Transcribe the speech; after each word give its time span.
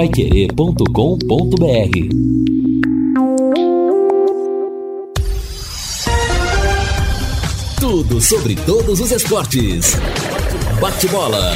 paiquerê.com.br 0.00 0.86
Tudo 7.78 8.18
sobre 8.18 8.56
todos 8.56 8.98
os 8.98 9.10
esportes. 9.12 9.98
Bate-bola. 10.80 11.54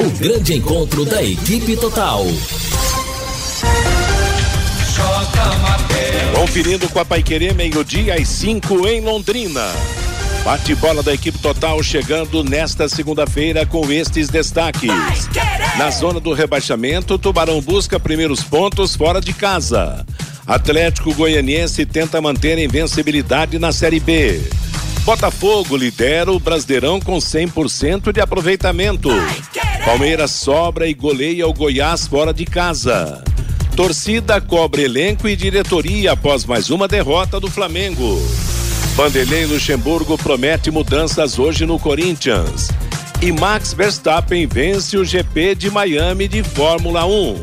O 0.00 0.10
grande 0.18 0.54
encontro 0.54 1.04
da 1.04 1.22
equipe 1.22 1.76
total. 1.76 2.24
Conferindo 6.34 6.88
com 6.88 6.98
a 6.98 7.04
Paiquerê, 7.04 7.54
meio-dia 7.54 8.16
às 8.16 8.26
5 8.26 8.88
em 8.88 9.00
Londrina. 9.00 9.70
Bate-bola 10.44 11.02
da 11.02 11.12
equipe 11.12 11.38
total 11.38 11.82
chegando 11.82 12.42
nesta 12.42 12.88
segunda-feira 12.88 13.66
com 13.66 13.92
estes 13.92 14.28
destaques. 14.28 14.90
Na 15.76 15.90
zona 15.90 16.18
do 16.18 16.32
rebaixamento, 16.32 17.18
Tubarão 17.18 17.60
busca 17.60 18.00
primeiros 18.00 18.42
pontos 18.42 18.96
fora 18.96 19.20
de 19.20 19.32
casa. 19.32 20.04
Atlético 20.46 21.14
Goianiense 21.14 21.84
tenta 21.84 22.20
manter 22.20 22.58
a 22.58 22.64
invencibilidade 22.64 23.58
na 23.58 23.70
Série 23.70 24.00
B. 24.00 24.40
Botafogo 25.04 25.76
lidera 25.76 26.32
o 26.32 26.40
Brasileirão 26.40 27.00
com 27.00 27.18
100% 27.18 28.10
de 28.10 28.20
aproveitamento. 28.20 29.10
Palmeiras 29.84 30.30
sobra 30.32 30.88
e 30.88 30.94
goleia 30.94 31.46
o 31.46 31.52
Goiás 31.52 32.06
fora 32.06 32.32
de 32.32 32.44
casa. 32.44 33.22
Torcida 33.76 34.40
cobre 34.40 34.84
elenco 34.84 35.28
e 35.28 35.36
diretoria 35.36 36.12
após 36.12 36.44
mais 36.44 36.70
uma 36.70 36.88
derrota 36.88 37.38
do 37.38 37.50
Flamengo. 37.50 38.20
Vanderlei 38.94 39.46
Luxemburgo 39.46 40.18
promete 40.18 40.70
mudanças 40.70 41.38
hoje 41.38 41.64
no 41.64 41.78
Corinthians. 41.78 42.68
E 43.22 43.32
Max 43.32 43.72
Verstappen 43.72 44.46
vence 44.46 44.96
o 44.96 45.04
GP 45.04 45.54
de 45.54 45.70
Miami 45.70 46.26
de 46.26 46.42
Fórmula 46.42 47.06
1. 47.06 47.42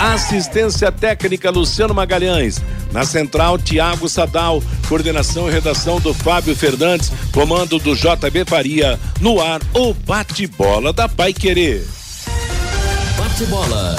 Assistência 0.00 0.90
técnica 0.90 1.50
Luciano 1.50 1.94
Magalhães. 1.94 2.60
Na 2.92 3.04
central, 3.04 3.58
Tiago 3.58 4.08
Sadal. 4.08 4.62
Coordenação 4.88 5.48
e 5.48 5.52
redação 5.52 6.00
do 6.00 6.12
Fábio 6.12 6.54
Fernandes. 6.56 7.12
Comando 7.32 7.78
do 7.78 7.94
JB 7.94 8.44
Faria. 8.46 8.98
No 9.20 9.40
ar, 9.40 9.60
o 9.74 9.94
bate-bola 9.94 10.92
da 10.92 11.08
Pai 11.08 11.32
Querer. 11.32 11.86
Bate-bola. 13.16 13.96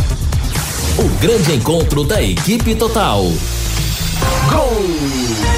O 0.98 1.10
grande 1.20 1.54
encontro 1.54 2.04
da 2.04 2.22
equipe 2.22 2.76
total. 2.76 3.24
Gol! 4.52 5.53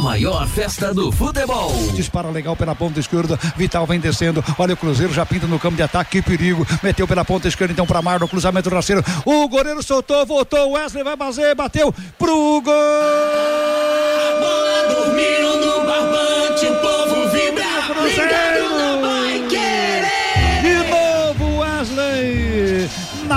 A 0.00 0.02
maior 0.02 0.48
festa 0.48 0.94
do 0.94 1.12
futebol. 1.12 1.70
Dispara 1.92 2.30
legal 2.30 2.56
pela 2.56 2.74
ponta 2.74 2.98
esquerda. 2.98 3.38
Vital 3.54 3.86
vem 3.86 4.00
descendo. 4.00 4.42
Olha 4.58 4.72
o 4.72 4.76
Cruzeiro 4.76 5.12
já 5.12 5.26
pinta 5.26 5.46
no 5.46 5.58
campo 5.58 5.76
de 5.76 5.82
ataque. 5.82 6.22
Que 6.22 6.22
perigo. 6.22 6.66
Meteu 6.82 7.06
pela 7.06 7.22
ponta 7.22 7.48
esquerda 7.48 7.74
então 7.74 7.86
para 7.86 8.00
Mar 8.00 8.18
no 8.18 8.26
cruzamento 8.26 8.70
rasteiro. 8.70 9.04
O 9.26 9.46
goleiro 9.46 9.82
soltou, 9.82 10.24
voltou. 10.24 10.72
Wesley 10.72 11.04
vai 11.04 11.18
fazer, 11.18 11.54
bateu 11.54 11.94
pro 12.18 12.62
gol. 12.62 12.72
A 12.72 14.40
bola 14.40 15.04
dormiu 15.04 15.56
no 15.60 15.86
barbante. 15.86 16.64
O 16.64 16.76
povo 16.76 17.28
vibra. 17.28 17.64
Cruzeiro. 17.86 19.19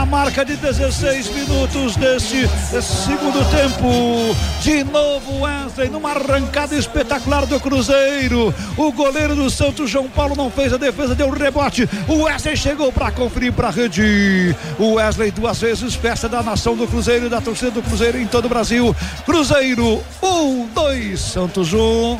Marca 0.05 0.43
de 0.43 0.55
16 0.55 1.29
minutos 1.29 1.95
deste 1.95 2.47
segundo 2.81 3.43
tempo. 3.49 4.35
De 4.61 4.83
novo 4.83 5.41
Wesley 5.41 5.89
numa 5.89 6.11
arrancada 6.11 6.75
espetacular 6.75 7.45
do 7.45 7.59
Cruzeiro. 7.59 8.53
O 8.77 8.91
goleiro 8.91 9.35
do 9.35 9.49
Santos, 9.49 9.89
João 9.89 10.09
Paulo, 10.09 10.35
não 10.35 10.49
fez 10.49 10.73
a 10.73 10.77
defesa, 10.77 11.15
deu 11.15 11.29
rebote. 11.29 11.87
O 12.07 12.23
Wesley 12.23 12.57
chegou 12.57 12.91
para 12.91 13.11
conferir 13.11 13.53
para 13.53 13.67
a 13.67 13.71
rede. 13.71 14.55
O 14.79 14.93
Wesley 14.93 15.31
duas 15.31 15.59
vezes 15.59 15.95
festa 15.95 16.27
da 16.27 16.41
nação 16.41 16.75
do 16.75 16.87
Cruzeiro 16.87 17.27
e 17.27 17.29
da 17.29 17.41
torcida 17.41 17.71
do 17.71 17.81
Cruzeiro 17.81 18.17
em 18.19 18.27
todo 18.27 18.45
o 18.45 18.49
Brasil. 18.49 18.95
Cruzeiro, 19.25 20.03
um, 20.21 20.67
dois, 20.73 21.19
Santos, 21.19 21.73
um. 21.73 22.17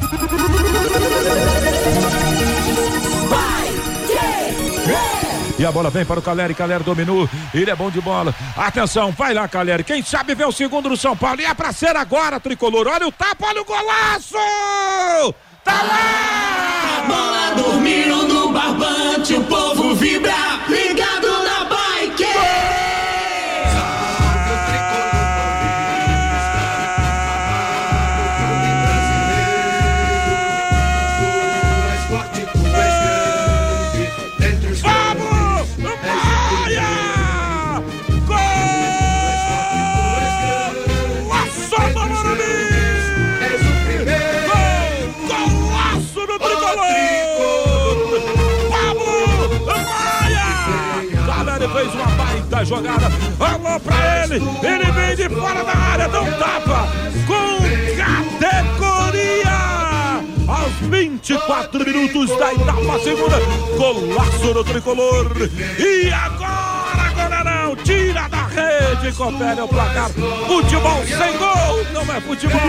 E 5.64 5.66
a 5.66 5.72
bola 5.72 5.90
vem 5.90 6.04
para 6.04 6.20
o 6.20 6.22
Caleri, 6.22 6.54
Caleri 6.54 6.84
dominou, 6.84 7.30
ele 7.54 7.72
é 7.72 7.76
bom 7.76 7.90
de 7.90 8.02
bola. 8.02 8.36
Atenção, 8.58 9.14
vai 9.14 9.34
lá, 9.34 9.48
Caleri. 9.48 9.82
Quem 9.82 10.04
sabe 10.04 10.36
vê 10.36 10.44
o 10.44 10.52
segundo 10.52 10.90
do 10.90 10.98
São 10.98 11.16
Paulo. 11.16 11.40
E 11.40 11.46
é 11.46 11.54
para 11.54 11.72
ser 11.72 11.96
agora, 11.96 12.38
tricolor. 12.38 12.86
Olha 12.86 13.08
o 13.08 13.12
tapa, 13.14 13.48
olha 13.48 13.62
o 13.62 13.64
golaço! 13.64 14.36
Tá 15.64 15.82
lá! 15.84 16.98
A 16.98 17.02
bola 17.08 17.56
dormiu 17.56 18.28
no 18.28 18.52
barbante, 18.52 19.36
o 19.36 19.44
povo 19.46 19.96
vibra, 19.96 20.34
ligado 20.68 21.43
jogada. 52.76 53.06
Alô 53.40 53.80
pra 53.80 54.24
ele. 54.24 54.36
Ele 54.36 54.92
vem 54.92 55.16
de 55.16 55.30
fora 55.30 55.64
da 55.64 55.78
área. 55.78 56.08
Dá 56.08 56.22
um 56.22 56.32
tapa. 56.34 56.88
Com 57.28 57.58
categoria. 58.40 59.54
Aos 60.48 60.74
24 60.90 61.86
minutos 61.86 62.30
da 62.38 62.54
etapa 62.54 63.00
segunda. 63.00 63.40
Golaço 63.78 64.54
do 64.54 64.64
tricolor. 64.64 65.32
E 65.78 66.12
agora, 66.12 67.12
goleirão. 67.16 67.76
Tira 67.84 68.28
da 68.28 68.48
rede. 68.48 69.16
Confere 69.16 69.62
o 69.62 69.68
placar. 69.68 70.10
Futebol 70.10 71.04
sem 71.06 71.38
gol. 71.38 71.84
Não 71.94 72.16
é 72.16 72.22
futebol. 72.22 72.60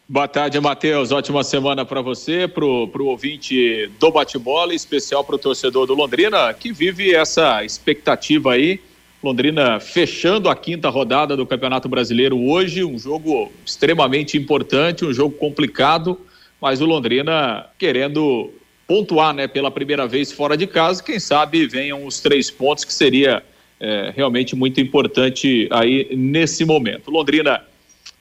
Boa 0.07 0.27
tarde, 0.27 0.59
Matheus. 0.59 1.11
Ótima 1.11 1.43
semana 1.43 1.85
para 1.85 2.01
você, 2.01 2.47
para 2.47 2.63
o 2.65 3.05
ouvinte 3.05 3.89
do 3.99 4.11
bate-bola, 4.11 4.73
especial 4.73 5.23
para 5.23 5.35
o 5.35 5.39
torcedor 5.39 5.87
do 5.87 5.93
Londrina, 5.93 6.53
que 6.53 6.71
vive 6.71 7.13
essa 7.13 7.63
expectativa 7.63 8.53
aí. 8.53 8.79
Londrina 9.23 9.79
fechando 9.79 10.49
a 10.49 10.55
quinta 10.55 10.89
rodada 10.89 11.37
do 11.37 11.45
Campeonato 11.45 11.87
Brasileiro 11.87 12.37
hoje, 12.37 12.83
um 12.83 12.99
jogo 12.99 13.51
extremamente 13.65 14.37
importante, 14.37 15.05
um 15.05 15.13
jogo 15.13 15.35
complicado 15.37 16.19
mas 16.63 16.79
o 16.79 16.85
Londrina 16.85 17.65
querendo 17.77 18.49
pontuar 18.87 19.33
né, 19.33 19.49
pela 19.49 19.69
primeira 19.69 20.07
vez 20.07 20.31
fora 20.31 20.55
de 20.55 20.65
casa, 20.65 21.03
quem 21.03 21.19
sabe 21.19 21.67
venham 21.67 22.05
os 22.05 22.21
três 22.21 22.49
pontos 22.49 22.85
que 22.85 22.93
seria 22.93 23.43
é, 23.81 24.13
realmente 24.15 24.55
muito 24.55 24.79
importante 24.79 25.67
aí 25.69 26.07
nesse 26.15 26.63
momento. 26.63 27.11
Londrina 27.11 27.61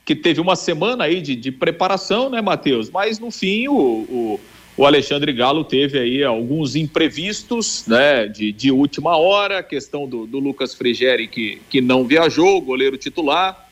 que 0.05 0.15
teve 0.15 0.41
uma 0.41 0.55
semana 0.55 1.05
aí 1.05 1.21
de, 1.21 1.35
de 1.35 1.51
preparação, 1.51 2.29
né, 2.29 2.41
Matheus? 2.41 2.89
Mas 2.89 3.19
no 3.19 3.31
fim 3.31 3.67
o, 3.67 3.73
o, 3.73 4.39
o, 4.75 4.85
Alexandre 4.85 5.31
Galo 5.31 5.63
teve 5.63 5.97
aí 5.97 6.23
alguns 6.23 6.75
imprevistos, 6.75 7.85
né, 7.87 8.27
de, 8.27 8.51
de 8.51 8.71
última 8.71 9.17
hora, 9.17 9.59
a 9.59 9.63
questão 9.63 10.07
do, 10.07 10.25
do 10.25 10.39
Lucas 10.39 10.73
Frigeri 10.73 11.27
que, 11.27 11.61
que 11.69 11.79
não 11.79 12.05
viajou, 12.05 12.59
goleiro 12.59 12.97
titular, 12.97 13.69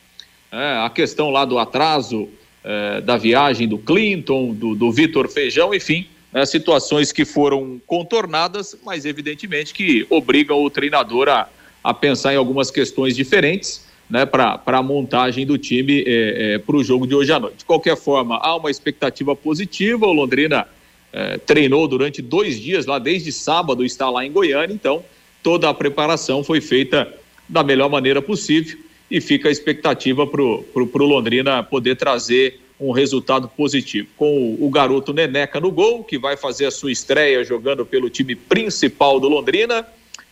é, 0.52 0.86
a 0.86 0.90
questão 0.90 1.30
lá 1.30 1.44
do 1.44 1.60
atraso 1.60 2.30
é, 2.64 3.02
da 3.02 3.18
viagem 3.18 3.68
do 3.68 3.78
Clinton, 3.78 4.54
do, 4.54 4.76
do 4.76 4.92
Vitor 4.92 5.28
Feijão, 5.28 5.74
enfim, 5.74 6.08
né, 6.32 6.46
situações 6.46 7.12
que 7.12 7.26
foram 7.26 7.82
contornadas, 7.86 8.78
mas 8.86 9.04
evidentemente 9.04 9.74
que 9.74 10.06
obrigam 10.10 10.64
o 10.64 10.70
treinador 10.70 11.28
a, 11.28 11.50
a 11.84 11.94
pensar 11.94 12.34
em 12.34 12.38
algumas 12.38 12.72
questões 12.72 13.18
diferentes 13.18 13.91
né, 14.12 14.26
para 14.26 14.62
a 14.66 14.84
montagem 14.84 15.46
do 15.46 15.58
time 15.58 16.04
é, 16.06 16.56
é, 16.56 16.58
para 16.60 16.76
o 16.76 16.84
jogo 16.84 17.08
de 17.08 17.16
hoje 17.16 17.32
à 17.32 17.40
noite. 17.40 17.60
De 17.60 17.66
qualquer 17.66 17.96
forma, 17.96 18.38
há 18.38 18.58
uma 18.58 18.70
expectativa 18.70 19.34
positiva, 19.34 20.06
o 20.06 20.12
Londrina 20.12 20.68
é, 21.14 21.38
treinou 21.38 21.88
durante 21.88 22.22
dois 22.22 22.60
dias 22.60 22.86
lá, 22.86 23.00
desde 23.00 23.32
sábado 23.32 23.86
está 23.86 24.10
lá 24.10 24.26
em 24.26 24.32
Goiânia, 24.32 24.74
então 24.74 25.02
toda 25.42 25.70
a 25.70 25.74
preparação 25.74 26.44
foi 26.44 26.60
feita 26.60 27.12
da 27.48 27.64
melhor 27.64 27.90
maneira 27.90 28.22
possível 28.22 28.78
e 29.10 29.22
fica 29.22 29.48
a 29.48 29.52
expectativa 29.52 30.28
para 30.28 30.42
o 30.42 31.06
Londrina 31.06 31.64
poder 31.64 31.96
trazer 31.96 32.60
um 32.78 32.92
resultado 32.92 33.48
positivo. 33.48 34.10
Com 34.18 34.56
o, 34.60 34.66
o, 34.66 34.70
garoto 34.70 35.14
Neneca 35.14 35.60
no 35.60 35.72
gol, 35.72 36.04
que 36.04 36.18
vai 36.18 36.36
fazer 36.36 36.66
a 36.66 36.72
sua 36.72 36.92
estreia 36.92 37.46
jogando 37.46 37.86
pelo 37.86 38.10
time 38.10 38.36
principal 38.36 39.22
do 39.22 39.30
Londrina, 39.30 39.86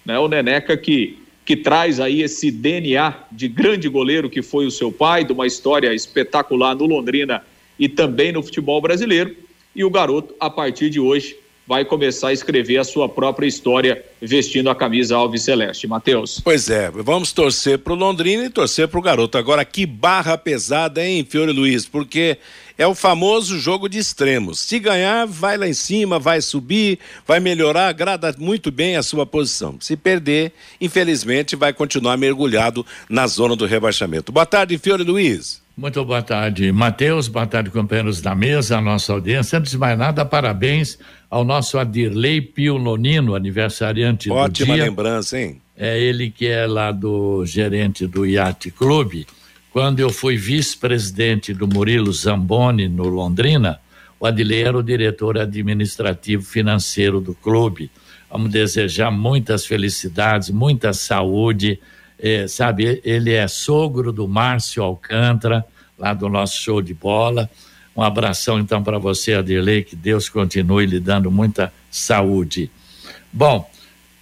né? 0.04 0.18
O 0.20 0.28
Neneca 0.28 0.76
que, 0.76 1.18
que 1.50 1.58
traz 1.58 2.00
aí 2.00 2.22
esse 2.22 2.52
DNA 2.52 3.24
de 3.32 3.48
grande 3.48 3.90
goleiro 3.90 4.30
que 4.30 4.40
foi 4.40 4.68
o 4.68 4.72
seu 4.72 4.92
pai, 4.92 5.24
de 5.24 5.34
uma 5.34 5.48
história 5.48 5.92
espetacular 5.96 6.76
no 6.76 6.86
Londrina 6.86 7.44
e 7.80 7.90
também 7.90 8.32
no 8.32 8.44
futebol 8.44 8.80
brasileiro. 8.80 9.36
E 9.76 9.84
o 9.84 9.90
garoto, 9.90 10.36
a 10.40 10.48
partir 10.48 10.92
de 10.92 11.00
hoje, 11.00 11.36
vai 11.70 11.86
começar 11.86 12.30
a 12.30 12.34
escrever 12.34 12.80
a 12.80 12.84
sua 12.84 13.08
própria 13.08 13.46
história 13.46 14.04
vestindo 14.20 14.72
a 14.72 14.76
camisa 14.76 15.16
Alves 15.16 15.44
Celeste. 15.44 15.86
Matheus. 15.86 16.42
Pois 16.44 16.68
é, 16.68 16.90
vamos 16.90 17.32
torcer 17.32 17.78
para 17.78 17.94
o 17.94 17.96
Londrina 17.96 18.44
e 18.44 18.50
torcer 18.50 18.88
para 18.88 18.98
o 18.98 19.04
garoto. 19.04 19.38
Agora, 19.38 19.64
que 19.64 19.86
barra 19.86 20.36
pesada, 20.36 21.06
hein, 21.06 21.24
Fiore 21.30 21.52
Luiz? 21.52 21.86
Porque 21.86 22.40
é 22.76 22.88
o 22.88 22.96
famoso 22.96 23.60
jogo 23.60 23.88
de 23.88 24.00
extremos. 24.00 24.60
Se 24.62 24.80
ganhar, 24.80 25.28
vai 25.28 25.58
lá 25.58 25.68
em 25.68 25.74
cima, 25.76 26.18
vai 26.18 26.42
subir, 26.42 26.98
vai 27.28 27.40
melhorar, 27.40 27.88
agrada 27.88 28.34
muito 28.40 28.72
bem 28.72 28.96
a 28.96 29.04
sua 29.04 29.28
posição. 29.28 29.78
Se 29.80 29.96
perder, 29.96 30.52
infelizmente, 30.82 31.56
vai 31.56 31.72
continuar 31.72 32.18
mergulhado 32.18 32.84
na 33.08 33.28
zona 33.28 33.56
do 33.56 33.68
rebaixamento. 33.68 34.32
Boa 34.32 34.46
tarde, 34.46 34.76
Fiore 34.80 35.04
Luiz. 35.04 35.62
Muito 35.80 36.04
boa 36.04 36.22
tarde, 36.22 36.74
Matheus. 36.74 37.30
Boa 37.30 37.48
tarde, 37.48 37.70
companheiros 37.70 38.20
da 38.20 38.36
mesa, 38.36 38.78
a 38.78 38.82
nossa 38.82 39.14
audiência. 39.14 39.58
Antes 39.58 39.72
de 39.72 39.78
mais 39.78 39.98
nada, 39.98 40.26
parabéns 40.26 41.00
ao 41.30 41.46
nosso 41.46 41.80
Adirley 41.80 42.42
Pio 42.42 42.78
Nonino, 42.78 43.34
aniversariante 43.34 44.30
Ótima 44.30 44.44
do 44.44 44.52
dia. 44.52 44.74
Ótima 44.74 44.86
lembrança, 44.90 45.40
hein? 45.40 45.62
É 45.78 45.98
ele 45.98 46.32
que 46.32 46.48
é 46.48 46.68
lá 46.68 46.92
do 46.92 47.46
gerente 47.46 48.06
do 48.06 48.26
Yacht 48.26 48.72
Clube. 48.72 49.26
Quando 49.72 50.02
eu 50.02 50.10
fui 50.10 50.36
vice-presidente 50.36 51.54
do 51.54 51.66
Murilo 51.66 52.12
Zamboni 52.12 52.90
no 52.90 53.08
Londrina, 53.08 53.80
o 54.20 54.26
Adilei 54.26 54.64
era 54.64 54.78
o 54.78 54.84
diretor 54.84 55.38
administrativo 55.38 56.44
financeiro 56.44 57.22
do 57.22 57.34
clube. 57.34 57.90
Vamos 58.30 58.52
desejar 58.52 59.12
muitas 59.12 59.66
felicidades, 59.66 60.50
muita 60.50 60.92
saúde 60.92 61.80
é, 62.20 62.48
sabe, 62.48 63.02
ele 63.04 63.34
é 63.34 63.48
sogro 63.48 64.12
do 64.12 64.28
Márcio 64.28 64.84
Alcântara, 64.84 65.66
lá 65.98 66.14
do 66.14 66.28
nosso 66.28 66.60
show 66.60 66.82
de 66.82 66.94
bola. 66.94 67.50
Um 67.96 68.02
abração 68.02 68.60
então 68.60 68.84
para 68.84 68.98
você, 68.98 69.34
Adirley, 69.34 69.84
que 69.84 69.96
Deus 69.96 70.30
continue 70.30 70.86
lhe 70.86 71.00
dando 71.00 71.32
muita 71.32 71.74
saúde. 71.90 72.70
Bom, 73.32 73.70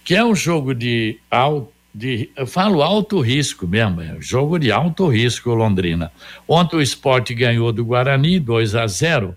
que 0.04 0.14
é 0.14 0.24
um 0.24 0.34
jogo 0.34 0.74
de 0.74 1.18
alto, 1.30 1.72
de, 1.94 2.30
eu 2.36 2.46
falo 2.46 2.82
alto 2.82 3.20
risco 3.20 3.66
mesmo, 3.66 4.00
é 4.00 4.16
jogo 4.20 4.58
de 4.58 4.70
alto 4.70 5.08
risco 5.08 5.50
Londrina. 5.50 6.12
Ontem 6.46 6.76
o 6.76 6.82
esporte 6.82 7.34
ganhou 7.34 7.72
do 7.72 7.84
Guarani 7.84 8.38
2 8.38 8.74
a 8.74 8.86
0. 8.86 9.36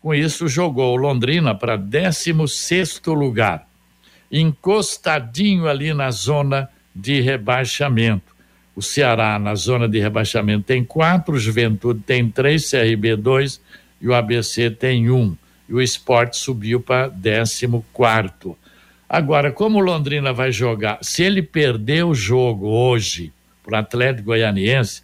Com 0.00 0.14
isso, 0.14 0.46
jogou 0.46 0.94
Londrina 0.96 1.54
para 1.54 1.76
16 1.76 3.02
lugar, 3.06 3.66
encostadinho 4.30 5.66
ali 5.66 5.92
na 5.92 6.10
zona 6.10 6.68
de 6.96 7.20
rebaixamento. 7.20 8.34
O 8.74 8.80
Ceará, 8.80 9.38
na 9.38 9.54
zona 9.54 9.86
de 9.86 10.00
rebaixamento, 10.00 10.64
tem 10.64 10.82
quatro, 10.82 11.38
Juventude 11.38 12.00
tem 12.00 12.28
três, 12.30 12.70
CRB 12.70 13.16
dois 13.16 13.60
e 14.00 14.08
o 14.08 14.14
ABC 14.14 14.70
tem 14.70 15.10
um. 15.10 15.36
E 15.68 15.74
o 15.74 15.80
esporte 15.80 16.38
subiu 16.38 16.80
para 16.80 17.10
14. 17.10 17.68
Agora, 19.08 19.52
como 19.52 19.78
o 19.78 19.82
Londrina 19.82 20.32
vai 20.32 20.50
jogar? 20.50 20.98
Se 21.02 21.22
ele 21.22 21.42
perder 21.42 22.04
o 22.04 22.14
jogo 22.14 22.66
hoje 22.66 23.32
para 23.62 23.76
o 23.76 23.80
Atlético 23.80 24.26
Goianiense, 24.26 25.02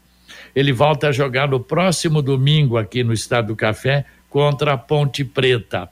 ele 0.55 0.73
volta 0.73 1.09
a 1.09 1.13
jogar 1.13 1.49
no 1.49 1.61
próximo 1.61 2.21
domingo 2.23 2.77
aqui 2.77 3.05
no 3.05 3.13
Estado 3.13 3.49
do 3.49 3.57
Café 3.57 4.05
contra 4.29 4.73
a 4.73 4.79
Ponte 4.79 5.25
Preta. 5.25 5.89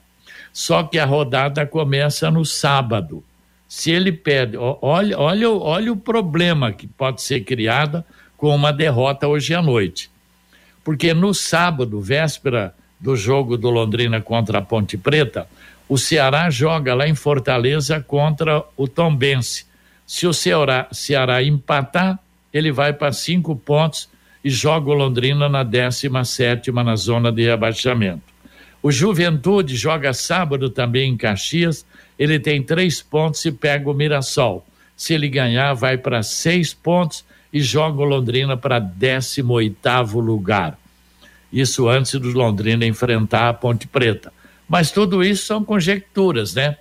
Só 0.51 0.83
que 0.83 0.99
a 0.99 1.05
rodada 1.05 1.65
começa 1.65 2.29
no 2.29 2.45
sábado 2.45 3.23
se 3.71 3.89
ele 3.89 4.11
perde, 4.11 4.57
olha, 4.57 5.17
olha, 5.17 5.49
olha 5.49 5.93
o 5.93 5.95
problema 5.95 6.73
que 6.73 6.85
pode 6.85 7.21
ser 7.21 7.39
criado 7.45 8.03
com 8.35 8.53
uma 8.53 8.73
derrota 8.73 9.29
hoje 9.29 9.55
à 9.55 9.61
noite. 9.61 10.11
Porque 10.83 11.13
no 11.13 11.33
sábado, 11.33 12.01
véspera 12.01 12.75
do 12.99 13.15
jogo 13.15 13.55
do 13.55 13.69
Londrina 13.69 14.19
contra 14.19 14.57
a 14.57 14.61
Ponte 14.61 14.97
Preta, 14.97 15.47
o 15.87 15.97
Ceará 15.97 16.49
joga 16.49 16.93
lá 16.93 17.07
em 17.07 17.15
Fortaleza 17.15 18.01
contra 18.01 18.61
o 18.75 18.89
Tombense. 18.89 19.65
Se 20.05 20.27
o 20.27 20.33
Ceará, 20.33 20.89
Ceará 20.91 21.41
empatar, 21.41 22.19
ele 22.51 22.73
vai 22.73 22.91
para 22.91 23.13
cinco 23.13 23.55
pontos 23.55 24.09
e 24.43 24.49
joga 24.49 24.89
o 24.89 24.93
Londrina 24.93 25.47
na 25.47 25.63
17 25.63 26.73
na 26.73 26.97
zona 26.97 27.31
de 27.31 27.43
rebaixamento. 27.43 28.30
O 28.81 28.91
Juventude 28.91 29.75
joga 29.75 30.13
sábado 30.13 30.69
também 30.69 31.11
em 31.11 31.17
Caxias 31.17 31.85
ele 32.21 32.39
tem 32.39 32.61
três 32.61 33.01
pontos 33.01 33.43
e 33.45 33.51
pega 33.51 33.89
o 33.89 33.95
Mirassol. 33.95 34.63
Se 34.95 35.15
ele 35.15 35.27
ganhar, 35.27 35.73
vai 35.73 35.97
para 35.97 36.21
seis 36.21 36.71
pontos 36.71 37.25
e 37.51 37.59
joga 37.59 37.99
o 37.99 38.05
Londrina 38.05 38.55
para 38.55 38.77
18 38.77 40.19
lugar. 40.19 40.77
Isso 41.51 41.89
antes 41.89 42.11
do 42.19 42.29
Londrina 42.29 42.85
enfrentar 42.85 43.49
a 43.49 43.53
Ponte 43.55 43.87
Preta. 43.87 44.31
Mas 44.69 44.91
tudo 44.91 45.23
isso 45.23 45.47
são 45.47 45.63
conjecturas, 45.63 46.53
né? 46.53 46.77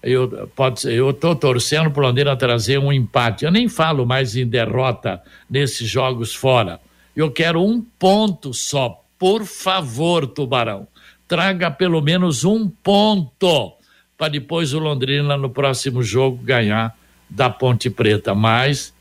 Eu 0.00 0.48
pode 0.54 0.88
eu 0.88 1.10
estou 1.10 1.34
torcendo 1.34 1.90
para 1.90 2.04
o 2.04 2.06
Londrina 2.06 2.36
trazer 2.36 2.78
um 2.78 2.92
empate. 2.92 3.44
Eu 3.44 3.50
nem 3.50 3.68
falo 3.68 4.06
mais 4.06 4.36
em 4.36 4.46
derrota 4.46 5.20
nesses 5.50 5.88
jogos 5.88 6.32
fora. 6.32 6.80
Eu 7.16 7.28
quero 7.28 7.60
um 7.60 7.84
ponto 7.98 8.54
só. 8.54 9.02
Por 9.18 9.44
favor, 9.44 10.28
Tubarão. 10.28 10.86
Traga 11.28 11.70
pelo 11.70 12.00
menos 12.00 12.44
um 12.44 12.68
ponto 12.68 13.72
para 14.16 14.28
depois 14.28 14.72
o 14.72 14.78
Londrina 14.78 15.36
no 15.36 15.50
próximo 15.50 16.02
jogo 16.02 16.42
ganhar 16.42 16.96
da 17.28 17.50
Ponte 17.50 17.90
Preta. 17.90 18.34
Mas 18.34 18.94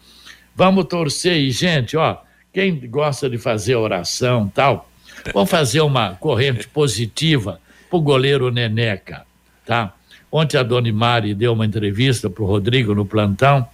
vamos 0.55 0.85
torcer 0.85 1.37
e, 1.37 1.51
gente, 1.51 1.95
ó, 1.95 2.17
quem 2.53 2.79
gosta 2.89 3.29
de 3.29 3.37
fazer 3.37 3.75
oração 3.75 4.47
tal, 4.53 4.89
vamos 5.33 5.49
fazer 5.49 5.81
uma 5.81 6.15
corrente 6.15 6.67
positiva 6.67 7.59
pro 7.89 8.01
goleiro 8.01 8.51
Neneca, 8.51 9.25
tá? 9.65 9.93
Ontem 10.31 10.57
a 10.57 10.63
Dona 10.63 10.91
Mari 10.91 11.33
deu 11.33 11.53
uma 11.53 11.65
entrevista 11.65 12.29
pro 12.29 12.45
Rodrigo 12.45 12.93
no 12.93 13.05
plantão 13.05 13.67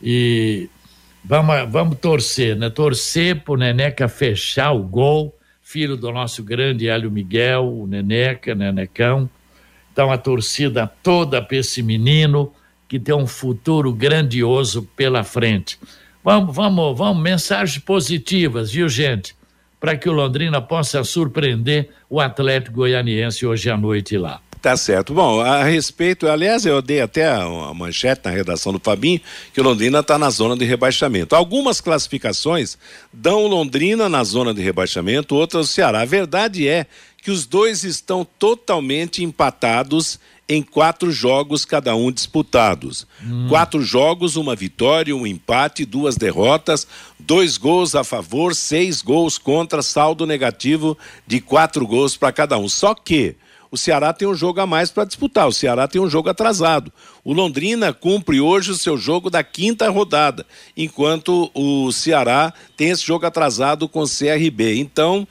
e 0.00 0.68
vamos, 1.24 1.54
vamos 1.68 1.98
torcer, 1.98 2.54
né? 2.56 2.70
Torcer 2.70 3.42
pro 3.42 3.56
Neneca 3.56 4.08
fechar 4.08 4.72
o 4.72 4.82
gol, 4.82 5.35
filho 5.76 5.94
do 5.94 6.10
nosso 6.10 6.42
grande 6.42 6.88
Hélio 6.88 7.10
Miguel, 7.10 7.70
o 7.70 7.86
Neneca, 7.86 8.54
Nenecão. 8.54 9.28
Então 9.92 10.10
a 10.10 10.16
torcida 10.16 10.90
toda 11.02 11.42
para 11.42 11.58
esse 11.58 11.82
menino 11.82 12.50
que 12.88 12.98
tem 12.98 13.14
um 13.14 13.26
futuro 13.26 13.92
grandioso 13.92 14.88
pela 14.96 15.22
frente. 15.22 15.78
Vamos, 16.24 16.56
vamos, 16.56 16.96
vamos, 16.96 17.22
mensagens 17.22 17.76
positivas, 17.84 18.72
viu, 18.72 18.88
gente? 18.88 19.36
para 19.78 19.94
que 19.98 20.08
o 20.08 20.12
Londrina 20.12 20.62
possa 20.62 21.04
surpreender 21.04 21.90
o 22.08 22.18
Atlético 22.22 22.76
Goianiense 22.76 23.44
hoje 23.44 23.68
à 23.68 23.76
noite 23.76 24.16
lá. 24.16 24.40
Tá 24.66 24.76
certo. 24.76 25.14
Bom, 25.14 25.40
a 25.40 25.62
respeito, 25.62 26.26
aliás, 26.26 26.66
eu 26.66 26.82
dei 26.82 27.00
até 27.00 27.28
a, 27.28 27.72
manchete 27.72 28.22
na 28.24 28.32
redação 28.32 28.72
do 28.72 28.80
Fabinho 28.80 29.20
que 29.54 29.62
Londrina 29.62 30.00
está 30.00 30.18
na 30.18 30.28
zona 30.28 30.56
de 30.56 30.64
rebaixamento. 30.64 31.36
Algumas 31.36 31.80
classificações 31.80 32.76
dão 33.12 33.46
Londrina 33.46 34.08
na 34.08 34.24
zona 34.24 34.52
de 34.52 34.60
rebaixamento, 34.60 35.36
outras 35.36 35.70
o 35.70 35.72
Ceará. 35.72 36.00
A 36.00 36.04
verdade 36.04 36.66
é 36.66 36.84
que 37.22 37.30
os 37.30 37.46
dois 37.46 37.84
estão 37.84 38.26
totalmente 38.40 39.22
empatados 39.22 40.18
em 40.48 40.64
quatro 40.64 41.12
jogos 41.12 41.64
cada 41.64 41.94
um 41.94 42.10
disputados. 42.10 43.06
Hum. 43.24 43.46
Quatro 43.48 43.80
jogos, 43.80 44.34
uma 44.34 44.56
vitória, 44.56 45.14
um 45.14 45.28
empate, 45.28 45.84
duas 45.84 46.16
derrotas, 46.16 46.88
dois 47.20 47.56
gols 47.56 47.94
a 47.94 48.02
favor, 48.02 48.52
seis 48.52 49.00
gols 49.00 49.38
contra, 49.38 49.80
saldo 49.80 50.26
negativo 50.26 50.98
de 51.24 51.40
quatro 51.40 51.86
gols 51.86 52.16
para 52.16 52.32
cada 52.32 52.58
um. 52.58 52.68
Só 52.68 52.96
que 52.96 53.36
o 53.76 53.78
Ceará 53.78 54.10
tem 54.10 54.26
um 54.26 54.34
jogo 54.34 54.58
a 54.58 54.66
mais 54.66 54.90
para 54.90 55.04
disputar, 55.04 55.46
o 55.46 55.52
Ceará 55.52 55.86
tem 55.86 56.00
um 56.00 56.08
jogo 56.08 56.30
atrasado. 56.30 56.90
O 57.22 57.34
Londrina 57.34 57.92
cumpre 57.92 58.40
hoje 58.40 58.70
o 58.70 58.74
seu 58.74 58.96
jogo 58.96 59.28
da 59.28 59.44
quinta 59.44 59.90
rodada, 59.90 60.46
enquanto 60.74 61.50
o 61.52 61.92
Ceará 61.92 62.54
tem 62.74 62.88
esse 62.88 63.06
jogo 63.06 63.26
atrasado 63.26 63.86
com 63.86 64.00
o 64.00 64.08
CRB. 64.08 64.78
Então, 64.78 65.28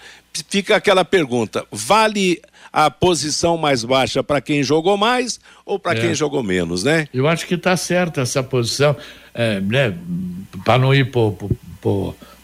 fica 0.48 0.76
aquela 0.76 1.04
pergunta: 1.04 1.66
vale 1.72 2.40
a 2.72 2.92
posição 2.92 3.58
mais 3.58 3.84
baixa 3.84 4.22
para 4.22 4.40
quem 4.40 4.62
jogou 4.62 4.96
mais 4.96 5.40
ou 5.66 5.80
para 5.80 5.98
é. 5.98 6.02
quem 6.02 6.14
jogou 6.14 6.44
menos, 6.44 6.84
né? 6.84 7.08
Eu 7.12 7.28
acho 7.28 7.48
que 7.48 7.56
está 7.56 7.76
certa 7.76 8.22
essa 8.22 8.44
posição, 8.44 8.96
é, 9.34 9.60
né? 9.60 9.98
Para 10.64 10.78
não 10.78 10.94
ir 10.94 11.10
por, 11.10 11.36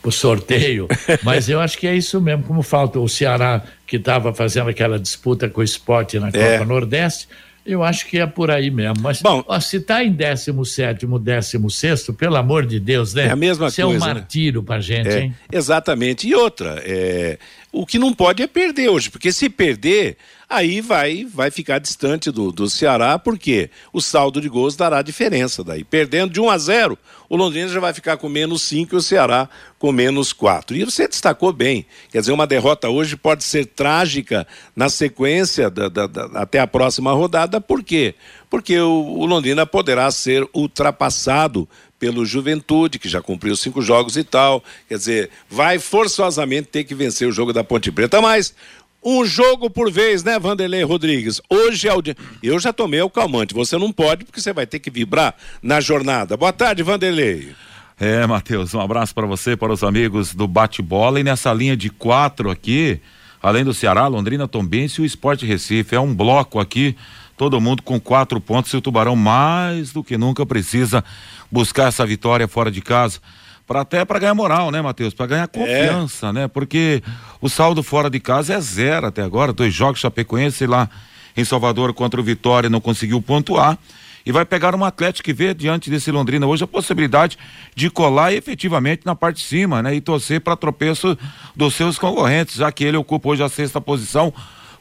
o 0.03 0.12
sorteio, 0.12 0.88
mas 1.24 1.50
eu 1.50 1.60
acho 1.60 1.77
que 1.77 1.88
é 1.88 1.96
isso 1.96 2.20
mesmo, 2.20 2.43
como 2.43 2.62
falta 2.62 3.00
o 3.00 3.08
Ceará 3.08 3.62
que 3.86 3.98
estava 3.98 4.34
fazendo 4.34 4.70
aquela 4.70 4.98
disputa 4.98 5.50
com 5.50 5.62
o 5.62 5.63
esporte 5.63 6.20
na 6.20 6.27
Copa 6.27 6.39
é. 6.39 6.65
Nordeste, 6.65 7.27
eu 7.65 7.84
acho 7.84 8.08
que 8.08 8.17
é 8.17 8.25
por 8.25 8.50
aí 8.50 8.72
mesmo. 8.72 8.96
Mas 9.01 9.22
Bom, 9.22 9.43
ó, 9.48 9.60
se 9.60 9.77
está 9.77 10.03
em 10.03 10.12
17, 10.12 11.05
16, 11.05 12.08
pelo 12.17 12.36
amor 12.36 12.65
de 12.65 12.79
Deus, 12.79 13.13
né? 13.13 13.27
É 13.27 13.31
a 13.31 13.36
mesma 13.36 13.67
Isso 13.67 13.81
coisa. 13.81 13.98
Isso 13.98 14.05
é 14.05 14.10
um 14.10 14.13
martírio 14.13 14.62
né? 14.62 14.65
para 14.65 14.81
gente, 14.81 15.10
é, 15.10 15.20
hein? 15.22 15.36
Exatamente. 15.51 16.27
E 16.27 16.34
outra, 16.34 16.81
é, 16.84 17.38
o 17.72 17.86
que 17.86 17.98
não 17.98 18.13
pode 18.13 18.44
é 18.44 18.48
perder 18.48 18.90
hoje, 18.90 19.10
porque 19.10 19.32
se 19.32 19.50
perder, 19.50 20.18
aí 20.50 20.82
vai 20.82 21.24
vai 21.24 21.50
ficar 21.50 21.80
distante 21.80 22.30
do, 22.30 22.51
do 22.51 22.70
Ceará, 22.70 23.18
porque 23.18 23.70
o 23.94 24.01
saldo 24.01 24.42
de 24.42 24.50
gols 24.50 24.75
dará 24.75 25.01
diferença 25.01 25.63
daí. 25.63 25.84
Perdendo 25.84 26.34
de 26.34 26.42
1 26.42 26.50
a 26.50 26.58
0, 26.58 26.98
o 27.30 27.38
Londrina 27.38 27.70
já 27.70 27.80
vai 27.80 27.94
ficar 27.94 28.18
com 28.18 28.28
menos 28.28 28.62
5 28.63 28.94
e 28.94 28.98
o 28.98 29.01
Ceará 29.01 29.48
com 29.80 29.92
menos 29.94 30.34
4. 30.34 30.75
E 30.75 30.84
você 30.84 31.08
destacou 31.08 31.54
bem, 31.54 31.86
quer 32.12 32.20
dizer, 32.20 32.34
uma 32.34 32.46
derrota 32.46 32.90
hoje 32.90 33.16
pode 33.16 33.44
ser 33.46 33.66
trágica 33.68 34.46
na 34.75 34.90
sequência 34.90 35.70
da, 35.70 35.88
da, 35.88 36.08
da, 36.08 36.25
até 36.42 36.60
a 36.60 36.68
próxima 36.68 37.13
rodada, 37.13 37.62
por 37.62 37.82
quê? 37.82 38.16
Porque 38.50 38.78
o, 38.78 38.92
o 38.92 39.25
Londrina 39.25 39.66
poderá 39.66 40.12
ser 40.12 40.46
ultrapassado 40.54 41.70
pelo 42.01 42.25
Juventude, 42.25 42.98
que 42.98 43.08
já 43.08 43.22
cumpriu 43.22 43.55
cinco 43.55 43.79
jogos 43.79 44.17
e 44.17 44.24
tal. 44.24 44.63
Quer 44.89 44.98
dizer, 44.98 45.29
vai 45.48 45.77
forçosamente 45.77 46.67
ter 46.67 46.84
que 46.84 46.96
vencer 46.96 47.27
o 47.27 47.31
jogo 47.31 47.53
da 47.53 47.63
Ponte 47.63 47.91
Preta, 47.91 48.20
mas 48.20 48.55
um 49.03 49.24
jogo 49.24 49.70
por 49.70 49.91
vez, 49.91 50.24
né, 50.24 50.39
Vanderlei 50.39 50.81
Rodrigues? 50.81 51.39
Hoje 51.48 51.88
é 51.88 51.93
o 51.93 52.01
dia. 52.01 52.17
Eu 52.41 52.58
já 52.58 52.74
tomei 52.74 53.00
o 53.03 53.10
calmante. 53.10 53.53
Você 53.53 53.77
não 53.77 53.91
pode, 53.91 54.25
porque 54.25 54.41
você 54.41 54.51
vai 54.51 54.65
ter 54.65 54.79
que 54.79 54.89
vibrar 54.89 55.36
na 55.62 55.79
jornada. 55.79 56.36
Boa 56.36 56.51
tarde, 56.51 56.81
Vanderlei. 56.81 57.53
É, 58.00 58.25
Matheus, 58.25 58.74
um 58.74 58.81
abraço 58.81 59.13
para 59.13 59.27
você, 59.27 59.55
para 59.55 59.72
os 59.72 59.84
amigos 59.84 60.34
do 60.34 60.48
bate-bola. 60.48 61.20
E 61.20 61.24
nessa 61.24 61.53
linha 61.53 61.77
de 61.77 61.91
quatro 61.91 62.50
aqui, 62.50 63.00
além 63.43 63.63
do 63.63 63.75
Ceará, 63.75 64.08
Londrina, 64.08 64.48
Tombense 64.48 65.01
e 65.01 65.03
o 65.03 65.05
Esporte 65.05 65.46
Recife. 65.46 65.93
É 65.93 66.00
um 66.00 66.15
bloco 66.15 66.60
aqui, 66.60 66.96
todo 67.41 67.60
mundo 67.60 67.81
com 67.81 68.00
quatro 68.00 68.39
pontos. 68.39 68.71
E 68.71 68.77
o 68.77 68.81
Tubarão, 68.81 69.15
mais 69.15 69.91
do 69.91 70.03
que 70.03 70.15
nunca, 70.15 70.45
precisa 70.45 71.03
buscar 71.51 71.88
essa 71.88 72.05
vitória 72.05 72.48
fora 72.48 72.69
de 72.69 72.83
casa. 72.83 73.17
Pra, 73.65 73.81
até 73.81 74.05
para 74.05 74.19
ganhar 74.19 74.36
moral, 74.36 74.69
né, 74.69 74.79
Matheus? 74.79 75.12
Para 75.12 75.25
ganhar 75.25 75.48
confiança, 75.48 76.27
é. 76.27 76.33
né? 76.33 76.48
Porque 76.48 77.01
o 77.41 77.50
saldo 77.50 77.81
fora 77.81 78.12
de 78.12 78.19
casa 78.19 78.53
é 78.53 78.62
zero 78.62 79.07
até 79.07 79.24
agora. 79.24 79.51
Dois 79.51 79.74
jogos, 79.74 80.00
Chapecoense 80.00 80.67
lá 80.67 80.88
em 81.36 81.43
Salvador 81.43 81.91
contra 81.95 82.21
o 82.21 82.24
Vitória 82.24 82.69
não 82.69 82.79
conseguiu 82.79 83.19
pontuar. 83.24 83.75
E 84.24 84.31
vai 84.31 84.45
pegar 84.45 84.75
um 84.75 84.86
Atlético 84.86 85.25
que 85.25 85.33
vê 85.33 85.51
diante 85.51 85.89
desse 85.89 86.12
Londrina 86.12 86.45
hoje 86.45 86.63
a 86.63 86.67
possibilidade 86.67 87.39
de 87.75 87.89
colar 87.89 88.31
efetivamente 88.31 89.01
na 89.03 89.15
parte 89.15 89.38
de 89.38 89.45
cima, 89.45 89.81
né? 89.81 89.95
E 89.95 90.00
torcer 90.00 90.41
para 90.41 90.55
tropeço 90.55 91.17
dos 91.55 91.74
seus 91.74 91.98
concorrentes, 91.98 92.57
já 92.57 92.71
que 92.71 92.83
ele 92.83 92.98
ocupa 92.98 93.29
hoje 93.29 93.41
a 93.41 93.50
sexta 93.50 93.81
posição 93.81 94.31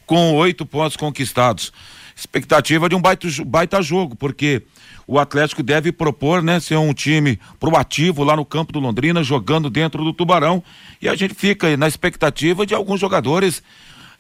com 0.04 0.34
oito 0.34 0.66
pontos 0.66 0.98
conquistados. 0.98 1.72
Expectativa 2.20 2.86
de 2.86 2.94
um 2.94 3.00
baita, 3.00 3.26
baita 3.46 3.80
jogo, 3.80 4.14
porque 4.14 4.62
o 5.06 5.18
Atlético 5.18 5.62
deve 5.62 5.90
propor, 5.90 6.42
né, 6.42 6.60
ser 6.60 6.76
um 6.76 6.92
time 6.92 7.40
proativo 7.58 8.22
lá 8.22 8.36
no 8.36 8.44
campo 8.44 8.74
do 8.74 8.78
Londrina, 8.78 9.22
jogando 9.22 9.70
dentro 9.70 10.04
do 10.04 10.12
Tubarão. 10.12 10.62
E 11.00 11.08
a 11.08 11.14
gente 11.14 11.32
fica 11.32 11.74
na 11.78 11.88
expectativa 11.88 12.66
de 12.66 12.74
alguns 12.74 13.00
jogadores 13.00 13.62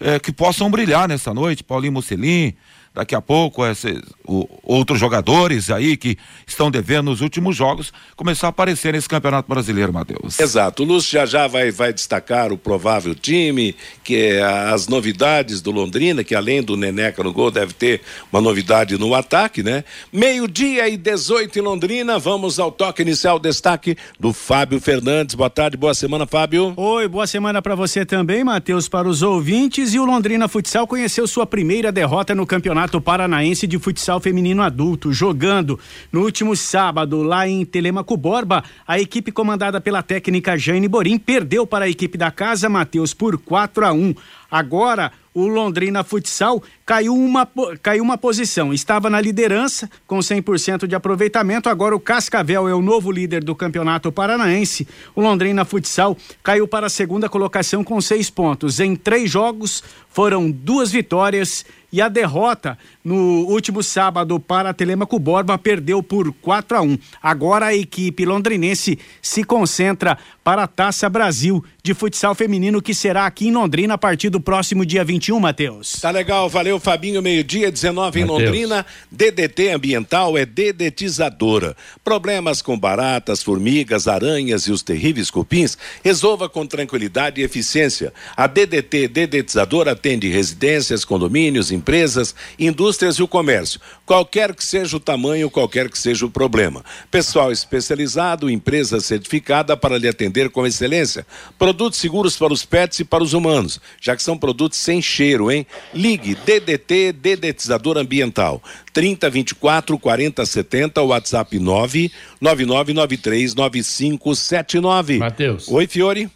eh, 0.00 0.18
que 0.18 0.32
possam 0.32 0.70
brilhar 0.70 1.06
nessa 1.06 1.34
noite. 1.34 1.62
Paulinho 1.62 1.92
Mussolini, 1.92 2.56
daqui 2.92 3.14
a 3.14 3.20
pouco 3.20 3.64
esses, 3.64 4.00
o, 4.26 4.48
outros 4.62 4.98
jogadores 4.98 5.70
aí 5.70 5.96
que 5.96 6.18
estão 6.46 6.70
devendo 6.70 7.10
nos 7.10 7.20
últimos 7.20 7.56
jogos 7.56 7.92
começar 8.16 8.48
a 8.48 8.50
aparecer 8.50 8.92
nesse 8.92 9.08
Campeonato 9.08 9.48
Brasileiro, 9.48 9.92
Matheus. 9.92 10.38
Exato. 10.40 10.82
O 10.82 10.86
Lúcio 10.86 11.12
já 11.12 11.24
já 11.24 11.46
vai, 11.46 11.70
vai 11.70 11.92
destacar 11.92 12.52
o 12.52 12.58
provável 12.58 13.14
time, 13.14 13.76
que 14.02 14.16
é 14.16 14.42
as 14.42 14.88
novidades 14.88 15.60
do 15.60 15.70
Londrina, 15.70 16.24
que 16.24 16.34
além 16.34 16.62
do 16.62 16.76
Neneca 16.76 17.22
no 17.22 17.32
gol, 17.32 17.50
deve 17.50 17.72
ter 17.72 18.00
uma 18.32 18.40
novidade 18.40 18.98
no 18.98 19.14
ataque, 19.14 19.62
né? 19.62 19.84
Meio-dia 20.12 20.88
e 20.88 20.96
18 20.96 21.58
em 21.58 21.62
Londrina. 21.62 22.18
Vamos 22.18 22.58
ao 22.58 22.72
toque 22.72 23.02
inicial, 23.02 23.38
destaque 23.38 23.96
do 24.18 24.32
Fábio 24.32 24.80
Fernandes. 24.80 25.34
Boa 25.34 25.50
tarde, 25.50 25.76
boa 25.76 25.94
semana, 25.94 26.26
Fábio. 26.26 26.74
Oi, 26.76 27.06
boa 27.06 27.26
semana 27.26 27.62
para 27.62 27.74
você 27.74 28.04
também, 28.04 28.42
Matheus, 28.42 28.88
para 28.88 29.08
os 29.08 29.22
ouvintes. 29.22 29.94
E 29.94 29.98
o 29.98 30.04
Londrina 30.04 30.48
Futsal 30.48 30.86
conheceu 30.86 31.26
sua 31.28 31.46
primeira 31.46 31.92
derrota 31.92 32.34
no 32.34 32.46
Campeonato 32.46 32.79
Campeonato 32.80 33.00
Paranaense 33.00 33.66
de 33.66 33.78
Futsal 33.78 34.20
Feminino 34.20 34.62
Adulto, 34.62 35.12
jogando 35.12 35.78
no 36.10 36.22
último 36.22 36.56
sábado 36.56 37.22
lá 37.22 37.46
em 37.46 37.62
Telemaco 37.62 38.16
Borba, 38.16 38.64
a 38.86 38.98
equipe 38.98 39.30
comandada 39.30 39.82
pela 39.82 40.02
técnica 40.02 40.56
Jane 40.56 40.88
Borim 40.88 41.18
perdeu 41.18 41.66
para 41.66 41.84
a 41.84 41.88
equipe 41.90 42.16
da 42.16 42.30
casa 42.30 42.70
Matheus 42.70 43.12
por 43.12 43.36
4 43.36 43.84
a 43.84 43.92
1. 43.92 44.14
Agora, 44.50 45.12
o 45.32 45.46
Londrina 45.46 46.02
Futsal 46.02 46.62
caiu 46.84 47.14
uma, 47.14 47.48
caiu 47.82 48.02
uma 48.02 48.18
posição. 48.18 48.72
Estava 48.72 49.08
na 49.08 49.20
liderança 49.20 49.88
com 50.06 50.18
100% 50.18 50.86
de 50.86 50.94
aproveitamento. 50.94 51.68
Agora 51.68 51.94
o 51.94 52.00
Cascavel 52.00 52.68
é 52.68 52.74
o 52.74 52.82
novo 52.82 53.12
líder 53.12 53.44
do 53.44 53.54
Campeonato 53.54 54.10
Paranaense. 54.10 54.88
O 55.14 55.20
Londrina 55.20 55.64
Futsal 55.64 56.16
caiu 56.42 56.66
para 56.66 56.86
a 56.86 56.90
segunda 56.90 57.28
colocação 57.28 57.84
com 57.84 58.00
seis 58.00 58.28
pontos. 58.28 58.80
Em 58.80 58.96
três 58.96 59.30
jogos 59.30 59.84
foram 60.08 60.50
duas 60.50 60.90
vitórias 60.90 61.64
e 61.92 62.00
a 62.00 62.08
derrota 62.08 62.78
no 63.02 63.46
último 63.48 63.82
sábado 63.82 64.38
para 64.38 64.74
Telemaco 64.74 65.18
Borba 65.18 65.58
perdeu 65.58 66.02
por 66.02 66.32
4 66.32 66.76
a 66.76 66.80
1. 66.82 66.98
Agora 67.22 67.66
a 67.66 67.74
equipe 67.74 68.24
londrinense 68.24 68.98
se 69.20 69.42
concentra 69.42 70.18
para 70.42 70.64
a 70.64 70.66
Taça 70.68 71.08
Brasil 71.08 71.64
de 71.82 71.94
futsal 71.94 72.34
feminino 72.34 72.82
que 72.82 72.94
será 72.94 73.26
aqui 73.26 73.48
em 73.48 73.52
Londrina 73.52 73.94
a 73.94 73.98
partir 73.98 74.30
do 74.30 74.39
próximo 74.40 74.86
dia 74.86 75.04
21, 75.04 75.38
Matheus. 75.38 75.92
Tá 76.00 76.10
legal, 76.10 76.48
valeu 76.48 76.78
Fabinho, 76.78 77.20
meio-dia 77.20 77.70
19 77.70 78.20
em 78.20 78.24
Mateus. 78.24 78.42
Londrina. 78.42 78.86
DDT 79.10 79.70
ambiental 79.70 80.36
é 80.38 80.46
dedetizadora. 80.46 81.76
Problemas 82.04 82.62
com 82.62 82.78
baratas, 82.78 83.42
formigas, 83.42 84.08
aranhas 84.08 84.62
e 84.64 84.72
os 84.72 84.82
terríveis 84.82 85.30
cupins, 85.30 85.76
resolva 86.02 86.48
com 86.48 86.66
tranquilidade 86.66 87.40
e 87.40 87.44
eficiência. 87.44 88.12
A 88.36 88.46
DDT 88.46 89.08
dedetizadora 89.08 89.92
atende 89.92 90.28
residências, 90.28 91.04
condomínios, 91.04 91.72
empresas, 91.72 92.34
indústrias 92.58 93.16
e 93.16 93.22
o 93.22 93.28
comércio. 93.28 93.80
Qualquer 94.06 94.54
que 94.54 94.64
seja 94.64 94.96
o 94.96 95.00
tamanho, 95.00 95.50
qualquer 95.50 95.88
que 95.88 95.98
seja 95.98 96.26
o 96.26 96.30
problema. 96.30 96.84
Pessoal 97.10 97.52
especializado, 97.52 98.50
empresa 98.50 99.00
certificada 99.00 99.76
para 99.76 99.98
lhe 99.98 100.08
atender 100.08 100.50
com 100.50 100.66
excelência. 100.66 101.26
Produtos 101.58 101.98
seguros 101.98 102.36
para 102.36 102.52
os 102.52 102.64
pets 102.64 103.00
e 103.00 103.04
para 103.04 103.22
os 103.22 103.32
humanos, 103.32 103.80
já 104.00 104.16
que 104.16 104.22
são 104.22 104.29
produtos 104.36 104.78
sem 104.78 105.00
cheiro, 105.00 105.50
hein? 105.50 105.66
Ligue 105.94 106.34
DDT 106.34 107.12
Dedetizador 107.12 107.98
Ambiental 107.98 108.62
3024 108.92 109.98
4070, 109.98 111.02
WhatsApp 111.02 111.58
9 111.58 112.10
9993 112.40 113.54
9579. 113.54 115.18
Matheus. 115.18 115.68
Oi, 115.68 115.86
Fiore. 115.86 116.30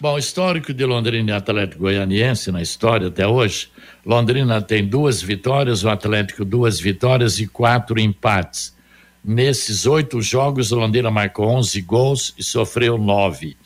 Bom, 0.00 0.16
histórico 0.16 0.72
de 0.72 0.86
Londrina 0.86 1.32
e 1.32 1.34
Atlético 1.34 1.82
Goianiense 1.82 2.50
na 2.50 2.62
história 2.62 3.08
até 3.08 3.26
hoje. 3.26 3.68
Londrina 4.04 4.62
tem 4.62 4.86
duas 4.86 5.20
vitórias, 5.20 5.84
o 5.84 5.90
Atlético 5.90 6.42
duas 6.42 6.80
vitórias 6.80 7.38
e 7.38 7.46
quatro 7.46 8.00
empates. 8.00 8.74
Nesses 9.22 9.84
oito 9.84 10.22
jogos, 10.22 10.70
Londrina 10.70 11.10
marcou 11.10 11.48
11 11.48 11.78
gols 11.82 12.34
e 12.38 12.42
sofreu 12.42 12.96
nove. 12.96 13.58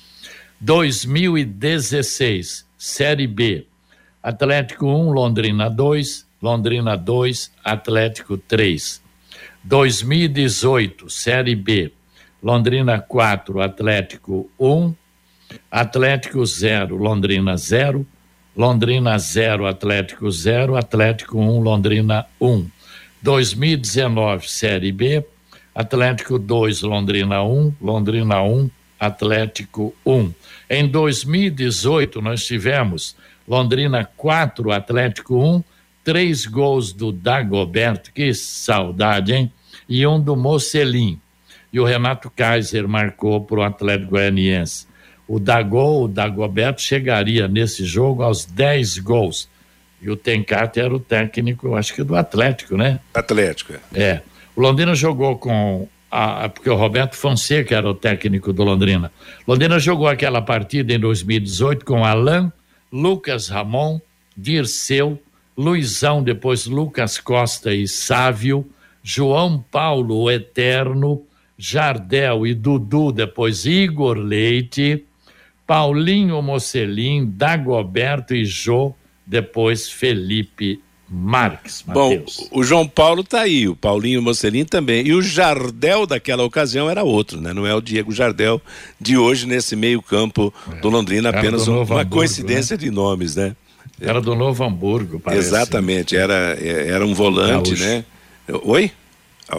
2016, 0.61 2.67
Série 2.87 3.27
B. 3.27 3.65
Atlético 4.21 4.87
1, 4.87 5.11
Londrina 5.11 5.71
2, 5.71 6.27
Londrina 6.43 6.97
2, 6.97 7.51
Atlético 7.63 8.37
3. 8.37 9.01
2018, 9.63 11.09
Série 11.09 11.57
B. 11.57 11.91
Londrina 12.41 13.01
4, 13.01 13.63
Atlético 13.63 14.51
1, 14.59 14.95
Atlético 15.71 16.45
0, 16.45 16.99
Londrina 16.99 17.57
0, 17.57 18.05
Londrina 18.53 19.17
0, 19.19 19.67
Atlético 19.67 20.29
0, 20.31 20.77
Atlético 20.77 21.39
1, 21.39 21.63
Londrina 21.63 22.29
1. 22.39 22.71
2019, 23.23 24.47
Série 24.47 24.93
B, 24.93 25.25
Atlético 25.73 26.39
2, 26.39 26.83
Londrina 26.83 27.43
1, 27.43 27.77
Londrina 27.81 28.43
1, 28.43 28.71
Atlético 29.07 29.95
1. 30.05 30.33
Em 30.71 30.89
2018, 30.89 32.21
nós 32.21 32.45
tivemos 32.45 33.17
Londrina 33.47 34.09
4, 34.17 34.73
Atlético 34.73 35.37
1, 35.37 35.63
três 36.03 36.47
gols 36.47 36.93
do 36.93 37.13
Dagoberto, 37.13 38.13
que 38.13 38.33
saudade, 38.35 39.33
hein? 39.33 39.53
E 39.89 40.07
um 40.07 40.21
do 40.21 40.37
Mocelim. 40.37 41.21
E 41.73 41.81
o 41.81 41.85
Renato 41.85 42.31
Kaiser 42.31 42.87
marcou 42.87 43.41
para 43.41 43.59
o 43.59 43.63
Atlético 43.63 44.13
Goianiense. 44.13 44.87
O 45.27 45.41
Dagol, 45.41 46.05
o 46.05 46.09
Dagoberto, 46.09 46.81
chegaria 46.81 47.49
nesse 47.49 47.85
jogo 47.85 48.23
aos 48.23 48.45
10 48.45 48.99
gols. 48.99 49.49
E 50.01 50.11
o 50.11 50.17
Tencate 50.17 50.81
era 50.81 50.95
o 50.95 51.01
técnico, 51.01 51.75
acho 51.75 51.95
que 51.95 52.05
do 52.05 52.15
Atlético, 52.15 52.77
né? 52.77 53.01
Atlético. 53.15 53.73
É. 53.95 54.03
é. 54.03 54.23
O 54.55 54.61
Londrina 54.61 54.95
jogou 54.95 55.39
com. 55.39 55.89
A, 56.17 56.49
porque 56.49 56.71
o 56.71 56.77
Roberto 56.77 57.17
Fonseca 57.17 57.75
era 57.75 57.91
o 57.91 57.93
técnico 57.93 58.53
do 58.53 58.63
Londrina. 58.63 59.11
Londrina 59.49 59.81
jogou 59.81 60.07
aquela 60.07 60.41
partida 60.41 60.95
em 60.95 61.01
2018 61.01 61.85
com 61.85 62.05
Alain, 62.05 62.53
Lucas 62.93 63.49
Ramon, 63.49 64.01
Dirceu, 64.37 65.21
Luizão, 65.59 66.23
depois 66.23 66.67
Lucas 66.67 67.19
Costa 67.19 67.75
e 67.75 67.89
Sávio, 67.89 68.65
João 69.03 69.65
Paulo, 69.73 70.17
o 70.17 70.31
Eterno, 70.31 71.21
Jardel 71.59 72.47
e 72.47 72.55
Dudu, 72.55 73.11
depois 73.11 73.67
Igor 73.67 74.17
Leite, 74.17 75.05
Paulinho 75.67 76.41
Mocelin, 76.41 77.27
Dagoberto 77.27 78.37
e 78.37 78.45
Jô, 78.45 78.95
depois 79.27 79.89
Felipe 79.89 80.81
Marques. 81.17 81.85
Mateus. 81.87 82.49
Bom, 82.51 82.61
o 82.61 82.65
João 82.65 82.89
Paulo 82.89 83.21
está 83.21 83.43
aí, 83.43 83.69
o 83.69 83.77
Paulinho 83.77 84.21
Mocelin 84.21 84.65
também. 84.65 85.07
E 85.07 85.15
o 85.15 85.23
Jardel 85.23 86.07
daquela 86.07 86.43
ocasião 86.43 86.91
era 86.91 87.05
outro, 87.05 87.41
né? 87.41 87.53
Não 87.53 87.65
é 87.65 87.73
o 87.73 87.81
Diego 87.81 88.11
Jardel 88.11 88.61
de 89.01 89.17
hoje 89.17 89.47
nesse 89.47 89.77
meio-campo 89.77 90.53
é. 90.73 90.81
do 90.81 90.89
Londrina, 90.89 91.29
apenas 91.29 91.67
do 91.67 91.73
uma 91.73 91.83
Hamburgo, 91.83 92.11
coincidência 92.11 92.77
né? 92.77 92.83
de 92.83 92.91
nomes, 92.91 93.37
né? 93.37 93.55
Era 94.01 94.21
do 94.21 94.35
Novo 94.35 94.65
Hamburgo, 94.65 95.21
parece. 95.21 95.47
Exatamente, 95.47 96.17
era, 96.17 96.59
era 96.61 97.07
um 97.07 97.15
volante, 97.15 97.71
Gaúcho. 97.71 97.85
né? 97.85 98.05
Oi? 98.65 98.91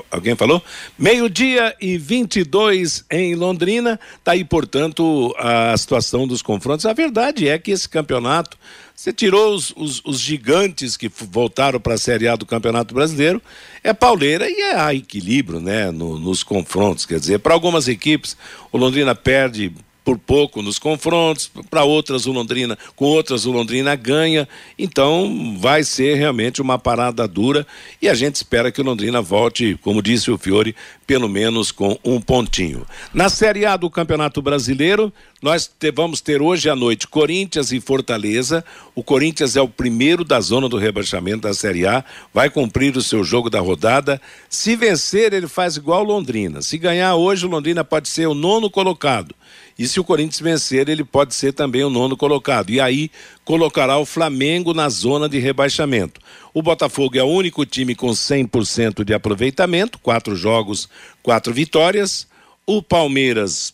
Alguém 0.09 0.35
falou? 0.35 0.61
Meio-dia 0.97 1.75
e 1.79 1.97
22 1.97 3.05
em 3.09 3.35
Londrina. 3.35 3.99
Está 4.17 4.31
aí, 4.31 4.43
portanto, 4.43 5.33
a 5.37 5.77
situação 5.77 6.27
dos 6.27 6.41
confrontos. 6.41 6.85
A 6.85 6.93
verdade 6.93 7.47
é 7.47 7.57
que 7.59 7.71
esse 7.71 7.87
campeonato, 7.87 8.57
você 8.95 9.11
tirou 9.11 9.53
os, 9.53 9.73
os, 9.75 10.01
os 10.05 10.19
gigantes 10.19 10.95
que 10.95 11.09
voltaram 11.09 11.79
para 11.79 11.95
a 11.95 11.97
Série 11.97 12.29
A 12.29 12.35
do 12.35 12.45
Campeonato 12.45 12.95
Brasileiro, 12.95 13.41
é 13.83 13.93
pauleira 13.93 14.49
e 14.49 14.61
é 14.61 14.79
a 14.79 14.93
equilíbrio 14.93 15.59
né, 15.59 15.91
no, 15.91 16.17
nos 16.17 16.43
confrontos. 16.43 17.05
Quer 17.05 17.19
dizer, 17.19 17.39
para 17.39 17.53
algumas 17.53 17.89
equipes, 17.89 18.37
o 18.71 18.77
Londrina 18.77 19.13
perde 19.13 19.73
por 20.05 20.19
pouco 20.19 20.61
nos 20.61 20.77
confrontos, 20.77 21.51
para 21.67 21.83
outras 21.83 22.27
o 22.27 22.31
Londrina, 22.31 22.77
com 22.95 23.05
outras 23.05 23.47
o 23.47 23.51
Londrina 23.51 23.95
ganha. 23.95 24.47
Então 24.77 25.57
vai 25.59 25.83
ser 25.83 26.15
realmente 26.15 26.61
uma 26.61 26.77
parada 26.77 27.27
dura 27.27 27.65
e 27.99 28.07
a 28.07 28.13
gente 28.13 28.35
espera 28.35 28.71
que 28.71 28.79
o 28.79 28.83
Londrina 28.83 29.19
volte, 29.19 29.77
como 29.81 30.03
disse 30.03 30.29
o 30.29 30.37
Fiore, 30.37 30.75
pelo 31.07 31.27
menos 31.27 31.71
com 31.71 31.97
um 32.03 32.21
pontinho. 32.21 32.85
Na 33.11 33.29
Série 33.29 33.65
A 33.65 33.75
do 33.75 33.89
Campeonato 33.89 34.41
Brasileiro, 34.43 35.11
nós 35.41 35.67
te, 35.67 35.91
vamos 35.91 36.21
ter 36.21 36.41
hoje 36.41 36.69
à 36.69 36.75
noite 36.75 37.07
Corinthians 37.07 37.71
e 37.71 37.81
Fortaleza. 37.81 38.63
O 38.93 39.03
Corinthians 39.03 39.55
é 39.55 39.61
o 39.61 39.67
primeiro 39.67 40.23
da 40.23 40.39
zona 40.39 40.69
do 40.69 40.77
rebaixamento 40.77 41.41
da 41.41 41.53
Série 41.53 41.85
A, 41.85 42.03
vai 42.33 42.49
cumprir 42.49 42.95
o 42.95 43.01
seu 43.01 43.23
jogo 43.23 43.49
da 43.49 43.59
rodada. 43.59 44.21
Se 44.49 44.75
vencer, 44.75 45.33
ele 45.33 45.47
faz 45.47 45.77
igual 45.77 46.03
Londrina. 46.03 46.61
Se 46.61 46.77
ganhar 46.77 47.15
hoje, 47.15 47.45
o 47.45 47.49
Londrina 47.49 47.83
pode 47.83 48.07
ser 48.07 48.27
o 48.27 48.33
nono 48.35 48.69
colocado. 48.69 49.35
E 49.77 49.87
se 49.87 49.99
o 49.99 50.03
Corinthians 50.03 50.39
vencer, 50.39 50.87
ele 50.87 51.03
pode 51.03 51.35
ser 51.35 51.51
também 51.51 51.83
o 51.83 51.89
nono 51.89 52.15
colocado. 52.15 52.69
E 52.69 52.79
aí 52.79 53.11
colocará 53.43 53.97
o 53.97 54.05
Flamengo 54.05 54.73
na 54.73 54.87
zona 54.87 55.27
de 55.27 55.37
rebaixamento. 55.37 56.21
O 56.53 56.61
Botafogo 56.61 57.17
é 57.17 57.23
o 57.23 57.27
único 57.27 57.65
time 57.65 57.93
com 57.93 58.07
100% 58.11 59.03
de 59.03 59.13
aproveitamento, 59.13 59.99
quatro 59.99 60.35
jogos, 60.35 60.87
quatro 61.21 61.53
vitórias. 61.53 62.25
O 62.65 62.81
Palmeiras 62.81 63.73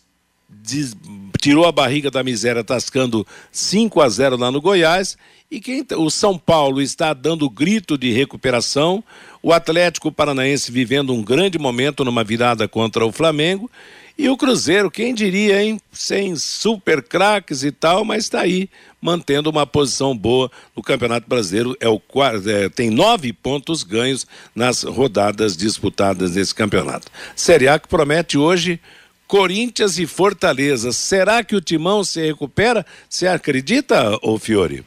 tirou 1.40 1.66
a 1.66 1.72
barriga 1.72 2.10
da 2.10 2.22
miséria 2.22 2.62
tascando 2.62 3.26
5 3.50 4.00
a 4.00 4.08
0 4.08 4.36
lá 4.36 4.50
no 4.50 4.60
Goiás. 4.60 5.16
E 5.50 5.60
quem, 5.60 5.86
o 5.96 6.10
São 6.10 6.36
Paulo 6.36 6.80
está 6.80 7.12
dando 7.12 7.48
grito 7.48 7.96
de 7.96 8.10
recuperação. 8.10 9.04
O 9.42 9.52
Atlético 9.52 10.10
Paranaense 10.10 10.72
vivendo 10.72 11.12
um 11.12 11.22
grande 11.22 11.58
momento 11.58 12.04
numa 12.04 12.24
virada 12.24 12.66
contra 12.66 13.04
o 13.06 13.12
Flamengo. 13.12 13.70
E 14.16 14.28
o 14.28 14.36
Cruzeiro, 14.36 14.90
quem 14.90 15.14
diria, 15.14 15.62
hein? 15.62 15.80
Sem 15.90 16.36
super 16.36 17.02
craques 17.02 17.64
e 17.64 17.72
tal, 17.72 18.04
mas 18.04 18.24
está 18.24 18.42
aí, 18.42 18.68
mantendo 19.00 19.48
uma 19.50 19.66
posição 19.66 20.16
boa 20.16 20.50
no 20.76 20.82
Campeonato 20.82 21.28
Brasileiro. 21.28 21.76
É 21.80 21.88
o, 21.88 22.00
é, 22.46 22.68
tem 22.68 22.90
nove 22.90 23.32
pontos 23.32 23.82
ganhos 23.82 24.26
nas 24.54 24.82
rodadas 24.82 25.56
disputadas 25.56 26.36
nesse 26.36 26.54
campeonato. 26.54 27.10
Série 27.34 27.68
A 27.68 27.78
que 27.78 27.88
promete 27.88 28.36
hoje 28.36 28.78
Corinthians 29.26 29.98
e 29.98 30.06
Fortaleza. 30.06 30.92
Será 30.92 31.42
que 31.42 31.56
o 31.56 31.60
Timão 31.60 32.04
se 32.04 32.20
recupera? 32.20 32.84
Você 33.08 33.26
acredita, 33.26 34.18
ô 34.22 34.38
Fiore? 34.38 34.84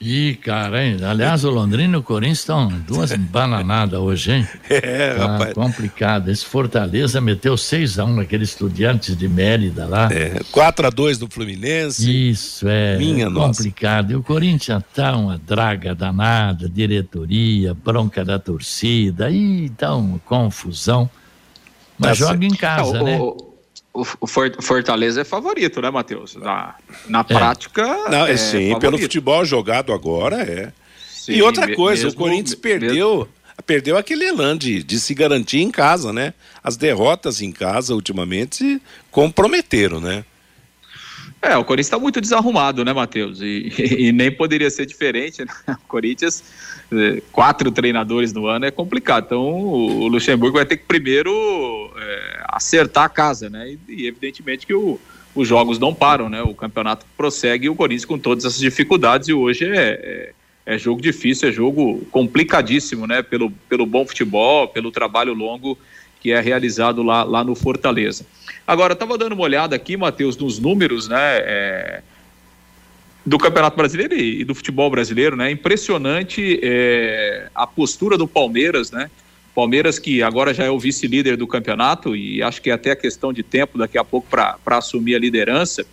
Ih, 0.00 0.36
cara, 0.36 0.84
hein? 0.84 0.96
Aliás, 1.02 1.42
o 1.44 1.50
Londrina 1.50 1.96
e 1.96 1.98
o 1.98 2.02
Corinthians 2.04 2.38
estão 2.38 2.68
duas 2.86 3.12
bananadas 3.18 3.98
hoje, 3.98 4.30
hein? 4.32 4.48
É, 4.70 5.14
tá 5.14 5.26
rapaz. 5.26 5.54
complicado. 5.54 6.28
Esse 6.30 6.44
Fortaleza 6.44 7.20
meteu 7.20 7.54
6x1 7.56 8.14
naquele 8.14 8.44
Estudiantes 8.44 9.16
de 9.16 9.28
Mérida 9.28 9.86
lá. 9.86 10.08
É, 10.12 10.38
4x2 10.52 11.18
do 11.18 11.28
Fluminense. 11.28 12.30
Isso, 12.30 12.68
é 12.68 12.96
Minha 12.96 13.28
complicado. 13.28 14.12
E 14.12 14.14
o 14.14 14.22
Corinthians 14.22 14.84
tá 14.94 15.16
uma 15.16 15.36
draga 15.36 15.96
danada, 15.96 16.68
diretoria, 16.68 17.74
bronca 17.74 18.24
da 18.24 18.38
torcida, 18.38 19.26
aí 19.26 19.68
tá 19.70 19.96
uma 19.96 20.20
confusão. 20.20 21.10
Mas 21.98 22.10
Tá 22.20 22.26
joga 22.26 22.46
em 22.46 22.50
casa, 22.54 22.98
É, 22.98 23.02
o, 23.02 23.04
né? 23.04 23.18
o- 23.18 23.47
o- 23.92 24.04
o 24.20 24.26
For- 24.26 24.54
Fortaleza 24.60 25.20
é 25.20 25.24
favorito, 25.24 25.80
né, 25.80 25.90
Matheus? 25.90 26.36
Na, 26.36 26.74
na 27.08 27.24
prática. 27.24 27.84
Não, 28.08 28.26
é, 28.26 28.32
é 28.32 28.36
sim, 28.36 28.52
favorito. 28.52 28.80
pelo 28.80 28.98
futebol 28.98 29.44
jogado 29.44 29.92
agora 29.92 30.42
é. 30.42 30.72
Sim, 31.08 31.32
e 31.32 31.42
outra 31.42 31.74
coisa, 31.74 32.04
mesmo- 32.04 32.18
o 32.20 32.22
Corinthians 32.24 32.54
perdeu, 32.54 33.28
perdeu 33.66 33.96
aquele 33.98 34.24
elan 34.26 34.56
de, 34.56 34.82
de 34.82 34.98
se 35.00 35.12
garantir 35.14 35.58
em 35.60 35.70
casa, 35.70 36.12
né? 36.12 36.32
As 36.62 36.76
derrotas 36.76 37.42
em 37.42 37.52
casa 37.52 37.94
ultimamente 37.94 38.80
comprometeram, 39.10 40.00
né? 40.00 40.24
É, 41.40 41.56
o 41.56 41.64
Corinthians 41.64 41.86
está 41.86 41.98
muito 41.98 42.20
desarrumado, 42.20 42.84
né, 42.84 42.92
Matheus? 42.92 43.40
E, 43.40 43.72
e 44.08 44.12
nem 44.12 44.30
poderia 44.30 44.70
ser 44.70 44.86
diferente, 44.86 45.44
né? 45.44 45.52
O 45.84 45.88
Corinthians, 45.88 46.42
eh, 46.92 47.22
quatro 47.32 47.70
treinadores 47.70 48.32
no 48.32 48.46
ano 48.46 48.66
é 48.66 48.70
complicado. 48.70 49.24
Então, 49.26 49.40
o 49.40 50.08
Luxemburgo 50.08 50.56
vai 50.56 50.66
ter 50.66 50.76
que 50.76 50.84
primeiro 50.84 51.30
eh, 51.96 52.42
acertar 52.48 53.04
a 53.04 53.08
casa, 53.08 53.48
né? 53.48 53.70
E, 53.88 54.02
e 54.02 54.06
evidentemente 54.06 54.66
que 54.66 54.74
o- 54.74 54.98
os 55.34 55.46
jogos 55.46 55.78
não 55.78 55.94
param, 55.94 56.28
né? 56.28 56.42
O 56.42 56.54
campeonato 56.54 57.06
prossegue 57.16 57.66
e 57.66 57.70
o 57.70 57.76
Corinthians 57.76 58.04
com 58.04 58.18
todas 58.18 58.44
essas 58.44 58.58
dificuldades. 58.58 59.28
E 59.28 59.32
hoje 59.32 59.64
é, 59.64 60.32
é, 60.66 60.74
é 60.74 60.78
jogo 60.78 61.00
difícil, 61.00 61.48
é 61.48 61.52
jogo 61.52 62.04
complicadíssimo, 62.10 63.06
né? 63.06 63.22
Pelo, 63.22 63.50
pelo 63.68 63.86
bom 63.86 64.04
futebol, 64.04 64.66
pelo 64.68 64.90
trabalho 64.90 65.32
longo 65.34 65.78
que 66.20 66.32
é 66.32 66.40
realizado 66.40 67.02
lá, 67.02 67.22
lá 67.22 67.44
no 67.44 67.54
Fortaleza. 67.54 68.26
Agora, 68.66 68.92
estava 68.92 69.16
dando 69.16 69.32
uma 69.32 69.44
olhada 69.44 69.74
aqui, 69.74 69.96
Matheus, 69.96 70.36
nos 70.36 70.58
números, 70.58 71.08
né? 71.08 71.38
é, 71.38 72.02
do 73.28 73.38
Campeonato 73.38 73.76
Brasileiro 73.76 74.14
e, 74.14 74.40
e 74.40 74.44
do 74.44 74.54
futebol 74.54 74.90
brasileiro, 74.90 75.36
né? 75.36 75.50
Impressionante 75.50 76.58
é, 76.62 77.48
a 77.54 77.66
postura 77.66 78.16
do 78.16 78.26
Palmeiras, 78.26 78.90
né? 78.90 79.10
Palmeiras 79.54 79.98
que 79.98 80.22
agora 80.22 80.54
já 80.54 80.64
é 80.64 80.70
o 80.70 80.78
vice-líder 80.78 81.36
do 81.36 81.46
campeonato 81.46 82.14
e 82.14 82.42
acho 82.42 82.62
que 82.62 82.70
é 82.70 82.72
até 82.72 82.94
questão 82.94 83.32
de 83.32 83.42
tempo 83.42 83.76
daqui 83.76 83.98
a 83.98 84.04
pouco 84.04 84.28
para 84.28 84.56
assumir 84.78 85.14
a 85.14 85.18
liderança. 85.18 85.84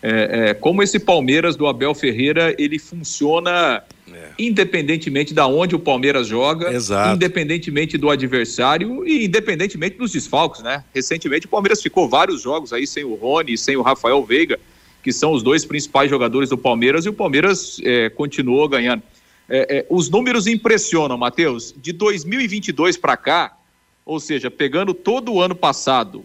É, 0.00 0.50
é, 0.50 0.54
como 0.54 0.82
esse 0.82 0.98
Palmeiras 0.98 1.56
do 1.56 1.66
Abel 1.66 1.92
Ferreira 1.94 2.54
ele 2.56 2.78
funciona 2.78 3.82
independentemente 4.38 5.34
da 5.34 5.46
onde 5.46 5.74
o 5.74 5.78
Palmeiras 5.78 6.26
joga, 6.26 6.72
Exato. 6.72 7.16
independentemente 7.16 7.98
do 7.98 8.08
adversário 8.08 9.06
e 9.06 9.24
independentemente 9.24 9.98
dos 9.98 10.12
desfalques, 10.12 10.62
né? 10.62 10.84
Recentemente 10.94 11.46
o 11.46 11.48
Palmeiras 11.48 11.82
ficou 11.82 12.08
vários 12.08 12.42
jogos 12.42 12.72
aí 12.72 12.86
sem 12.86 13.04
o 13.04 13.14
Rony 13.14 13.54
e 13.54 13.58
sem 13.58 13.76
o 13.76 13.82
Rafael 13.82 14.24
Veiga, 14.24 14.58
que 15.02 15.12
são 15.12 15.32
os 15.32 15.42
dois 15.42 15.64
principais 15.64 16.08
jogadores 16.08 16.50
do 16.50 16.56
Palmeiras 16.56 17.04
e 17.04 17.08
o 17.08 17.12
Palmeiras 17.12 17.80
é, 17.82 18.08
continuou 18.08 18.68
ganhando. 18.68 19.02
É, 19.48 19.78
é, 19.78 19.86
os 19.88 20.10
números 20.10 20.46
impressionam, 20.46 21.16
Matheus. 21.16 21.74
De 21.76 21.92
2022 21.92 22.96
para 22.96 23.16
cá, 23.16 23.56
ou 24.04 24.20
seja, 24.20 24.50
pegando 24.50 24.92
todo 24.94 25.32
o 25.32 25.40
ano 25.40 25.54
passado 25.54 26.24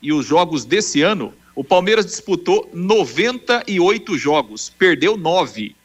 e 0.00 0.12
os 0.12 0.26
jogos 0.26 0.64
desse 0.64 1.02
ano, 1.02 1.32
o 1.54 1.62
Palmeiras 1.62 2.06
disputou 2.06 2.68
98 2.72 4.16
jogos, 4.16 4.70
perdeu 4.70 5.16
9. 5.16 5.76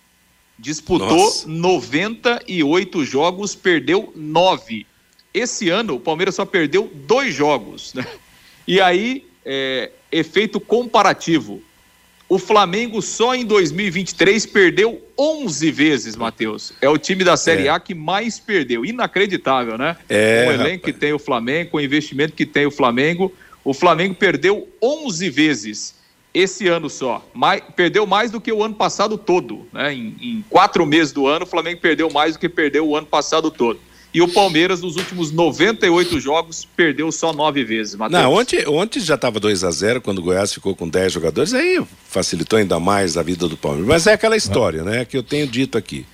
Disputou 0.58 1.10
Nossa. 1.10 1.47
98 1.47 3.06
jogos, 3.06 3.53
perdeu 3.53 4.12
9. 4.15 4.86
Esse 5.34 5.69
ano, 5.69 5.95
o 5.95 5.99
Palmeiras 5.99 6.36
só 6.36 6.45
perdeu 6.45 6.89
dois 6.93 7.34
jogos. 7.34 7.93
Né? 7.93 8.06
E 8.67 8.82
aí, 8.82 9.25
é, 9.45 9.91
efeito 10.12 10.60
comparativo. 10.60 11.62
O 12.30 12.38
Flamengo 12.38 13.01
só 13.01 13.34
em 13.34 13.45
2023 13.45 14.45
perdeu 14.47 15.01
11 15.17 15.71
vezes, 15.71 16.15
Matheus. 16.15 16.73
É 16.82 16.89
o 16.89 16.97
time 16.97 17.23
da 17.23 17.38
Série 17.38 17.67
É. 17.67 17.69
A 17.69 17.80
que 17.80 17.93
mais 17.93 18.38
perdeu. 18.38 18.84
Inacreditável, 18.84 19.77
né? 19.77 19.95
É, 20.10 20.45
o 20.47 20.51
elenco 20.51 20.86
que 20.86 20.91
tem 20.91 21.13
o 21.13 21.19
Flamengo, 21.19 21.77
o 21.77 21.82
investimento 21.82 22.34
que 22.34 22.45
tem 22.45 22.65
o 22.65 22.71
Flamengo. 22.71 23.34
O 23.69 23.73
Flamengo 23.73 24.15
perdeu 24.15 24.65
11 24.82 25.30
vezes 25.30 25.93
esse 26.34 26.69
ano 26.69 26.89
só. 26.89 27.21
Mais, 27.34 27.62
perdeu 27.75 28.06
mais 28.06 28.32
do 28.32 28.39
que 28.39 28.49
o 28.49 28.63
ano 28.63 28.75
passado 28.75 29.17
todo. 29.17 29.67
Né? 29.73 29.93
Em, 29.93 30.15
em 30.21 30.45
quatro 30.49 30.86
meses 30.86 31.12
do 31.12 31.27
ano, 31.27 31.43
o 31.43 31.47
Flamengo 31.47 31.82
perdeu 31.82 32.10
mais 32.10 32.34
do 32.36 32.39
que 32.39 32.47
perdeu 32.47 32.88
o 32.88 32.95
ano 32.95 33.08
passado 33.08 33.51
todo. 33.51 33.77
E 34.13 34.21
o 34.21 34.27
Palmeiras, 34.30 34.82
nos 34.82 34.95
últimos 34.95 35.34
98 35.34 36.17
jogos, 36.17 36.65
perdeu 36.77 37.12
só 37.12 37.34
nove 37.34 37.65
vezes, 37.65 37.95
Matheus. 37.95 38.21
Não, 38.23 38.34
ontem, 38.34 38.65
ontem 38.65 39.01
já 39.01 39.15
estava 39.15 39.38
2 39.38 39.65
a 39.65 39.69
0 39.69 39.99
quando 39.99 40.19
o 40.19 40.21
Goiás 40.21 40.53
ficou 40.53 40.73
com 40.73 40.88
10 40.88 41.12
jogadores, 41.12 41.53
aí 41.53 41.86
facilitou 42.08 42.58
ainda 42.58 42.80
mais 42.80 43.17
a 43.17 43.21
vida 43.21 43.49
do 43.49 43.58
Palmeiras. 43.58 43.88
Mas 43.89 44.08
é 44.08 44.13
aquela 44.13 44.38
história, 44.38 44.82
né, 44.82 45.03
que 45.03 45.17
eu 45.17 45.21
tenho 45.23 45.45
dito 45.45 45.77
aqui. 45.77 46.06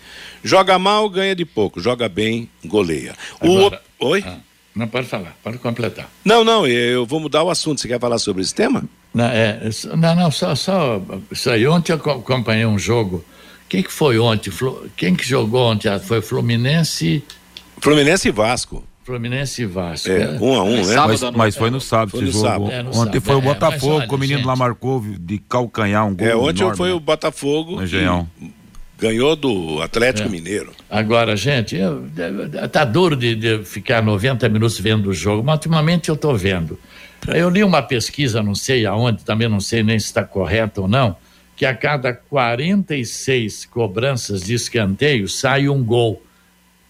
Joga 0.44 0.80
mal, 0.80 1.08
ganha 1.08 1.36
de 1.36 1.46
pouco. 1.46 1.80
Joga 1.80 2.10
bem, 2.10 2.50
goleia. 2.66 3.14
O... 3.40 3.58
Agora- 3.58 3.82
Oi? 4.00 4.24
Ah, 4.26 4.38
não, 4.76 4.88
pode 4.88 5.08
falar, 5.08 5.36
pode 5.44 5.58
completar. 5.60 6.10
Não, 6.26 6.44
não, 6.44 6.66
eu 6.68 7.06
vou 7.06 7.20
mudar 7.20 7.44
o 7.44 7.50
assunto. 7.50 7.80
Você 7.82 7.88
quer 7.88 8.00
falar 8.00 8.18
sobre 8.18 8.42
esse 8.42 8.54
tema? 8.56 8.84
Não, 9.14 9.26
é, 9.26 9.60
não, 9.96 10.16
não, 10.16 10.32
só, 10.32 10.56
só 10.56 11.02
isso 11.32 11.50
aí. 11.50 11.68
Ontem 11.68 11.92
eu 11.94 12.00
co- 12.00 12.12
acompanhei 12.12 12.66
um 12.66 12.80
jogo. 12.80 13.24
Quem 13.70 13.82
que 13.84 13.92
foi 13.92 14.18
ontem? 14.20 14.52
Quem 14.98 15.16
que 15.16 15.26
jogou 15.28 15.72
ontem? 15.72 15.88
Ah, 15.90 16.00
Foi 16.00 16.22
Fluminense, 16.22 17.24
Fluminense 17.80 18.28
e 18.28 18.32
Vasco. 18.32 18.84
Fluminense 19.04 19.64
e 19.64 19.66
Vasco. 19.66 20.10
É, 20.10 20.22
É. 20.22 20.30
um 20.40 20.54
a 20.56 20.64
um, 20.64 20.86
né? 20.86 20.96
Mas, 20.96 21.22
mas 21.36 21.56
foi 21.58 21.70
no 21.70 21.82
sábado 21.82 22.12
Foi 22.12 22.20
esse 22.24 22.28
no 22.28 22.32
jogo. 22.34 22.48
sábado. 22.48 22.72
É, 22.72 22.82
no 22.84 22.90
Ontem 22.90 22.98
sábado. 23.20 23.22
foi 23.22 23.36
o 23.36 23.40
É, 23.40 23.42
Botafogo, 23.42 23.94
olha, 23.96 24.08
que 24.08 24.16
o 24.16 24.18
menino 24.18 24.40
gente. 24.40 24.48
lá 24.48 24.56
marcou 24.56 25.02
de 25.20 25.38
calcanhar 25.40 26.08
um 26.08 26.16
gol. 26.16 26.28
É, 26.28 26.36
ontem 26.36 26.62
enorme, 26.62 26.78
foi 26.78 26.90
né? 26.90 26.96
o 26.96 27.00
Botafogo. 27.00 27.76
No 27.78 27.84
Engenhão. 27.84 28.28
que 28.40 28.54
Ganhou 29.04 29.36
do 29.36 29.82
Atlético 29.82 30.30
É. 30.30 30.32
Mineiro. 30.32 30.72
Agora, 30.90 31.36
gente, 31.36 31.76
eu, 31.76 32.06
tá 32.72 32.86
duro 32.86 33.18
de, 33.18 33.36
de 33.36 33.66
ficar 33.66 34.02
90 34.02 34.48
minutos 34.48 34.80
vendo 34.80 35.10
o 35.10 35.14
jogo, 35.14 35.44
mas 35.44 35.56
ultimamente 35.56 36.08
eu 36.08 36.16
estou 36.16 36.38
vendo. 36.38 36.80
Eu 37.28 37.50
li 37.50 37.66
uma 37.66 37.82
pesquisa, 37.82 38.42
não 38.42 38.56
sei 38.56 38.86
aonde, 38.86 39.26
também 39.26 39.50
não 39.50 39.60
sei 39.60 39.84
nem 39.84 40.00
se 40.00 40.06
está 40.06 40.24
correto 40.24 40.84
ou 40.84 40.88
não, 40.88 41.18
que 41.56 41.66
a 41.66 41.76
cada 41.76 42.14
46 42.14 43.66
cobranças 43.66 44.44
de 44.44 44.54
escanteio 44.54 45.28
sai 45.28 45.68
um 45.68 45.84
gol. 45.84 46.24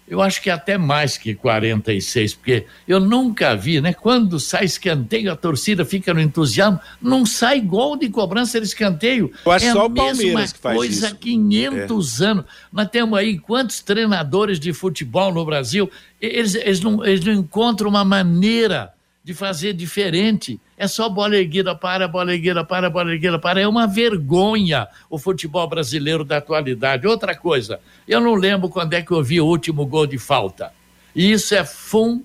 Eu 0.07 0.21
acho 0.21 0.41
que 0.41 0.49
é 0.49 0.53
até 0.53 0.77
mais 0.77 1.17
que 1.17 1.33
46, 1.33 2.35
porque 2.35 2.65
eu 2.87 2.99
nunca 2.99 3.55
vi, 3.55 3.79
né? 3.79 3.93
Quando 3.93 4.39
sai 4.39 4.65
escanteio, 4.65 5.31
a 5.31 5.35
torcida 5.35 5.85
fica 5.85 6.13
no 6.13 6.19
entusiasmo, 6.19 6.79
não 7.01 7.25
sai 7.25 7.61
gol 7.61 7.97
de 7.97 8.09
cobrança 8.09 8.59
de 8.59 8.67
escanteio. 8.67 9.31
Eu 9.45 9.51
acho 9.51 9.65
é 9.65 9.71
só 9.71 9.81
a 9.81 9.85
o 9.85 9.89
Palmeiras 9.89 10.53
que 10.53 10.59
faz 10.59 10.77
coisa 10.77 10.93
isso. 10.93 11.05
É. 11.05 11.09
há 11.09 11.15
500 11.15 12.21
anos. 12.21 12.45
Nós 12.71 12.87
temos 12.89 13.17
aí 13.17 13.39
quantos 13.39 13.81
treinadores 13.81 14.59
de 14.59 14.73
futebol 14.73 15.33
no 15.33 15.45
Brasil, 15.45 15.89
eles, 16.21 16.55
eles, 16.55 16.79
não, 16.81 17.03
eles 17.05 17.23
não 17.23 17.33
encontram 17.33 17.89
uma 17.89 18.05
maneira 18.05 18.92
de 19.23 19.33
fazer 19.33 19.73
diferente. 19.73 20.59
É 20.77 20.85
só 20.87 21.07
bola 21.07 21.37
erguida, 21.37 21.73
para, 21.73 22.07
bola 22.07 22.33
erguida, 22.33 22.63
para, 22.65 22.89
bola 22.89 23.11
erguida, 23.11 23.39
para. 23.39 23.61
É 23.61 23.67
uma 23.67 23.87
vergonha 23.87 24.87
o 25.09 25.17
futebol 25.17 25.67
brasileiro 25.67 26.25
da 26.25 26.37
atualidade. 26.37 27.07
Outra 27.07 27.33
coisa, 27.35 27.79
eu 28.07 28.19
não 28.19 28.35
lembro 28.35 28.67
quando 28.67 28.93
é 28.93 29.01
que 29.01 29.11
eu 29.11 29.23
vi 29.23 29.39
o 29.39 29.45
último 29.45 29.85
gol 29.85 30.05
de 30.05 30.17
falta. 30.17 30.73
E 31.15 31.31
isso 31.31 31.55
é 31.55 31.63
fundamento, 31.63 32.17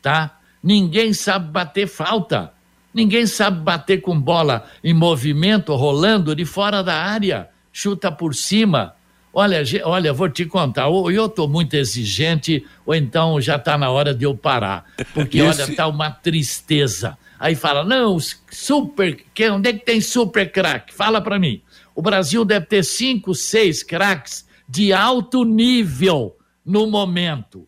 tá? 0.00 0.38
Ninguém 0.62 1.12
sabe 1.12 1.50
bater 1.50 1.88
falta. 1.88 2.52
Ninguém 2.94 3.26
sabe 3.26 3.60
bater 3.60 4.00
com 4.00 4.20
bola 4.20 4.66
em 4.84 4.94
movimento, 4.94 5.74
rolando 5.74 6.34
de 6.34 6.44
fora 6.44 6.82
da 6.82 6.94
área. 6.94 7.48
Chuta 7.72 8.12
por 8.12 8.34
cima. 8.34 8.94
Olha, 9.32 9.62
olha, 9.84 10.12
vou 10.12 10.28
te 10.28 10.44
contar, 10.46 10.88
ou 10.88 11.10
eu 11.10 11.26
estou 11.26 11.48
muito 11.48 11.74
exigente, 11.74 12.64
ou 12.84 12.94
então 12.94 13.40
já 13.40 13.56
está 13.56 13.76
na 13.78 13.90
hora 13.90 14.14
de 14.14 14.24
eu 14.24 14.34
parar. 14.36 14.84
Porque, 15.14 15.38
Esse- 15.38 15.62
olha, 15.62 15.76
tá 15.76 15.86
uma 15.86 16.10
tristeza. 16.10 17.16
Aí 17.38 17.54
fala, 17.54 17.84
não, 17.84 18.18
super, 18.50 19.16
que, 19.32 19.48
onde 19.48 19.68
é 19.68 19.72
que 19.72 19.84
tem 19.84 20.00
super 20.00 20.50
craque? 20.50 20.92
Fala 20.92 21.20
para 21.20 21.38
mim. 21.38 21.60
O 21.94 22.02
Brasil 22.02 22.44
deve 22.44 22.66
ter 22.66 22.84
cinco, 22.84 23.34
seis 23.34 23.82
craques 23.82 24.46
de 24.68 24.92
alto 24.92 25.44
nível 25.44 26.36
no 26.66 26.86
momento. 26.88 27.66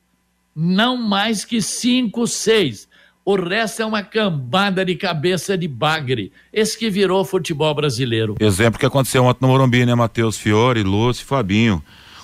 Não 0.54 0.96
mais 0.96 1.44
que 1.44 1.62
cinco, 1.62 2.26
seis. 2.26 2.88
O 3.24 3.36
resto 3.36 3.82
é 3.82 3.86
uma 3.86 4.02
cambada 4.02 4.84
de 4.84 4.94
cabeça 4.96 5.56
de 5.56 5.68
bagre. 5.68 6.32
Esse 6.52 6.78
que 6.78 6.88
virou 6.90 7.24
futebol 7.24 7.74
brasileiro. 7.74 8.34
Exemplo 8.40 8.80
que 8.80 8.86
aconteceu 8.86 9.24
ontem 9.24 9.38
no 9.42 9.48
Morumbi, 9.48 9.84
né? 9.84 9.94
Matheus 9.94 10.36
Fiore, 10.38 10.82
Lúcio 10.82 11.22
e 11.22 11.26
Fabinho. 11.26 11.82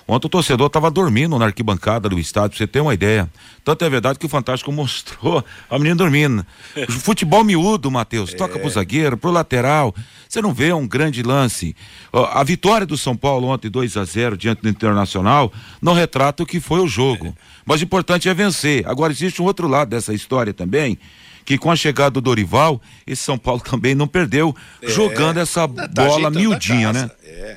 Ontem 0.08 0.28
o 0.28 0.30
torcedor 0.30 0.68
estava 0.68 0.88
dormindo 0.88 1.36
na 1.36 1.46
arquibancada 1.46 2.08
do 2.08 2.16
estádio, 2.16 2.50
pra 2.50 2.58
você 2.58 2.66
ter 2.68 2.80
uma 2.80 2.94
ideia. 2.94 3.28
Tanto 3.64 3.84
é 3.84 3.90
verdade 3.90 4.20
que 4.20 4.24
o 4.26 4.28
Fantástico 4.28 4.70
mostrou 4.72 5.44
a 5.68 5.78
menina 5.78 5.96
dormindo. 5.96 6.46
O 6.88 6.92
futebol 6.92 7.42
miúdo, 7.42 7.90
Matheus, 7.90 8.32
É. 8.32 8.36
toca 8.36 8.56
pro 8.58 8.70
zagueiro, 8.70 9.16
pro 9.16 9.32
lateral. 9.32 9.92
Você 10.28 10.40
não 10.40 10.54
vê 10.54 10.72
um 10.72 10.86
grande 10.86 11.24
lance. 11.24 11.74
A 12.12 12.44
vitória 12.44 12.86
do 12.86 12.96
São 12.96 13.16
Paulo 13.16 13.48
ontem, 13.48 13.68
2 13.68 13.96
a 13.96 14.04
0 14.04 14.36
diante 14.36 14.62
do 14.62 14.68
Internacional, 14.68 15.52
não 15.82 15.92
retrata 15.92 16.44
o 16.44 16.46
que 16.46 16.60
foi 16.60 16.78
o 16.80 16.86
jogo. 16.86 17.36
Mas 17.66 17.80
o 17.80 17.84
importante 17.84 18.28
é 18.28 18.32
vencer. 18.32 18.88
Agora, 18.88 19.12
existe 19.12 19.42
um 19.42 19.44
outro 19.44 19.66
lado 19.66 19.88
dessa 19.88 20.14
história 20.14 20.54
também. 20.54 20.96
Que 21.44 21.58
com 21.58 21.70
a 21.70 21.76
chegada 21.76 22.10
do 22.10 22.20
Dorival, 22.20 22.80
esse 23.06 23.22
São 23.22 23.36
Paulo 23.36 23.60
também 23.68 23.94
não 23.94 24.08
perdeu 24.08 24.54
jogando 24.82 25.38
essa 25.38 25.68
Tá 25.68 25.86
bola 25.88 26.30
miudinha, 26.30 26.92
né? 26.92 27.10
É. 27.24 27.56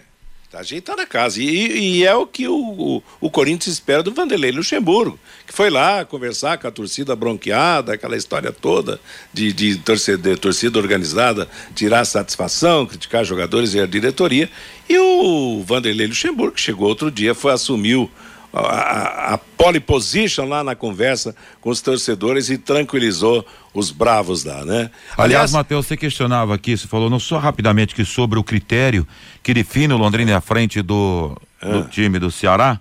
Tá 0.52 0.60
ajeitando 0.62 1.00
a 1.00 1.06
casa. 1.06 1.40
E, 1.40 2.00
e 2.00 2.04
é 2.04 2.16
o 2.16 2.26
que 2.26 2.48
o, 2.48 2.56
o, 2.56 3.04
o 3.22 3.30
Corinthians 3.30 3.76
espera 3.76 4.02
do 4.02 4.12
Vanderlei 4.12 4.52
Luxemburgo, 4.52 5.20
que 5.46 5.54
foi 5.54 5.70
lá 5.70 6.04
conversar 6.04 6.58
com 6.58 6.68
a 6.68 6.72
torcida 6.72 7.16
bronqueada, 7.16 7.94
aquela 7.94 8.18
história 8.18 8.52
toda 8.52 9.00
de, 9.32 9.54
de 9.54 9.78
torcida, 9.78 10.36
torcida 10.38 10.80
organizada, 10.80 11.48
tirar 11.76 12.04
satisfação, 12.04 12.88
criticar 12.88 13.24
jogadores 13.24 13.76
e 13.76 13.80
a 13.80 13.86
diretoria. 13.86 14.50
E 14.90 14.98
o 14.98 15.64
Vanderlei 15.64 16.08
Luxemburgo, 16.08 16.56
que 16.56 16.62
chegou 16.62 16.88
outro 16.88 17.12
dia, 17.12 17.36
foi 17.36 17.54
assumiu 17.54 18.10
a, 18.54 19.34
a, 19.34 19.38
pole 19.38 19.80
position 19.80 20.46
lá 20.46 20.64
na 20.64 20.76
conversa 20.76 21.36
com 21.62 21.70
os 21.70 21.82
torcedores 21.82 22.50
e 22.50 22.58
tranquilizou 22.58 23.46
os 23.74 23.92
bravos 23.92 24.44
lá, 24.44 24.66
né? 24.66 24.90
Aliás, 25.18 25.52
Matheus, 25.52 25.86
você 25.86 25.96
questionava 25.96 26.56
aqui, 26.56 26.76
você 26.76 26.88
falou 26.88 27.10
não 27.10 27.20
só 27.20 27.38
rapidamente 27.38 27.94
que 27.94 28.04
sobre 28.04 28.40
o 28.40 28.44
critério 28.44 29.08
que 29.44 29.54
define 29.54 29.94
o 29.94 29.98
Londrina 29.98 30.38
à 30.38 30.42
frente 30.42 30.82
do, 30.82 31.38
do 31.62 31.84
time 31.90 32.18
do 32.18 32.32
Ceará. 32.32 32.80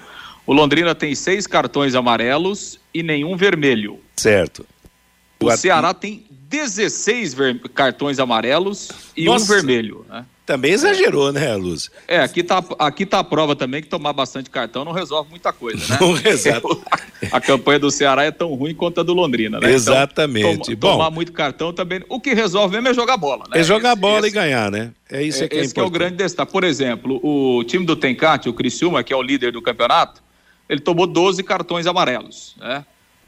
o 0.46 0.52
Londrina 0.52 0.94
tem 0.94 1.14
seis 1.14 1.46
cartões 1.46 1.94
amarelos 1.94 2.78
e 2.94 3.02
nenhum 3.02 3.36
vermelho. 3.36 3.98
Certo. 4.16 4.64
O 5.42 5.50
at- 5.50 5.58
Ceará 5.58 5.92
tem 5.92 6.24
16 6.48 7.34
ver- 7.34 7.58
cartões 7.74 8.18
amarelos 8.18 8.90
e 9.16 9.24
Nossa. 9.24 9.44
um 9.44 9.48
vermelho. 9.48 10.06
Né? 10.08 10.24
Também 10.46 10.70
exagerou, 10.72 11.32
né, 11.32 11.56
Luz? 11.56 11.90
É, 12.06 12.20
aqui 12.20 12.40
tá, 12.44 12.62
aqui 12.78 13.04
tá 13.04 13.18
a 13.18 13.24
prova 13.24 13.56
também 13.56 13.82
que 13.82 13.88
tomar 13.88 14.12
bastante 14.12 14.48
cartão 14.48 14.84
não 14.84 14.92
resolve 14.92 15.28
muita 15.28 15.52
coisa, 15.52 15.84
né? 15.92 15.98
Não 16.00 16.12
resolve. 16.12 16.82
A 17.32 17.40
campanha 17.40 17.78
do 17.80 17.90
Ceará 17.90 18.22
é 18.24 18.30
tão 18.30 18.54
ruim 18.54 18.74
quanto 18.74 19.00
a 19.00 19.02
do 19.02 19.12
Londrina, 19.14 19.58
né? 19.58 19.72
Exatamente. 19.72 20.72
Então, 20.72 20.90
Bom. 20.90 20.98
tomar 20.98 21.10
muito 21.10 21.32
cartão 21.32 21.72
também. 21.72 22.02
O 22.10 22.20
que 22.20 22.34
resolve 22.34 22.74
mesmo 22.76 22.88
é 22.90 22.94
jogar 22.94 23.16
bola, 23.16 23.44
né? 23.50 23.58
É 23.58 23.62
jogar 23.64 23.92
Esse- 23.92 24.00
bola 24.00 24.18
esse- 24.20 24.28
e 24.28 24.30
ganhar, 24.30 24.70
né? 24.70 24.92
É 25.10 25.22
isso 25.22 25.42
é, 25.42 25.48
que 25.48 25.56
é 25.56 25.60
esse 25.60 25.72
que 25.74 25.80
é 25.80 25.82
o 25.82 25.86
importante. 25.86 26.08
grande 26.10 26.22
destaque. 26.22 26.52
Por 26.52 26.62
exemplo, 26.62 27.18
o 27.24 27.64
time 27.64 27.84
do 27.86 27.96
Tencate, 27.96 28.48
o 28.48 28.52
Criciúma, 28.52 29.02
que 29.02 29.12
é 29.12 29.16
o 29.16 29.22
líder 29.22 29.50
do 29.50 29.62
campeonato, 29.62 30.22
ele 30.68 30.80
tomou 30.80 31.06
12 31.06 31.42
cartões 31.42 31.86
amarelos, 31.86 32.54
né? 32.58 32.84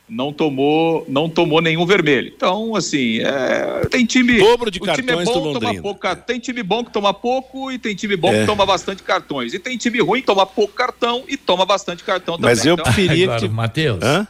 Não 0.08 0.32
tomou, 0.32 1.04
não 1.06 1.28
tomou 1.28 1.60
nenhum 1.60 1.84
vermelho. 1.84 2.32
Então, 2.34 2.74
assim, 2.74 3.18
é, 3.20 3.86
tem 3.90 4.06
time. 4.06 4.38
Dobro 4.38 4.70
de 4.70 4.78
o 4.78 4.82
time 4.94 5.12
é 5.12 5.16
cartões 5.16 5.28
bom, 5.28 5.52
do 5.52 5.60
toma 5.60 5.94
car- 5.98 6.16
Tem 6.24 6.38
time 6.40 6.62
bom 6.62 6.82
que 6.82 6.90
toma 6.90 7.12
pouco 7.12 7.70
e 7.70 7.78
tem 7.78 7.94
time 7.94 8.16
bom 8.16 8.32
É. 8.32 8.40
que 8.40 8.46
toma 8.46 8.64
bastante 8.64 9.02
cartões. 9.02 9.52
E 9.52 9.58
tem 9.58 9.76
time 9.76 10.00
ruim 10.00 10.20
que 10.22 10.26
toma 10.26 10.46
pouco 10.46 10.72
cartão 10.72 11.24
e 11.28 11.36
toma 11.36 11.66
bastante 11.66 12.02
cartão 12.04 12.36
também. 12.36 12.48
Mas 12.50 12.64
eu 12.64 12.72
Então, 12.72 12.84
preferia 12.84 13.24
Agora, 13.26 13.40
que. 13.40 13.48
Matheus, 13.48 14.02
Hã? 14.02 14.26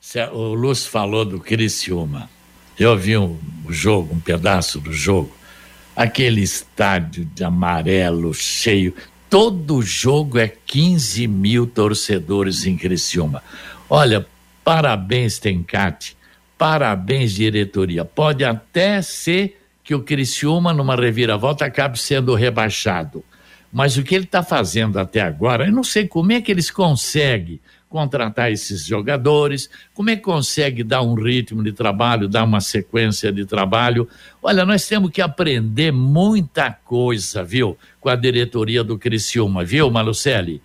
se 0.00 0.18
a- 0.18 0.32
o 0.32 0.54
Lúcio 0.54 0.90
falou 0.90 1.26
do 1.26 1.38
Criciúma. 1.38 2.30
Eu 2.78 2.96
vi 2.96 3.18
um, 3.18 3.38
jogo, 3.68 4.14
um 4.14 4.20
pedaço 4.20 4.80
do 4.80 4.94
jogo. 4.94 5.30
Aquele 5.94 6.40
estádio 6.40 7.26
de 7.34 7.44
amarelo 7.44 8.32
cheio. 8.32 8.94
Todo 9.30 9.82
jogo 9.82 10.38
é 10.38 10.48
15 10.48 11.26
mil 11.26 11.66
torcedores 11.66 12.64
em 12.64 12.76
Criciúma. 12.76 13.42
Olha, 13.88 14.26
parabéns, 14.64 15.38
Tencate. 15.38 16.16
Parabéns, 16.56 17.32
diretoria. 17.32 18.04
Pode 18.04 18.44
até 18.44 19.02
ser 19.02 19.60
que 19.84 19.94
o 19.94 20.02
Criciúma, 20.02 20.72
numa 20.72 20.96
reviravolta, 20.96 21.64
acabe 21.64 21.98
sendo 21.98 22.34
rebaixado. 22.34 23.22
Mas 23.72 23.96
o 23.96 24.02
que 24.02 24.14
ele 24.14 24.24
está 24.24 24.42
fazendo 24.42 24.98
até 24.98 25.20
agora, 25.20 25.66
eu 25.66 25.72
não 25.72 25.84
sei 25.84 26.08
como 26.08 26.32
é 26.32 26.40
que 26.40 26.50
eles 26.50 26.70
conseguem 26.70 27.60
contratar 27.88 28.52
esses 28.52 28.84
jogadores, 28.84 29.68
como 29.94 30.10
é 30.10 30.16
que 30.16 30.22
consegue 30.22 30.84
dar 30.84 31.02
um 31.02 31.14
ritmo 31.14 31.62
de 31.62 31.72
trabalho, 31.72 32.28
dar 32.28 32.44
uma 32.44 32.60
sequência 32.60 33.32
de 33.32 33.46
trabalho. 33.46 34.08
Olha, 34.42 34.64
nós 34.64 34.86
temos 34.86 35.10
que 35.10 35.22
aprender 35.22 35.92
muita 35.92 36.70
coisa, 36.70 37.42
viu, 37.42 37.76
com 38.00 38.08
a 38.08 38.16
diretoria 38.16 38.84
do 38.84 38.98
Criciúma, 38.98 39.64
viu, 39.64 39.90
Malucelli? 39.90 40.60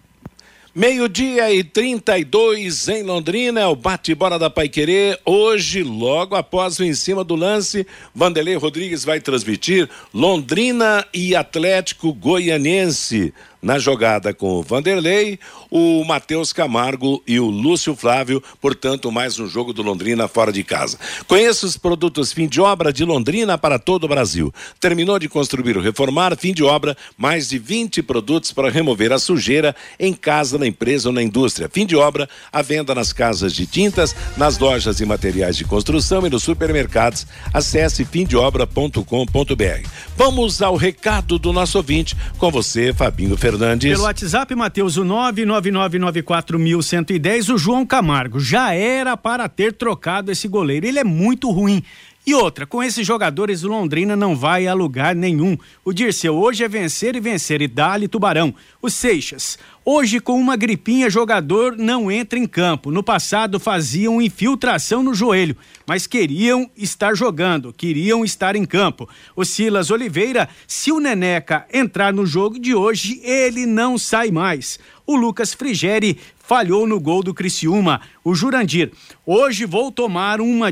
Meio-dia 0.75 1.53
e 1.53 1.63
32 1.63 2.87
em 2.87 3.03
Londrina, 3.03 3.61
é 3.61 3.67
o 3.67 3.75
bate-bola 3.75 4.39
da 4.39 4.49
Paiquerê. 4.49 5.15
Hoje, 5.23 5.83
logo 5.83 6.35
após 6.35 6.79
o 6.79 6.83
em 6.83 6.95
cima 6.95 7.23
do 7.23 7.35
lance, 7.35 7.85
Vanderlei 8.13 8.55
Rodrigues 8.55 9.05
vai 9.05 9.21
transmitir 9.21 9.87
Londrina 10.11 11.05
e 11.13 11.35
Atlético 11.35 12.11
Goianiense. 12.11 13.31
Na 13.63 13.79
jogada 13.79 14.33
com 14.33 14.59
o 14.59 14.61
Vanderlei, 14.61 15.39
o 15.71 16.03
Matheus 16.03 16.51
Camargo 16.51 17.23
e 17.25 17.39
o 17.39 17.45
Lúcio 17.45 17.95
Flávio, 17.95 18.43
portanto, 18.59 19.09
mais 19.09 19.39
um 19.39 19.47
jogo 19.47 19.71
do 19.71 19.81
Londrina 19.81 20.27
fora 20.27 20.51
de 20.51 20.65
casa. 20.65 20.99
Conheça 21.27 21.65
os 21.65 21.77
produtos 21.77 22.33
fim 22.33 22.45
de 22.45 22.59
obra 22.59 22.91
de 22.91 23.05
Londrina 23.05 23.57
para 23.57 23.79
todo 23.79 24.03
o 24.03 24.07
Brasil. 24.09 24.53
Terminou 24.81 25.17
de 25.17 25.29
construir 25.29 25.77
ou 25.77 25.81
reformar, 25.81 26.35
fim 26.35 26.53
de 26.53 26.61
obra, 26.61 26.97
mais 27.17 27.47
de 27.47 27.57
20 27.57 28.03
produtos 28.03 28.51
para 28.51 28.69
remover 28.69 29.13
a 29.13 29.17
sujeira 29.17 29.73
em 29.97 30.13
casa, 30.13 30.57
na 30.57 30.67
empresa 30.67 31.07
ou 31.07 31.15
na 31.15 31.23
indústria. 31.23 31.69
Fim 31.71 31.85
de 31.85 31.95
obra, 31.95 32.27
a 32.51 32.61
venda 32.61 32.93
nas 32.93 33.13
casas 33.13 33.53
de 33.53 33.65
tintas, 33.65 34.13
nas 34.35 34.57
lojas 34.57 34.99
e 34.99 35.05
materiais 35.05 35.55
de 35.55 35.63
construção 35.63 36.27
e 36.27 36.29
nos 36.29 36.43
supermercados. 36.43 37.25
Acesse 37.53 38.03
fimdeobra.com.br. 38.03 39.87
Vamos 40.17 40.61
ao 40.61 40.75
recado 40.75 41.39
do 41.39 41.53
nosso 41.53 41.77
ouvinte 41.77 42.13
com 42.37 42.51
você, 42.51 42.93
Fabinho 42.93 43.37
Fernandes. 43.37 43.52
Pelo 43.95 44.03
WhatsApp, 44.03 44.55
Matheus, 44.55 44.95
o 44.97 45.03
999941110, 45.03 47.53
o 47.53 47.57
João 47.57 47.85
Camargo. 47.85 48.39
Já 48.39 48.73
era 48.73 49.17
para 49.17 49.49
ter 49.49 49.73
trocado 49.73 50.31
esse 50.31 50.47
goleiro. 50.47 50.85
Ele 50.85 50.99
é 50.99 51.03
muito 51.03 51.51
ruim. 51.51 51.83
E 52.25 52.33
outra, 52.33 52.65
com 52.65 52.81
esses 52.81 53.05
jogadores, 53.05 53.63
o 53.63 53.67
Londrina 53.67 54.15
não 54.15 54.33
vai 54.33 54.65
a 54.65 54.73
lugar 54.73 55.13
nenhum. 55.13 55.57
O 55.83 55.91
Dirceu 55.91 56.35
hoje 56.35 56.63
é 56.63 56.69
vencer 56.69 57.17
e 57.17 57.19
vencer 57.19 57.61
e 57.61 57.67
dá-lhe 57.67 58.07
Tubarão. 58.07 58.55
O 58.81 58.89
Seixas, 58.89 59.59
hoje 59.85 60.19
com 60.19 60.39
uma 60.39 60.55
gripinha, 60.55 61.09
jogador 61.09 61.75
não 61.77 62.11
entra 62.11 62.39
em 62.39 62.45
campo. 62.45 62.91
No 62.91 63.03
passado 63.03 63.59
faziam 63.59 64.21
infiltração 64.21 65.03
no 65.03 65.13
joelho, 65.13 65.55
mas 65.85 66.07
queriam 66.07 66.69
estar 66.75 67.15
jogando, 67.15 67.73
queriam 67.73 68.23
estar 68.23 68.55
em 68.55 68.65
campo. 68.65 69.07
O 69.35 69.43
Silas 69.43 69.91
Oliveira, 69.91 70.47
se 70.67 70.91
o 70.91 70.99
Neneca 70.99 71.65
entrar 71.73 72.13
no 72.13 72.25
jogo 72.25 72.59
de 72.59 72.73
hoje, 72.73 73.19
ele 73.23 73.65
não 73.65 73.97
sai 73.97 74.31
mais. 74.31 74.79
O 75.05 75.15
Lucas 75.15 75.53
Frigeri 75.53 76.17
falhou 76.37 76.87
no 76.87 76.99
gol 76.99 77.23
do 77.23 77.33
Criciúma. 77.33 78.01
O 78.23 78.33
Jurandir, 78.33 78.91
hoje 79.25 79.65
vou 79.65 79.91
tomar 79.91 80.39
uma 80.39 80.71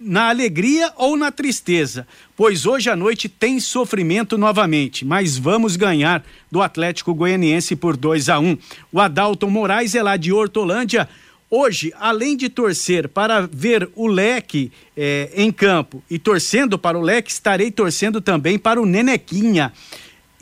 na 0.00 0.30
alegria 0.30 0.90
ou 0.96 1.16
na 1.16 1.30
tristeza, 1.30 2.06
pois 2.34 2.64
hoje 2.64 2.88
à 2.88 2.96
noite 2.96 3.28
tem 3.28 3.60
sofrimento 3.60 4.38
novamente, 4.38 5.04
mas 5.04 5.36
vamos 5.36 5.76
ganhar 5.76 6.24
do 6.50 6.62
Atlético 6.62 7.14
Goianiense 7.14 7.76
por 7.76 7.96
2 7.96 8.30
a 8.30 8.38
1. 8.38 8.48
Um. 8.48 8.58
O 8.90 8.98
Adalton 8.98 9.50
Moraes 9.50 9.94
é 9.94 10.02
lá 10.02 10.16
de 10.16 10.32
Hortolândia. 10.32 11.06
Hoje, 11.50 11.92
além 11.98 12.36
de 12.36 12.48
torcer 12.48 13.08
para 13.08 13.40
ver 13.46 13.90
o 13.94 14.06
leque 14.06 14.72
eh, 14.96 15.30
em 15.34 15.52
campo 15.52 16.02
e 16.08 16.18
torcendo 16.18 16.78
para 16.78 16.98
o 16.98 17.02
leque, 17.02 17.30
estarei 17.30 17.70
torcendo 17.70 18.20
também 18.20 18.58
para 18.58 18.80
o 18.80 18.86
Nenequinha 18.86 19.72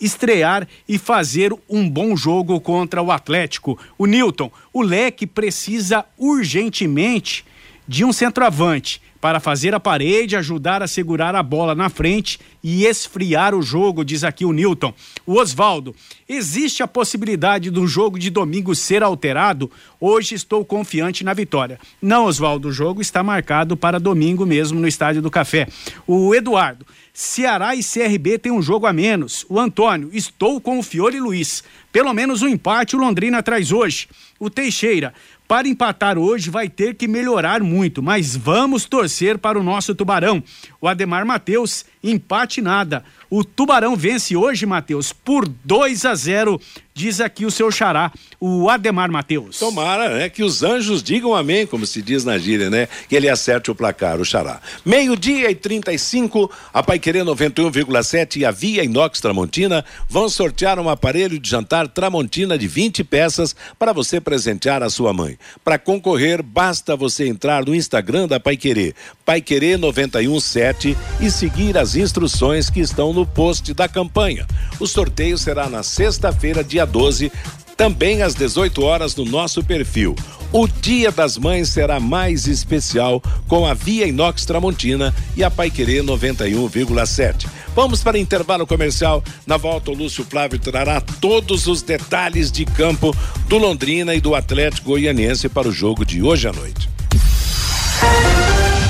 estrear 0.01 0.69
e 0.89 0.97
fazer 0.97 1.53
um 1.69 1.89
bom 1.89 2.17
jogo 2.17 2.61
contra 2.61 3.03
o 3.03 3.11
Atlético. 3.11 3.77
O 3.97 4.07
Newton, 4.07 4.53
o 4.73 4.81
leque 4.83 5.27
precisa 5.27 6.05
urgentemente 6.17 7.45
de 7.89 8.05
um 8.05 8.13
centroavante 8.13 9.01
para 9.21 9.41
fazer 9.41 9.75
a 9.75 9.81
parede, 9.81 10.37
ajudar 10.37 10.83
a 10.83 10.87
segurar 10.87 11.35
a 11.35 11.43
bola 11.43 11.75
na 11.75 11.89
frente 11.89 12.39
e 12.63 12.85
esfriar 12.85 13.55
o 13.55 13.63
jogo, 13.63 14.05
diz 14.05 14.25
aqui 14.25 14.45
o 14.45 14.53
Newton. 14.53 14.93
O 15.27 15.35
Oswaldo, 15.35 15.95
existe 16.29 16.83
a 16.83 16.89
possibilidade 16.89 17.71
do 17.71 17.87
jogo 17.87 18.19
de 18.19 18.31
domingo 18.31 18.75
ser 18.75 19.03
alterado? 19.03 19.71
Hoje 20.01 20.35
estou 20.35 20.65
confiante 20.65 21.25
na 21.25 21.35
vitória. 21.35 21.79
Não, 22.01 22.27
Oswaldo, 22.27 22.69
o 22.69 22.73
jogo 22.73 23.01
está 23.01 23.23
marcado 23.23 23.77
para 23.77 24.01
domingo 24.01 24.47
mesmo 24.47 24.81
no 24.81 24.89
Estádio 24.89 25.23
do 25.23 25.31
Café. 25.31 25.67
O 26.07 26.35
Eduardo, 26.35 26.87
Ceará 27.13 27.75
e 27.75 27.83
CRB 27.83 28.39
tem 28.39 28.53
um 28.53 28.63
jogo 28.63 28.87
a 28.87 28.93
menos. 28.93 29.45
O 29.49 29.59
Antônio, 29.59 30.09
estou 30.13 30.61
com 30.61 30.79
o 30.79 30.83
Fiore 30.85 31.19
Luiz. 31.19 31.65
Pelo 31.91 32.13
menos 32.13 32.43
um 32.43 32.49
empate 32.49 32.95
o 32.95 32.99
Londrina 33.01 33.43
traz 33.43 33.73
hoje. 33.73 34.09
O 34.39 34.49
Teixeira, 34.49 35.13
para 35.49 35.67
empatar 35.67 36.19
hoje 36.19 36.51
vai 36.51 36.69
ter 36.69 36.95
que 36.95 37.09
melhorar 37.09 37.63
muito, 37.63 38.03
mas 38.03 38.37
vamos 38.37 38.85
torcer 38.85 39.39
para 39.39 39.59
o 39.59 39.63
nosso 39.63 39.95
Tubarão. 39.95 40.45
O 40.79 40.87
Ademar 40.87 41.25
Matheus, 41.25 41.87
empate 42.05 42.61
nada. 42.61 43.03
O 43.31 43.43
Tubarão 43.43 43.97
vence 43.97 44.37
hoje, 44.37 44.67
Matheus, 44.67 45.11
por 45.11 45.49
2 45.49 46.05
a 46.05 46.15
0 46.15 46.61
diz 46.99 47.21
aqui 47.21 47.47
o 47.47 47.51
seu 47.51 47.71
xará, 47.71 48.11
o 48.41 48.69
Ademar 48.69 49.09
Matheus. 49.09 49.61
Tomara, 49.61 50.19
né? 50.19 50.29
Que 50.29 50.43
os 50.43 50.65
anjos 50.65 51.01
digam 51.01 51.33
amém, 51.33 51.65
como 51.65 51.87
se 51.87 52.03
diz 52.03 52.25
na 52.25 52.37
gíria, 52.37 52.69
né? 52.69 52.89
Que 53.09 53.15
ele 53.15 53.29
acerte 53.29 53.71
o 53.71 53.75
placar, 53.75 54.21
o 54.21 54.25
xará. 54.25 54.61
Meio-dia 54.85 55.49
e 55.49 55.55
35, 55.55 56.51
a 56.75 56.83
Paiquerê 56.83 57.21
91,7 57.21 58.39
e 58.39 58.45
a 58.45 58.51
Via 58.51 58.83
Inox 58.83 59.21
Tramontina 59.21 59.85
vão 60.09 60.29
sortear 60.29 60.81
um 60.81 60.91
aparelho 60.91 61.39
de 61.39 61.49
jantar 61.49 61.87
Tramontina 61.87 62.59
de 62.59 62.67
20 62.67 63.05
peças 63.05 63.55
para 63.79 63.93
você 63.93 64.21
presentear 64.21 64.83
a 64.83 64.91
sua 64.91 65.13
mãe. 65.13 65.39
Para 65.63 65.79
concorrer, 65.79 66.43
basta 66.43 66.97
você 66.97 67.29
entrar 67.29 67.65
no 67.65 67.77
Instagram 67.77 68.27
da 68.27 68.41
Paiquerê, 68.41 68.93
Paiquerê 69.29 69.77
917 69.77 70.97
e 71.21 71.31
seguir 71.31 71.77
as 71.77 71.95
instruções 71.95 72.71
que 72.71 72.81
estão 72.81 73.13
no 73.13 73.27
post 73.27 73.75
da 73.75 73.87
campanha. 73.87 74.47
O 74.81 74.87
sorteio 74.87 75.37
será 75.37 75.69
na 75.69 75.83
sexta-feira, 75.83 76.65
dia 76.65 76.87
12, 76.87 77.31
também 77.77 78.23
às 78.23 78.35
18 78.35 78.83
horas 78.83 79.15
no 79.15 79.27
nosso 79.27 79.63
perfil. 79.63 80.17
O 80.51 80.67
Dia 80.67 81.13
das 81.13 81.37
Mães 81.37 81.69
será 81.69 82.01
mais 82.01 82.47
especial 82.47 83.23
com 83.47 83.67
a 83.67 83.75
Via 83.75 84.07
Inox 84.07 84.47
Tramontina 84.47 85.15
e 85.37 85.45
a 85.45 85.51
Paiquerê 85.51 86.03
91,7. 86.03 87.47
Vamos 87.77 88.03
para 88.03 88.19
intervalo 88.19 88.67
comercial. 88.67 89.23
Na 89.47 89.59
volta, 89.59 89.91
o 89.91 89.95
Lúcio 89.95 90.25
Flávio 90.25 90.59
trará 90.59 91.03
todos 91.03 91.67
os 91.67 91.83
detalhes 91.83 92.51
de 92.51 92.65
campo 92.65 93.15
do 93.47 93.59
Londrina 93.59 94.15
e 94.15 94.23
do 94.23 94.35
Atlético 94.35 94.93
Goianiense 94.93 95.51
para 95.51 95.69
o 95.69 95.73
jogo 95.73 96.03
de 96.03 96.23
hoje 96.23 96.49
à 96.49 96.53
noite. 96.55 96.89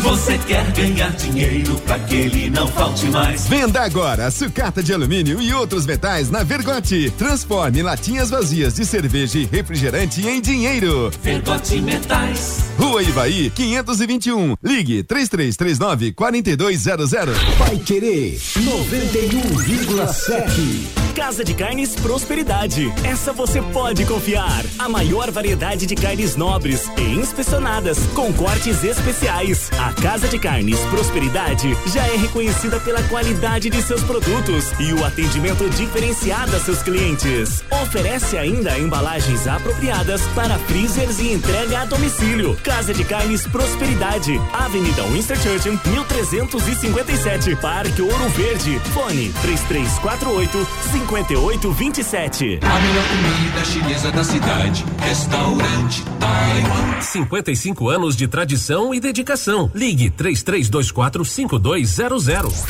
Você 0.00 0.36
quer 0.38 0.70
ganhar 0.72 1.10
dinheiro 1.12 1.76
para 1.86 1.98
que 2.00 2.14
ele 2.14 2.50
não 2.50 2.66
falte 2.66 3.06
mais? 3.06 3.46
Venda 3.46 3.82
agora 3.82 4.30
sucata 4.30 4.82
de 4.82 4.92
alumínio 4.92 5.40
e 5.40 5.52
outros 5.54 5.86
metais 5.86 6.30
na 6.30 6.42
Vergote. 6.42 7.10
Transforme 7.16 7.82
latinhas 7.82 8.30
vazias 8.30 8.74
de 8.74 8.84
cerveja 8.84 9.38
e 9.38 9.44
refrigerante 9.44 10.26
em 10.26 10.40
dinheiro. 10.40 11.10
Vergote 11.22 11.80
Metais. 11.80 12.64
Rua 12.78 13.02
Ivaí, 13.02 13.50
521. 13.50 14.56
Ligue 14.62 15.02
3339 15.02 16.12
4200. 16.12 17.10
Vai 17.58 17.76
querer 17.78 18.38
91,7. 18.38 21.02
Casa 21.14 21.44
de 21.44 21.52
Carnes 21.52 21.94
Prosperidade. 21.94 22.90
Essa 23.04 23.32
você 23.32 23.60
pode 23.60 24.04
confiar. 24.06 24.64
A 24.78 24.88
maior 24.88 25.30
variedade 25.30 25.86
de 25.86 25.94
carnes 25.94 26.36
nobres 26.36 26.90
e 26.96 27.02
inspecionadas 27.02 27.98
com 28.14 28.32
cortes 28.32 28.82
especiais. 28.82 29.68
A 29.82 29.92
Casa 29.94 30.28
de 30.28 30.38
Carnes 30.38 30.78
Prosperidade 30.92 31.76
já 31.92 32.06
é 32.06 32.16
reconhecida 32.16 32.78
pela 32.78 33.02
qualidade 33.08 33.68
de 33.68 33.82
seus 33.82 34.00
produtos 34.04 34.70
e 34.78 34.92
o 34.92 35.04
atendimento 35.04 35.68
diferenciado 35.70 36.54
a 36.54 36.60
seus 36.60 36.80
clientes. 36.84 37.64
Oferece 37.82 38.38
ainda 38.38 38.78
embalagens 38.78 39.48
apropriadas 39.48 40.22
para 40.36 40.56
freezers 40.56 41.18
e 41.18 41.32
entrega 41.32 41.80
a 41.80 41.84
domicílio. 41.84 42.56
Casa 42.62 42.94
de 42.94 43.02
Carnes 43.02 43.44
Prosperidade. 43.48 44.40
Avenida 44.52 45.02
Winston 45.02 45.34
Churchill, 45.34 45.80
1357. 45.84 47.56
Parque 47.56 48.02
Ouro 48.02 48.28
Verde. 48.28 48.78
Fone 48.94 49.32
3348 49.42 50.64
5827. 50.92 52.60
A 52.62 52.80
melhor 52.80 53.04
comida 53.08 53.64
chinesa 53.64 54.12
da 54.12 54.22
cidade. 54.22 54.84
Restaurante 55.00 56.04
Taiwan. 56.20 57.00
55 57.00 57.88
anos 57.88 58.14
de 58.14 58.28
tradição 58.28 58.94
e 58.94 59.00
dedicação. 59.00 59.71
Ligue 59.74 60.10
3324 60.10 61.24
5200. 61.24 62.64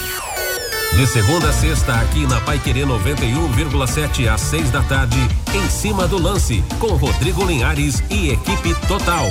De 0.96 1.06
segunda 1.06 1.48
a 1.48 1.52
sexta, 1.52 1.94
aqui 1.94 2.26
na 2.26 2.40
Pai 2.42 2.58
Querer 2.58 2.86
91,7 2.86 4.28
às 4.28 4.42
6 4.42 4.70
da 4.70 4.82
tarde, 4.82 5.18
em 5.54 5.70
cima 5.70 6.06
do 6.06 6.20
lance, 6.20 6.62
com 6.78 6.88
Rodrigo 6.88 7.44
Linhares 7.46 8.02
e 8.10 8.28
equipe 8.28 8.74
total. 8.86 9.26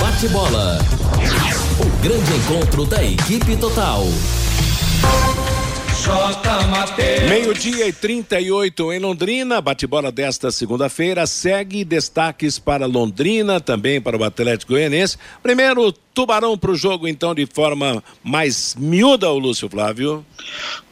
Bate 0.00 0.28
bola. 0.28 1.03
Grande 2.04 2.34
encontro 2.34 2.84
da 2.84 3.02
equipe 3.02 3.56
total. 3.56 4.02
Meio-dia 7.30 7.88
e 7.88 7.92
38 7.94 8.92
em 8.92 8.98
Londrina. 8.98 9.58
Bate-bola 9.62 10.12
desta 10.12 10.50
segunda-feira. 10.52 11.26
Segue 11.26 11.82
destaques 11.82 12.58
para 12.58 12.84
Londrina, 12.84 13.58
também 13.58 14.02
para 14.02 14.18
o 14.18 14.22
Atlético 14.22 14.72
Goianense. 14.72 15.16
Primeiro, 15.42 15.90
Tubarão 16.12 16.58
para 16.58 16.72
o 16.72 16.76
jogo, 16.76 17.08
então, 17.08 17.34
de 17.34 17.46
forma 17.46 18.04
mais 18.22 18.76
miúda, 18.78 19.30
o 19.30 19.38
Lúcio 19.38 19.70
Flávio. 19.70 20.22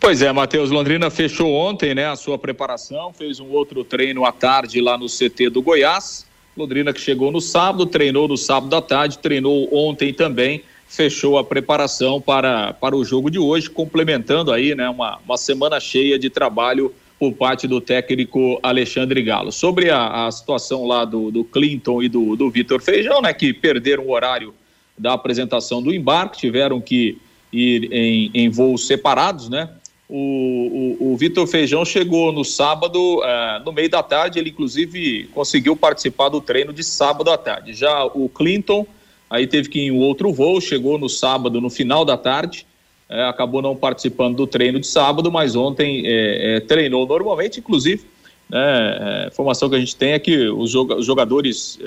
Pois 0.00 0.22
é, 0.22 0.32
Matheus. 0.32 0.70
Londrina 0.70 1.10
fechou 1.10 1.52
ontem 1.52 1.94
né, 1.94 2.06
a 2.06 2.16
sua 2.16 2.38
preparação, 2.38 3.12
fez 3.12 3.38
um 3.38 3.50
outro 3.50 3.84
treino 3.84 4.24
à 4.24 4.32
tarde 4.32 4.80
lá 4.80 4.96
no 4.96 5.08
CT 5.08 5.50
do 5.50 5.60
Goiás. 5.60 6.24
Londrina 6.56 6.90
que 6.90 7.00
chegou 7.02 7.30
no 7.30 7.40
sábado, 7.40 7.84
treinou 7.84 8.26
no 8.26 8.38
sábado 8.38 8.74
à 8.74 8.80
tarde, 8.80 9.18
treinou 9.18 9.68
ontem 9.74 10.12
também, 10.12 10.62
fechou 10.92 11.38
a 11.38 11.44
preparação 11.44 12.20
para, 12.20 12.74
para 12.74 12.94
o 12.94 13.02
jogo 13.02 13.30
de 13.30 13.38
hoje, 13.38 13.70
complementando 13.70 14.52
aí, 14.52 14.74
né, 14.74 14.90
uma, 14.90 15.18
uma 15.24 15.38
semana 15.38 15.80
cheia 15.80 16.18
de 16.18 16.28
trabalho 16.28 16.94
por 17.18 17.32
parte 17.32 17.66
do 17.66 17.80
técnico 17.80 18.60
Alexandre 18.62 19.22
Galo. 19.22 19.50
Sobre 19.50 19.88
a, 19.88 20.26
a 20.26 20.30
situação 20.30 20.84
lá 20.86 21.06
do, 21.06 21.30
do 21.30 21.44
Clinton 21.44 22.02
e 22.02 22.10
do, 22.10 22.36
do 22.36 22.50
Vitor 22.50 22.82
Feijão, 22.82 23.22
né, 23.22 23.32
que 23.32 23.54
perderam 23.54 24.04
o 24.04 24.10
horário 24.12 24.52
da 24.98 25.14
apresentação 25.14 25.82
do 25.82 25.94
embarque, 25.94 26.36
tiveram 26.36 26.78
que 26.78 27.16
ir 27.50 27.90
em, 27.90 28.30
em 28.34 28.50
voos 28.50 28.86
separados, 28.86 29.48
né? 29.48 29.70
O, 30.08 30.98
o, 31.00 31.12
o 31.12 31.16
Vitor 31.16 31.46
Feijão 31.46 31.86
chegou 31.86 32.32
no 32.32 32.44
sábado, 32.44 33.20
uh, 33.20 33.64
no 33.64 33.72
meio 33.72 33.88
da 33.88 34.02
tarde, 34.02 34.38
ele 34.38 34.50
inclusive 34.50 35.24
conseguiu 35.32 35.74
participar 35.74 36.28
do 36.28 36.38
treino 36.38 36.70
de 36.70 36.84
sábado 36.84 37.30
à 37.30 37.38
tarde. 37.38 37.72
Já 37.72 38.04
o 38.04 38.28
Clinton, 38.28 38.86
aí 39.32 39.46
teve 39.46 39.68
que 39.68 39.78
ir 39.78 39.86
em 39.86 39.90
outro 39.90 40.30
voo, 40.32 40.60
chegou 40.60 40.98
no 40.98 41.08
sábado, 41.08 41.60
no 41.60 41.70
final 41.70 42.04
da 42.04 42.16
tarde, 42.18 42.66
uh, 43.08 43.28
acabou 43.30 43.62
não 43.62 43.74
participando 43.74 44.36
do 44.36 44.46
treino 44.46 44.78
de 44.78 44.86
sábado, 44.86 45.32
mas 45.32 45.56
ontem 45.56 46.02
uh, 46.02 46.60
treinou 46.66 47.06
normalmente, 47.06 47.58
inclusive. 47.58 48.04
Né, 48.50 48.58
a 48.58 49.28
informação 49.28 49.70
que 49.70 49.76
a 49.76 49.78
gente 49.78 49.96
tem 49.96 50.12
é 50.12 50.18
que 50.18 50.46
os 50.48 50.70
jogadores, 50.70 51.78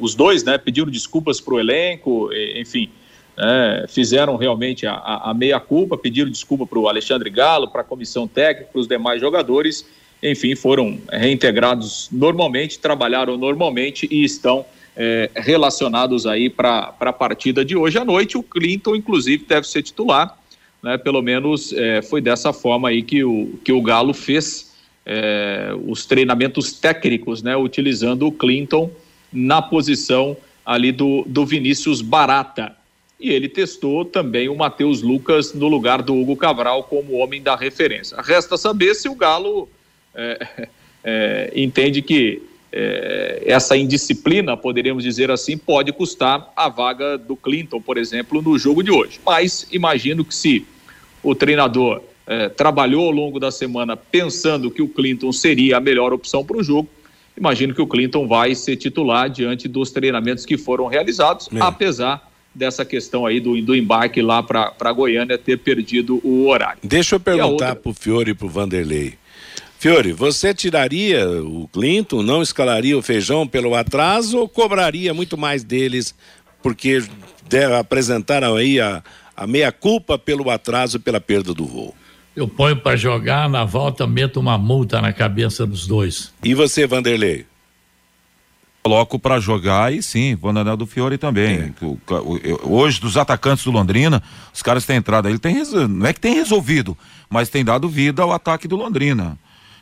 os 0.00 0.12
dois, 0.16 0.42
né, 0.42 0.58
pediram 0.58 0.90
desculpas 0.90 1.40
para 1.40 1.54
o 1.54 1.60
elenco, 1.60 2.30
enfim, 2.56 2.90
é, 3.38 3.86
fizeram 3.88 4.36
realmente 4.36 4.86
a, 4.86 4.96
a 4.96 5.32
meia-culpa, 5.32 5.96
pediram 5.96 6.28
desculpa 6.30 6.66
para 6.66 6.78
o 6.78 6.88
Alexandre 6.88 7.30
Galo, 7.30 7.68
para 7.68 7.82
a 7.82 7.84
comissão 7.84 8.26
técnica, 8.26 8.70
para 8.72 8.80
os 8.80 8.88
demais 8.88 9.20
jogadores, 9.20 9.86
enfim, 10.22 10.54
foram 10.54 10.98
reintegrados 11.10 12.08
normalmente, 12.12 12.78
trabalharam 12.78 13.38
normalmente 13.38 14.06
e 14.10 14.24
estão 14.24 14.66
é, 15.02 15.30
relacionados 15.34 16.26
aí 16.26 16.50
para 16.50 16.94
a 17.00 17.12
partida 17.12 17.64
de 17.64 17.74
hoje 17.74 17.96
à 17.96 18.04
noite. 18.04 18.36
O 18.36 18.42
Clinton, 18.42 18.94
inclusive, 18.94 19.46
deve 19.46 19.66
ser 19.66 19.82
titular, 19.82 20.38
né? 20.82 20.98
Pelo 20.98 21.22
menos 21.22 21.72
é, 21.72 22.02
foi 22.02 22.20
dessa 22.20 22.52
forma 22.52 22.90
aí 22.90 23.02
que 23.02 23.24
o, 23.24 23.58
que 23.64 23.72
o 23.72 23.80
Galo 23.80 24.12
fez 24.12 24.74
é, 25.06 25.70
os 25.86 26.04
treinamentos 26.04 26.74
técnicos, 26.74 27.42
né? 27.42 27.56
Utilizando 27.56 28.26
o 28.26 28.32
Clinton 28.32 28.90
na 29.32 29.62
posição 29.62 30.36
ali 30.66 30.92
do, 30.92 31.24
do 31.26 31.46
Vinícius 31.46 32.02
Barata 32.02 32.76
e 33.18 33.30
ele 33.30 33.48
testou 33.48 34.04
também 34.04 34.50
o 34.50 34.54
Matheus 34.54 35.00
Lucas 35.00 35.54
no 35.54 35.66
lugar 35.66 36.02
do 36.02 36.14
Hugo 36.14 36.36
Cabral 36.36 36.84
como 36.84 37.16
homem 37.16 37.40
da 37.40 37.56
referência. 37.56 38.20
Resta 38.20 38.58
saber 38.58 38.94
se 38.94 39.08
o 39.08 39.14
Galo 39.14 39.66
é, 40.14 40.68
é, 41.02 41.52
entende 41.56 42.02
que 42.02 42.42
é, 42.72 43.42
essa 43.46 43.76
indisciplina, 43.76 44.56
poderíamos 44.56 45.02
dizer 45.02 45.30
assim, 45.30 45.56
pode 45.56 45.92
custar 45.92 46.52
a 46.56 46.68
vaga 46.68 47.18
do 47.18 47.36
Clinton, 47.36 47.80
por 47.80 47.98
exemplo, 47.98 48.40
no 48.40 48.58
jogo 48.58 48.82
de 48.82 48.90
hoje. 48.90 49.20
Mas 49.24 49.66
imagino 49.72 50.24
que 50.24 50.34
se 50.34 50.64
o 51.22 51.34
treinador 51.34 52.02
é, 52.26 52.48
trabalhou 52.48 53.06
ao 53.06 53.10
longo 53.10 53.40
da 53.40 53.50
semana 53.50 53.96
pensando 53.96 54.70
que 54.70 54.82
o 54.82 54.88
Clinton 54.88 55.32
seria 55.32 55.78
a 55.78 55.80
melhor 55.80 56.12
opção 56.12 56.44
para 56.44 56.56
o 56.56 56.62
jogo, 56.62 56.88
imagino 57.36 57.74
que 57.74 57.82
o 57.82 57.86
Clinton 57.86 58.26
vai 58.26 58.54
ser 58.54 58.76
titular 58.76 59.28
diante 59.28 59.66
dos 59.66 59.90
treinamentos 59.90 60.46
que 60.46 60.56
foram 60.56 60.86
realizados, 60.86 61.48
é. 61.52 61.60
apesar 61.60 62.30
dessa 62.54 62.84
questão 62.84 63.24
aí 63.26 63.40
do, 63.40 63.60
do 63.62 63.74
embarque 63.74 64.20
lá 64.20 64.42
para 64.42 64.92
Goiânia 64.92 65.38
ter 65.38 65.58
perdido 65.58 66.20
o 66.24 66.48
horário. 66.48 66.80
Deixa 66.82 67.16
eu 67.16 67.20
perguntar 67.20 67.46
outra... 67.46 67.76
para 67.76 67.90
o 67.90 67.94
Fiore 67.94 68.30
e 68.32 68.34
para 68.34 68.46
o 68.46 68.50
Vanderlei. 68.50 69.14
Fiore, 69.80 70.12
você 70.12 70.52
tiraria 70.52 71.26
o 71.40 71.66
Clinton, 71.72 72.22
não 72.22 72.42
escalaria 72.42 72.98
o 72.98 73.00
feijão 73.00 73.46
pelo 73.46 73.74
atraso 73.74 74.36
ou 74.36 74.46
cobraria 74.46 75.14
muito 75.14 75.38
mais 75.38 75.64
deles 75.64 76.14
porque 76.62 77.02
apresentaram 77.78 78.56
aí 78.56 78.78
a, 78.78 79.02
a 79.34 79.46
meia-culpa 79.46 80.18
pelo 80.18 80.50
atraso 80.50 81.00
pela 81.00 81.18
perda 81.18 81.54
do 81.54 81.64
voo? 81.64 81.94
Eu 82.36 82.46
ponho 82.46 82.76
para 82.76 82.94
jogar, 82.94 83.48
na 83.48 83.64
volta 83.64 84.06
meto 84.06 84.38
uma 84.38 84.58
multa 84.58 85.00
na 85.00 85.14
cabeça 85.14 85.66
dos 85.66 85.86
dois. 85.86 86.30
E 86.44 86.52
você, 86.52 86.86
Vanderlei? 86.86 87.46
Coloco 88.82 89.18
para 89.18 89.40
jogar 89.40 89.94
e 89.94 90.02
sim, 90.02 90.36
Vandanel 90.36 90.76
do 90.76 90.84
Fiore 90.84 91.16
também. 91.16 91.72
É. 91.80 91.84
O, 91.84 91.98
o, 92.66 92.74
hoje, 92.74 93.00
dos 93.00 93.16
atacantes 93.16 93.64
do 93.64 93.70
Londrina, 93.70 94.22
os 94.52 94.60
caras 94.60 94.84
têm 94.84 94.96
entrado 94.96 95.24
aí, 95.24 95.32
ele 95.32 95.38
tem, 95.38 95.56
não 95.88 96.06
é 96.06 96.12
que 96.12 96.20
tem 96.20 96.34
resolvido, 96.34 96.94
mas 97.30 97.48
tem 97.48 97.64
dado 97.64 97.88
vida 97.88 98.22
ao 98.22 98.30
ataque 98.30 98.68
do 98.68 98.76
Londrina. 98.76 99.38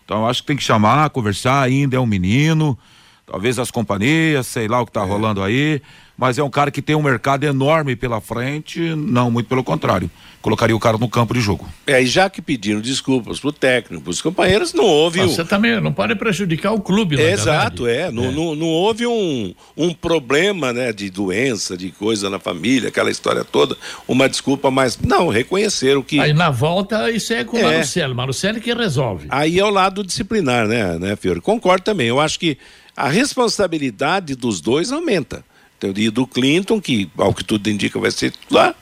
Então 0.09 0.27
acho 0.27 0.41
que 0.41 0.47
tem 0.47 0.57
que 0.57 0.63
chamar, 0.63 1.11
conversar, 1.11 1.61
ainda 1.61 1.95
é 1.95 2.01
um 2.01 2.07
menino, 2.07 2.79
talvez 3.27 3.59
as 3.59 3.71
companhias, 3.71 4.47
sei 4.47 4.67
lá 4.67 4.81
o 4.81 4.87
que 4.87 4.93
tá 4.93 5.03
é. 5.03 5.05
rolando 5.05 5.43
aí, 5.43 5.83
mas 6.19 6.37
é 6.37 6.43
um 6.43 6.51
cara 6.51 6.69
que 6.73 6.83
tem 6.83 6.97
um 6.97 7.03
mercado 7.03 7.45
enorme 7.45 7.95
pela 7.95 8.21
frente, 8.21 8.81
não, 8.97 9.31
muito 9.31 9.47
pelo 9.47 9.63
contrário. 9.63 10.11
Colocaria 10.43 10.75
o 10.75 10.81
cara 10.81 10.99
no 10.99 11.09
campo 11.09 11.33
de 11.33 11.41
jogo. 11.41 11.69
É, 11.87 12.03
e 12.03 12.07
já 12.07 12.29
que 12.29 12.43
pediram 12.43 12.81
desculpas 12.81 13.39
pro 13.39 13.53
técnico, 13.53 14.03
pros 14.03 14.21
companheiros, 14.21 14.73
não 14.73 14.85
houve. 14.85 15.21
Você 15.21 15.45
também 15.45 15.81
não 15.81 15.93
pode 15.93 16.17
prejudicar 16.17 16.73
o 16.73 16.81
clube, 16.81 17.21
é, 17.21 17.31
Exato, 17.31 17.87
é. 17.87 18.11
Não, 18.11 18.25
é. 18.25 18.31
Não, 18.33 18.55
não 18.57 18.67
houve 18.67 19.07
um, 19.07 19.55
um 19.77 19.95
problema, 19.95 20.73
né, 20.73 20.93
de 20.93 21.09
doença, 21.09 21.77
de 21.77 21.93
coisa 21.93 22.29
na 22.29 22.41
família, 22.41 22.89
aquela 22.89 23.11
história 23.11 23.45
toda, 23.45 23.77
uma 24.07 24.29
desculpa, 24.29 24.73
mas 24.73 24.99
não, 24.99 25.29
reconheceram 25.29 26.03
que. 26.03 26.19
Aí 26.19 26.33
na 26.33 26.51
volta 26.51 27.11
isso 27.13 27.33
é 27.33 27.45
com 27.45 27.57
o 27.57 27.61
é. 27.61 27.77
Marcelo, 27.77 28.15
Marcelo 28.15 28.61
que 28.61 28.75
resolve. 28.75 29.29
Aí 29.31 29.59
é 29.59 29.65
o 29.65 29.71
lado 29.71 30.03
disciplinar, 30.03 30.67
né, 30.67 30.99
né, 30.99 31.15
Fiore? 31.15 31.41
Concordo 31.41 31.85
também. 31.85 32.09
Eu 32.09 32.19
acho 32.19 32.41
que 32.41 32.59
a 32.97 33.09
responsabilidade 33.09 34.35
dos 34.35 34.61
dois 34.61 34.91
aumenta. 34.91 35.45
E 35.83 36.11
do 36.11 36.27
Clinton, 36.27 36.81
que 36.81 37.11
ao 37.17 37.33
que 37.33 37.45
tudo 37.45 37.69
indica 37.69 37.99
vai 37.99 38.11
ser 38.11 38.31
titular, 38.31 38.75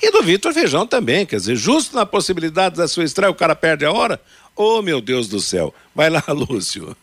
e 0.00 0.10
do 0.10 0.22
Vitor 0.22 0.52
Feijão 0.52 0.86
também. 0.86 1.24
Quer 1.24 1.36
dizer, 1.36 1.56
justo 1.56 1.96
na 1.96 2.04
possibilidade 2.04 2.76
da 2.76 2.86
sua 2.86 3.04
estreia, 3.04 3.30
o 3.30 3.34
cara 3.34 3.54
perde 3.54 3.84
a 3.84 3.92
hora. 3.92 4.20
Oh, 4.54 4.82
meu 4.82 5.00
Deus 5.00 5.28
do 5.28 5.40
céu. 5.40 5.74
Vai 5.94 6.10
lá, 6.10 6.22
Lúcio. 6.28 6.96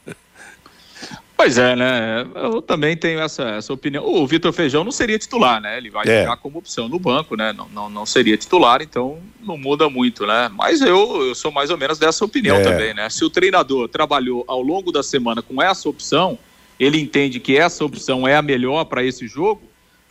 Pois 1.35 1.57
é, 1.57 1.75
né? 1.75 2.27
Eu 2.35 2.61
também 2.61 2.95
tenho 2.95 3.19
essa, 3.19 3.41
essa 3.49 3.73
opinião. 3.73 4.05
O 4.05 4.27
Vitor 4.27 4.53
Feijão 4.53 4.83
não 4.83 4.91
seria 4.91 5.17
titular, 5.17 5.59
né? 5.59 5.75
Ele 5.75 5.89
vai 5.89 6.07
é. 6.07 6.21
ficar 6.21 6.37
como 6.37 6.59
opção 6.59 6.87
no 6.87 6.99
banco, 6.99 7.35
né? 7.35 7.51
Não, 7.51 7.67
não, 7.69 7.89
não 7.89 8.05
seria 8.05 8.37
titular, 8.37 8.79
então 8.83 9.17
não 9.41 9.57
muda 9.57 9.89
muito, 9.89 10.27
né? 10.27 10.51
Mas 10.53 10.81
eu, 10.81 11.29
eu 11.29 11.33
sou 11.33 11.51
mais 11.51 11.71
ou 11.71 11.77
menos 11.77 11.97
dessa 11.97 12.23
opinião 12.23 12.57
é. 12.57 12.61
também, 12.61 12.93
né? 12.93 13.09
Se 13.09 13.25
o 13.25 13.29
treinador 13.29 13.89
trabalhou 13.89 14.45
ao 14.47 14.61
longo 14.61 14.91
da 14.91 15.01
semana 15.01 15.41
com 15.41 15.59
essa 15.59 15.89
opção, 15.89 16.37
ele 16.81 16.99
entende 16.99 17.39
que 17.39 17.55
essa 17.55 17.85
opção 17.85 18.27
é 18.27 18.35
a 18.35 18.41
melhor 18.41 18.85
para 18.85 19.03
esse 19.03 19.27
jogo, 19.27 19.61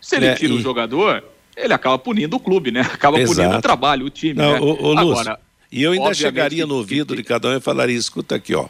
se 0.01 0.15
ele 0.15 0.27
é, 0.27 0.35
tira 0.37 0.53
e... 0.53 0.57
o 0.57 0.61
jogador, 0.61 1.25
ele 1.57 1.75
acaba 1.75 1.99
punindo 1.99 2.37
o 2.37 2.41
clube, 2.41 2.71
né? 2.71 2.83
Acaba 2.83 3.19
Exato. 3.19 3.37
punindo 3.37 3.59
o 3.59 3.61
trabalho, 3.61 4.07
o 4.07 4.11
time. 4.11 4.35
Não, 4.35 4.53
né? 4.53 4.61
o, 4.61 4.93
o 4.95 4.99
Agora, 4.99 5.41
e 5.73 5.83
eu 5.83 5.91
ainda 5.91 6.15
chegaria 6.15 6.65
no 6.65 6.77
ouvido 6.77 7.17
de 7.17 7.25
cada 7.25 7.49
um 7.49 7.57
e 7.57 7.61
falaria: 7.61 7.97
escuta 7.97 8.37
aqui, 8.37 8.55
ó. 8.55 8.69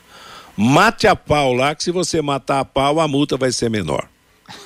Mate 0.56 1.06
a 1.06 1.14
pau 1.14 1.52
lá, 1.52 1.74
que 1.74 1.84
se 1.84 1.90
você 1.90 2.22
matar 2.22 2.60
a 2.60 2.64
pau, 2.64 3.00
a 3.00 3.06
multa 3.06 3.36
vai 3.36 3.52
ser 3.52 3.68
menor. 3.68 4.08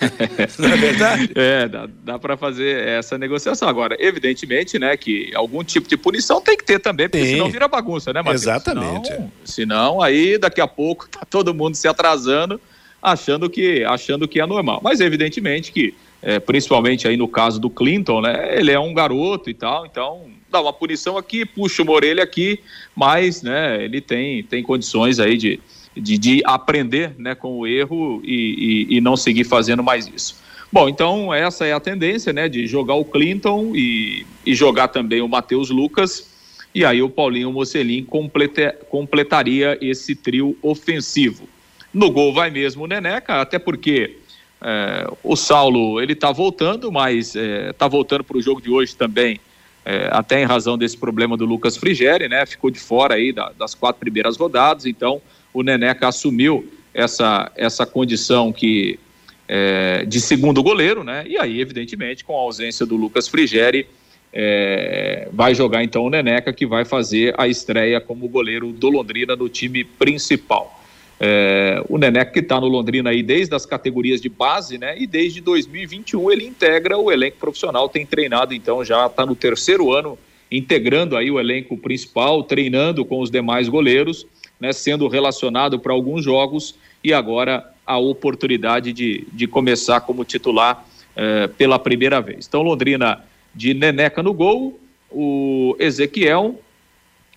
Não 0.58 0.68
é 0.68 0.76
verdade? 0.76 1.30
É, 1.34 1.68
dá, 1.68 1.88
dá 2.04 2.18
para 2.18 2.36
fazer 2.36 2.86
essa 2.86 3.18
negociação. 3.18 3.68
Agora, 3.68 3.96
evidentemente, 3.98 4.78
né, 4.78 4.96
que 4.96 5.30
algum 5.34 5.62
tipo 5.62 5.88
de 5.88 5.96
punição 5.96 6.40
tem 6.40 6.56
que 6.56 6.64
ter 6.64 6.78
também, 6.78 7.08
porque 7.08 7.26
senão 7.26 7.50
vira 7.50 7.66
bagunça, 7.66 8.12
né, 8.12 8.22
Matheus? 8.22 8.42
Exatamente. 8.42 9.08
Senão, 9.08 9.32
senão, 9.44 10.00
aí 10.00 10.38
daqui 10.38 10.60
a 10.60 10.68
pouco 10.68 11.08
tá 11.08 11.26
todo 11.28 11.52
mundo 11.52 11.74
se 11.74 11.86
atrasando 11.86 12.60
achando 13.04 13.50
que, 13.50 13.84
achando 13.84 14.26
que 14.26 14.40
é 14.40 14.46
normal. 14.46 14.80
Mas 14.82 15.00
evidentemente 15.00 15.70
que, 15.70 15.92
é, 16.22 16.40
principalmente 16.40 17.06
aí 17.06 17.18
no 17.18 17.28
caso 17.28 17.60
do 17.60 17.68
Clinton, 17.68 18.22
né, 18.22 18.58
ele 18.58 18.70
é 18.70 18.80
um 18.80 18.94
garoto 18.94 19.50
e 19.50 19.54
tal, 19.54 19.84
então 19.84 20.22
dá 20.50 20.62
uma 20.62 20.72
punição 20.72 21.18
aqui, 21.18 21.44
puxa 21.44 21.82
uma 21.82 21.92
orelha 21.92 22.22
aqui, 22.22 22.58
mas 22.96 23.42
né, 23.42 23.84
ele 23.84 24.00
tem, 24.00 24.42
tem 24.42 24.62
condições 24.62 25.20
aí 25.20 25.36
de, 25.36 25.60
de, 25.94 26.16
de 26.16 26.42
aprender 26.46 27.14
né, 27.18 27.34
com 27.34 27.58
o 27.58 27.66
erro 27.66 28.22
e, 28.24 28.86
e, 28.88 28.96
e 28.96 29.00
não 29.02 29.18
seguir 29.18 29.44
fazendo 29.44 29.82
mais 29.82 30.08
isso. 30.08 30.42
Bom, 30.72 30.88
então 30.88 31.32
essa 31.32 31.66
é 31.66 31.72
a 31.74 31.78
tendência, 31.78 32.32
né, 32.32 32.48
de 32.48 32.66
jogar 32.66 32.94
o 32.94 33.04
Clinton 33.04 33.72
e, 33.74 34.24
e 34.46 34.54
jogar 34.54 34.88
também 34.88 35.20
o 35.20 35.28
Matheus 35.28 35.68
Lucas, 35.68 36.32
e 36.74 36.84
aí 36.84 37.02
o 37.02 37.10
Paulinho 37.10 37.52
Mocelin 37.52 38.02
completa, 38.02 38.76
completaria 38.88 39.78
esse 39.80 40.16
trio 40.16 40.56
ofensivo. 40.62 41.46
No 41.94 42.10
gol 42.10 42.34
vai 42.34 42.50
mesmo 42.50 42.84
o 42.84 42.86
Neneca, 42.88 43.40
até 43.40 43.56
porque 43.56 44.18
é, 44.60 45.06
o 45.22 45.36
Saulo 45.36 46.00
ele 46.00 46.12
está 46.12 46.32
voltando, 46.32 46.90
mas 46.90 47.36
está 47.36 47.86
é, 47.86 47.88
voltando 47.88 48.24
para 48.24 48.36
o 48.36 48.42
jogo 48.42 48.60
de 48.60 48.68
hoje 48.68 48.96
também, 48.96 49.38
é, 49.84 50.08
até 50.10 50.42
em 50.42 50.44
razão 50.44 50.76
desse 50.76 50.96
problema 50.96 51.36
do 51.36 51.44
Lucas 51.44 51.76
Frigeri, 51.76 52.28
né? 52.28 52.44
Ficou 52.46 52.70
de 52.70 52.80
fora 52.80 53.14
aí 53.14 53.32
da, 53.32 53.52
das 53.56 53.74
quatro 53.74 54.00
primeiras 54.00 54.36
rodadas, 54.36 54.86
então 54.86 55.22
o 55.52 55.62
Neneca 55.62 56.08
assumiu 56.08 56.68
essa, 56.92 57.52
essa 57.54 57.86
condição 57.86 58.52
que 58.52 58.98
é, 59.46 60.04
de 60.04 60.20
segundo 60.20 60.62
goleiro, 60.62 61.04
né? 61.04 61.24
E 61.28 61.38
aí, 61.38 61.60
evidentemente, 61.60 62.24
com 62.24 62.34
a 62.34 62.40
ausência 62.40 62.84
do 62.84 62.96
Lucas 62.96 63.28
Frigeri, 63.28 63.86
é, 64.32 65.28
vai 65.32 65.54
jogar 65.54 65.84
então 65.84 66.04
o 66.04 66.10
Neneca, 66.10 66.52
que 66.52 66.66
vai 66.66 66.84
fazer 66.84 67.34
a 67.38 67.46
estreia 67.46 68.00
como 68.00 68.26
goleiro 68.26 68.72
do 68.72 68.88
Londrina 68.88 69.36
no 69.36 69.48
time 69.48 69.84
principal. 69.84 70.83
É, 71.20 71.82
o 71.88 71.96
Neneca 71.96 72.32
que 72.32 72.40
está 72.40 72.60
no 72.60 72.66
Londrina 72.66 73.10
aí 73.10 73.22
desde 73.22 73.54
as 73.54 73.64
categorias 73.64 74.20
de 74.20 74.28
base, 74.28 74.78
né? 74.78 74.98
E 74.98 75.06
desde 75.06 75.40
2021 75.40 76.30
ele 76.30 76.44
integra 76.44 76.98
o 76.98 77.10
elenco 77.10 77.38
profissional, 77.38 77.88
tem 77.88 78.04
treinado 78.04 78.52
então 78.52 78.84
já 78.84 79.06
está 79.06 79.24
no 79.24 79.34
terceiro 79.34 79.92
ano 79.92 80.18
integrando 80.50 81.16
aí 81.16 81.30
o 81.30 81.40
elenco 81.40 81.76
principal, 81.76 82.42
treinando 82.42 83.04
com 83.04 83.20
os 83.20 83.30
demais 83.30 83.68
goleiros, 83.68 84.26
né? 84.58 84.72
Sendo 84.72 85.06
relacionado 85.08 85.78
para 85.78 85.92
alguns 85.92 86.24
jogos 86.24 86.74
e 87.02 87.12
agora 87.12 87.72
a 87.86 87.96
oportunidade 87.96 88.92
de, 88.92 89.26
de 89.32 89.46
começar 89.46 90.00
como 90.00 90.24
titular 90.24 90.84
é, 91.14 91.46
pela 91.46 91.78
primeira 91.78 92.20
vez. 92.20 92.46
Então 92.46 92.62
Londrina 92.62 93.24
de 93.54 93.72
Neneca 93.72 94.22
no 94.22 94.32
gol, 94.32 94.80
o 95.10 95.76
Ezequiel 95.78 96.60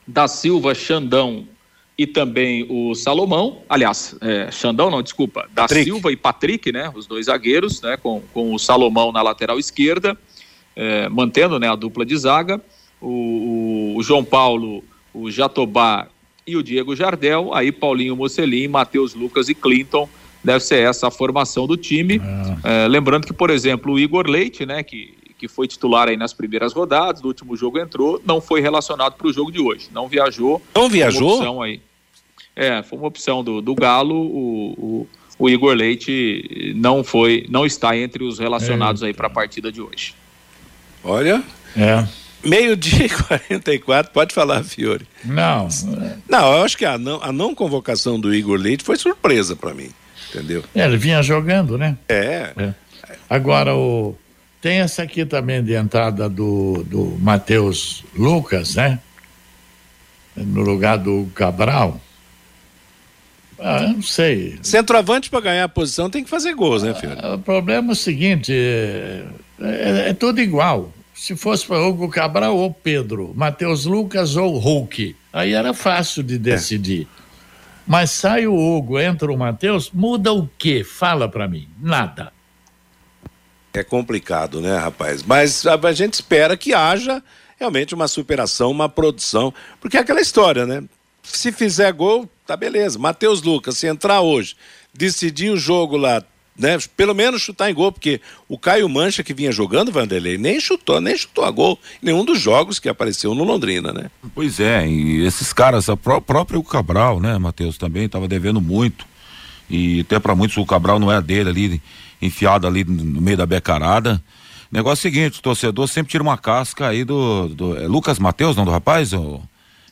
da 0.07 0.27
Silva 0.27 0.73
Xandão 0.73 1.45
e 1.97 2.05
também 2.05 2.65
o 2.69 2.93
Salomão, 2.93 3.63
aliás, 3.67 4.15
é, 4.21 4.51
Xandão 4.51 4.91
não, 4.91 5.01
desculpa, 5.01 5.49
da 5.51 5.63
Patrick. 5.63 5.85
Silva 5.85 6.11
e 6.11 6.15
Patrick, 6.15 6.71
né, 6.71 6.91
os 6.93 7.07
dois 7.07 7.25
zagueiros, 7.25 7.81
né, 7.81 7.97
com, 7.97 8.21
com 8.33 8.53
o 8.53 8.59
Salomão 8.59 9.11
na 9.11 9.21
lateral 9.23 9.57
esquerda, 9.57 10.15
é, 10.75 11.09
mantendo, 11.09 11.57
né, 11.57 11.67
a 11.67 11.75
dupla 11.75 12.05
de 12.05 12.15
zaga, 12.15 12.61
o, 13.01 13.07
o, 13.07 13.97
o, 13.97 14.03
João 14.03 14.23
Paulo, 14.23 14.83
o 15.11 15.31
Jatobá 15.31 16.07
e 16.45 16.55
o 16.55 16.61
Diego 16.61 16.95
Jardel, 16.95 17.51
aí 17.51 17.71
Paulinho 17.71 18.15
Mocelin, 18.15 18.67
Matheus 18.67 19.15
Lucas 19.15 19.49
e 19.49 19.55
Clinton, 19.55 20.07
deve 20.43 20.59
ser 20.59 20.87
essa 20.87 21.07
a 21.07 21.11
formação 21.11 21.65
do 21.65 21.75
time, 21.75 22.21
ah. 22.23 22.57
é, 22.63 22.87
lembrando 22.87 23.25
que, 23.25 23.33
por 23.33 23.49
exemplo, 23.49 23.93
o 23.93 23.99
Igor 23.99 24.27
Leite, 24.27 24.67
né, 24.67 24.83
que, 24.83 25.15
que 25.35 25.47
foi 25.47 25.67
titular 25.67 26.09
aí 26.09 26.15
nas 26.15 26.31
primeiras 26.31 26.73
rodadas, 26.73 27.23
no 27.23 27.27
último 27.27 27.55
jogo 27.57 27.79
entrou, 27.79 28.21
não 28.23 28.39
foi 28.39 28.61
relacionado 28.61 29.15
para 29.15 29.27
o 29.27 29.33
jogo 29.33 29.51
de 29.51 29.59
hoje, 29.59 29.89
não 29.91 30.07
viajou. 30.07 30.61
Não 30.75 30.87
viajou? 30.87 31.63
Aí. 31.63 31.81
É, 32.57 32.81
foi 32.81 32.97
uma 32.97 33.07
opção 33.07 33.43
do, 33.43 33.61
do 33.61 33.75
Galo. 33.75 34.15
O, 34.15 34.73
o, 34.73 35.07
o, 35.37 35.47
Igor 35.47 35.75
Leite 35.75 36.73
não 36.75 37.03
foi, 37.03 37.45
não 37.49 37.67
está 37.67 37.95
entre 37.95 38.23
os 38.23 38.39
relacionados 38.39 39.03
aí 39.03 39.13
para 39.13 39.27
a 39.27 39.29
partida 39.29 39.71
de 39.71 39.79
hoje. 39.79 40.15
Olha. 41.03 41.43
É. 41.77 42.07
Meio-dia 42.43 43.05
e 43.05 43.09
44, 43.09 44.11
pode 44.11 44.33
falar, 44.33 44.63
Fiore. 44.63 45.07
Não. 45.23 45.67
Não, 46.27 46.57
eu 46.57 46.63
acho 46.63 46.75
que 46.75 46.85
a 46.85 46.97
não, 46.97 47.21
a 47.21 47.31
não 47.31 47.53
convocação 47.53 48.19
do 48.19 48.33
Igor 48.33 48.57
Leite 48.57 48.83
foi 48.83 48.95
surpresa 48.95 49.55
para 49.55 49.75
mim, 49.75 49.91
entendeu? 50.29 50.63
É, 50.73 50.85
ele 50.85 50.97
vinha 50.97 51.21
jogando, 51.21 51.77
né? 51.77 51.95
É. 52.09 52.53
é. 52.57 52.73
Agora, 53.29 53.75
o, 53.75 54.15
tem 54.61 54.79
essa 54.79 55.03
aqui 55.03 55.25
também 55.25 55.63
de 55.63 55.73
entrada 55.73 56.27
do, 56.27 56.83
do 56.87 57.17
Matheus 57.19 58.03
Lucas, 58.15 58.75
né? 58.75 58.99
No 60.35 60.61
lugar 60.61 60.97
do 60.97 61.29
Cabral. 61.35 62.01
Ah, 63.59 63.81
não 63.81 64.01
sei. 64.01 64.59
Centroavante 64.61 65.29
para 65.29 65.41
ganhar 65.41 65.63
a 65.63 65.69
posição 65.69 66.09
tem 66.09 66.23
que 66.23 66.29
fazer 66.29 66.53
gols, 66.53 66.83
né, 66.83 66.93
filho? 66.93 67.17
Ah, 67.17 67.35
o 67.35 67.39
problema 67.39 67.89
é 67.89 67.91
o 67.93 67.95
seguinte: 67.95 68.53
é, 68.53 69.23
é, 69.59 70.09
é 70.09 70.13
tudo 70.13 70.39
igual. 70.39 70.93
Se 71.13 71.35
fosse 71.35 71.65
para 71.65 71.81
Hugo 71.81 72.09
Cabral 72.09 72.55
ou 72.55 72.71
Pedro, 72.71 73.33
Matheus 73.35 73.85
Lucas 73.85 74.35
ou 74.35 74.57
Hulk, 74.57 75.15
aí 75.33 75.53
era 75.53 75.73
fácil 75.73 76.21
de 76.21 76.37
decidir. 76.37 77.07
É. 77.11 77.27
Mas 77.87 78.11
sai 78.11 78.45
o 78.45 78.53
Hugo, 78.55 78.99
entra 78.99 79.31
o 79.31 79.37
Matheus, 79.37 79.89
muda 79.91 80.31
o 80.31 80.47
quê? 80.57 80.83
Fala 80.83 81.27
para 81.27 81.47
mim. 81.47 81.67
Nada. 81.81 82.31
É 83.73 83.83
complicado, 83.83 84.59
né, 84.61 84.77
rapaz? 84.77 85.23
Mas 85.23 85.65
a, 85.65 85.75
a 85.75 85.93
gente 85.93 86.15
espera 86.15 86.57
que 86.57 86.73
haja 86.73 87.23
realmente 87.59 87.95
uma 87.95 88.07
superação, 88.07 88.69
uma 88.69 88.89
produção, 88.89 89.53
porque 89.79 89.97
é 89.97 90.01
aquela 90.01 90.21
história, 90.21 90.65
né? 90.65 90.83
Se 91.31 91.51
fizer 91.51 91.91
gol, 91.93 92.29
tá 92.45 92.55
beleza. 92.55 92.97
Matheus 92.97 93.41
Lucas, 93.41 93.77
se 93.77 93.87
entrar 93.87 94.21
hoje, 94.21 94.55
decidir 94.93 95.51
o 95.51 95.57
jogo 95.57 95.97
lá, 95.97 96.23
né? 96.57 96.77
Pelo 96.95 97.13
menos 97.13 97.41
chutar 97.41 97.69
em 97.69 97.73
gol, 97.73 97.91
porque 97.91 98.19
o 98.47 98.57
Caio 98.57 98.89
Mancha 98.89 99.23
que 99.23 99.33
vinha 99.33 99.51
jogando, 99.51 99.91
Vanderlei, 99.91 100.37
nem 100.37 100.59
chutou, 100.59 100.99
nem 100.99 101.15
chutou 101.15 101.45
a 101.45 101.51
gol 101.51 101.77
em 102.01 102.07
nenhum 102.07 102.25
dos 102.25 102.39
jogos 102.39 102.79
que 102.79 102.89
apareceu 102.89 103.35
no 103.35 103.43
Londrina, 103.43 103.93
né? 103.93 104.09
Pois 104.33 104.59
é, 104.59 104.87
e 104.87 105.25
esses 105.25 105.53
caras, 105.53 105.87
o 105.87 105.97
próprio 105.97 106.63
Cabral, 106.63 107.19
né, 107.19 107.37
Matheus, 107.37 107.77
também 107.77 108.05
estava 108.05 108.27
devendo 108.27 108.59
muito. 108.59 109.05
E 109.69 110.01
até 110.01 110.17
para 110.17 110.33
muitos 110.33 110.57
o 110.57 110.65
Cabral 110.65 110.97
não 110.97 111.11
é 111.11 111.21
dele 111.21 111.49
ali, 111.49 111.81
enfiado 112.21 112.65
ali 112.65 112.83
no 112.83 113.21
meio 113.21 113.37
da 113.37 113.45
becarada. 113.45 114.21
Negócio 114.71 115.07
é 115.07 115.09
o 115.09 115.13
seguinte, 115.13 115.39
o 115.39 115.41
torcedor 115.43 115.87
sempre 115.87 116.11
tira 116.11 116.23
uma 116.23 116.37
casca 116.37 116.87
aí 116.87 117.03
do, 117.03 117.47
do 117.49 117.77
é 117.77 117.87
Lucas 117.87 118.17
Matheus, 118.17 118.55
não 118.55 118.65
do 118.65 118.71
rapaz, 118.71 119.13
o, 119.13 119.41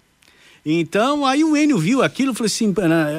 Então, 0.66 1.26
aí 1.26 1.44
o 1.44 1.56
Enio 1.56 1.78
viu 1.78 2.04
aquilo 2.04 2.34
e 2.34 2.36
falou 2.36 2.46
assim: 2.46 2.74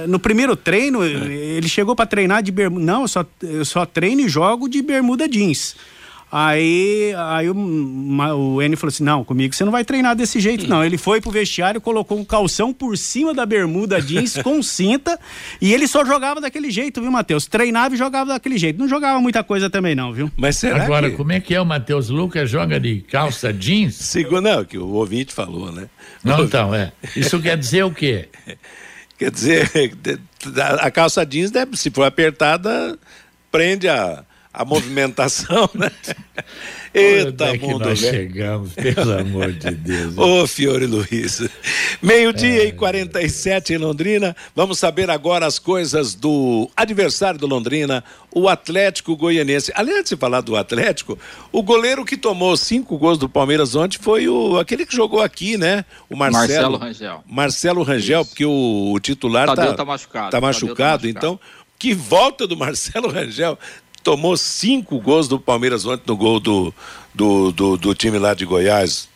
no 0.06 0.18
primeiro 0.18 0.54
treino, 0.54 1.02
é. 1.02 1.08
ele 1.08 1.68
chegou 1.68 1.96
para 1.96 2.06
treinar 2.06 2.42
de 2.42 2.52
bermuda. 2.52 2.84
Não, 2.84 3.02
eu 3.02 3.08
só, 3.08 3.26
eu 3.42 3.64
só 3.64 3.86
treino 3.86 4.20
e 4.20 4.28
jogo 4.28 4.68
de 4.68 4.82
bermuda 4.82 5.26
jeans. 5.26 5.74
Aí, 6.30 7.14
aí 7.16 7.48
o, 7.48 7.54
o 7.54 8.62
Enio 8.62 8.76
falou 8.76 8.90
assim: 8.90 9.02
não, 9.02 9.24
comigo 9.24 9.54
você 9.54 9.64
não 9.64 9.72
vai 9.72 9.82
treinar 9.82 10.14
desse 10.14 10.38
jeito, 10.40 10.68
não. 10.68 10.84
Ele 10.84 10.98
foi 10.98 11.22
pro 11.22 11.30
vestiário, 11.30 11.80
colocou 11.80 12.18
um 12.18 12.24
calção 12.24 12.72
por 12.72 12.98
cima 12.98 13.32
da 13.32 13.46
bermuda 13.46 14.00
jeans 14.00 14.36
com 14.42 14.62
cinta 14.62 15.18
e 15.60 15.72
ele 15.72 15.88
só 15.88 16.04
jogava 16.04 16.38
daquele 16.40 16.70
jeito, 16.70 17.00
viu, 17.00 17.10
Matheus? 17.10 17.46
Treinava 17.46 17.94
e 17.94 17.98
jogava 17.98 18.32
daquele 18.32 18.58
jeito. 18.58 18.78
Não 18.78 18.86
jogava 18.86 19.18
muita 19.20 19.42
coisa 19.42 19.70
também, 19.70 19.94
não, 19.94 20.12
viu? 20.12 20.30
Mas 20.36 20.58
será 20.58 20.84
Agora, 20.84 21.10
que... 21.10 21.16
como 21.16 21.32
é 21.32 21.40
que 21.40 21.54
é 21.54 21.60
o 21.60 21.64
Matheus 21.64 22.10
Lucas? 22.10 22.50
Joga 22.50 22.78
de 22.78 23.00
calça 23.00 23.50
jeans? 23.50 23.94
Segundo, 23.94 24.42
não, 24.42 24.64
que 24.64 24.76
o 24.76 24.88
ouvinte 24.88 25.32
falou, 25.32 25.72
né? 25.72 25.88
Não, 26.22 26.44
então, 26.44 26.74
é. 26.74 26.92
Isso 27.16 27.40
quer 27.40 27.56
dizer 27.56 27.84
o 27.84 27.90
quê? 27.90 28.28
Quer 29.18 29.32
dizer, 29.32 29.68
a 30.78 30.90
calça 30.92 31.26
jeans, 31.26 31.50
deve, 31.50 31.76
se 31.76 31.90
for 31.90 32.04
apertada, 32.04 32.96
prende 33.50 33.88
a 33.88 34.24
a 34.52 34.64
movimentação, 34.64 35.68
né? 35.74 35.90
Eita, 36.92 37.50
Onde 37.50 37.56
é 37.56 37.58
mundo 37.58 37.84
nós 37.84 38.00
velho. 38.00 38.14
chegamos, 38.14 38.72
pelo 38.72 39.18
amor 39.18 39.52
de 39.52 39.70
Deus. 39.72 40.16
Ô, 40.18 40.46
Fiore 40.46 40.86
Luiz. 40.86 41.48
Meio-dia 42.00 42.64
é, 42.64 42.66
e 42.66 42.72
47 42.72 43.74
em 43.74 43.76
Londrina. 43.76 44.34
Vamos 44.56 44.78
saber 44.78 45.10
agora 45.10 45.46
as 45.46 45.58
coisas 45.58 46.14
do 46.14 46.68
adversário 46.74 47.38
do 47.38 47.46
Londrina, 47.46 48.02
o 48.32 48.48
Atlético 48.48 49.16
Goianense. 49.16 49.70
Aliás 49.74 50.08
de 50.08 50.16
falar 50.16 50.40
do 50.40 50.56
Atlético, 50.56 51.18
o 51.52 51.62
goleiro 51.62 52.04
que 52.04 52.16
tomou 52.16 52.56
cinco 52.56 52.96
gols 52.96 53.18
do 53.18 53.28
Palmeiras 53.28 53.76
ontem 53.76 53.98
foi 53.98 54.28
o 54.28 54.58
aquele 54.58 54.86
que 54.86 54.96
jogou 54.96 55.20
aqui, 55.20 55.58
né? 55.58 55.84
O 56.08 56.16
Marcelo. 56.16 56.48
Marcelo 56.48 56.76
Rangel. 56.78 57.24
Marcelo 57.26 57.82
Rangel, 57.82 58.20
Isso. 58.22 58.30
porque 58.30 58.46
o, 58.46 58.92
o 58.94 58.98
titular 58.98 59.46
Tadeu 59.46 59.66
tá, 59.66 59.74
tá 59.74 59.84
machucado. 59.84 60.30
Tá 60.30 60.40
machucado, 60.40 60.74
tá 60.74 60.86
machucado. 60.86 61.08
então 61.08 61.38
que 61.78 61.94
volta 61.94 62.46
do 62.46 62.56
Marcelo 62.56 63.08
Rangel 63.12 63.58
tomou 64.02 64.36
cinco 64.36 65.00
gols 65.00 65.28
do 65.28 65.38
Palmeiras 65.38 65.84
ontem 65.86 66.04
no 66.06 66.16
gol 66.16 66.40
do, 66.40 66.72
do, 67.14 67.52
do, 67.52 67.76
do 67.76 67.94
time 67.94 68.18
lá 68.18 68.34
de 68.34 68.44
Goiás. 68.44 69.08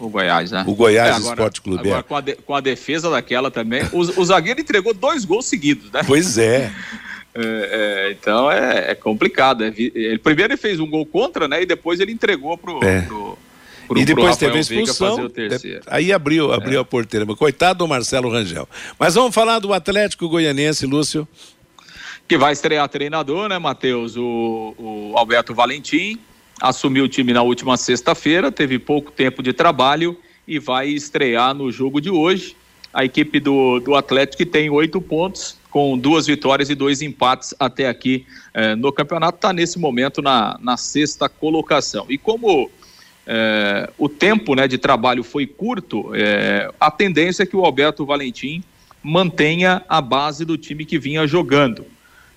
O 0.00 0.08
Goiás, 0.08 0.50
né? 0.50 0.64
O 0.66 0.74
Goiás 0.74 1.08
É, 1.08 1.12
agora- 1.12 1.28
Esporte 1.34 1.60
Clube. 1.60 1.80
Agora, 1.80 2.00
é. 2.00 2.02
com, 2.02 2.16
a 2.16 2.20
de- 2.20 2.34
com 2.36 2.54
a 2.54 2.60
defesa 2.60 3.10
daquela 3.10 3.50
também, 3.50 3.82
o, 3.92 3.98
o 4.00 4.24
zagueiro 4.24 4.60
entregou 4.60 4.92
dois 4.94 5.24
gols 5.24 5.44
seguidos, 5.46 5.90
né? 5.92 6.02
Pois 6.06 6.38
é. 6.38 6.72
É, 7.38 8.08
é, 8.08 8.12
então 8.12 8.50
é, 8.50 8.92
é 8.92 8.94
complicado. 8.94 9.62
é 9.62 9.70
vi- 9.70 9.92
ele, 9.94 10.18
primeiro 10.18 10.54
ele 10.54 10.56
fez 10.56 10.80
um 10.80 10.88
gol 10.88 11.04
contra, 11.04 11.46
né? 11.46 11.60
E 11.60 11.66
depois 11.66 12.00
ele 12.00 12.10
entregou 12.10 12.56
pro. 12.56 12.82
É. 12.82 13.02
pro- 13.02 13.36
pro- 13.86 13.98
e 13.98 14.06
depois 14.06 14.30
pro 14.30 14.46
teve 14.46 14.56
a 14.56 14.60
expulsão. 14.62 15.30
É. 15.36 15.48
de- 15.58 15.80
Aí 15.86 16.14
abriu, 16.14 16.50
abriu 16.50 16.80
a 16.80 16.84
porteira. 16.86 17.26
Coitado 17.36 17.80
do 17.80 17.86
Marcelo 17.86 18.30
Rangel. 18.32 18.66
Mas 18.98 19.16
vamos 19.16 19.34
falar 19.34 19.58
do 19.58 19.74
Atlético 19.74 20.30
Goianiense, 20.30 20.86
Lúcio. 20.86 21.28
Que 22.26 22.36
vai 22.36 22.52
estrear 22.52 22.88
treinador, 22.88 23.48
né, 23.48 23.58
Matheus? 23.58 24.16
O, 24.16 24.74
o 24.78 25.12
Alberto 25.16 25.54
Valentim 25.54 26.18
assumiu 26.60 27.04
o 27.04 27.08
time 27.08 27.32
na 27.32 27.42
última 27.42 27.76
sexta-feira, 27.76 28.50
teve 28.50 28.78
pouco 28.78 29.12
tempo 29.12 29.42
de 29.42 29.52
trabalho 29.52 30.18
e 30.46 30.58
vai 30.58 30.88
estrear 30.88 31.54
no 31.54 31.70
jogo 31.70 32.00
de 32.00 32.10
hoje. 32.10 32.56
A 32.92 33.04
equipe 33.04 33.38
do, 33.38 33.78
do 33.80 33.94
Atlético 33.94 34.44
tem 34.46 34.70
oito 34.70 35.00
pontos, 35.00 35.58
com 35.70 35.98
duas 35.98 36.26
vitórias 36.26 36.70
e 36.70 36.74
dois 36.74 37.02
empates 37.02 37.54
até 37.58 37.88
aqui 37.88 38.24
eh, 38.54 38.74
no 38.74 38.90
campeonato, 38.90 39.36
está 39.36 39.52
nesse 39.52 39.78
momento 39.78 40.22
na, 40.22 40.58
na 40.62 40.78
sexta 40.78 41.28
colocação. 41.28 42.06
E 42.08 42.16
como 42.16 42.70
eh, 43.26 43.90
o 43.98 44.08
tempo 44.08 44.54
né, 44.54 44.66
de 44.66 44.78
trabalho 44.78 45.22
foi 45.22 45.46
curto, 45.46 46.10
eh, 46.14 46.72
a 46.80 46.90
tendência 46.90 47.42
é 47.42 47.46
que 47.46 47.54
o 47.56 47.64
Alberto 47.66 48.06
Valentim 48.06 48.64
mantenha 49.02 49.84
a 49.86 50.00
base 50.00 50.46
do 50.46 50.56
time 50.56 50.86
que 50.86 50.98
vinha 50.98 51.26
jogando. 51.26 51.84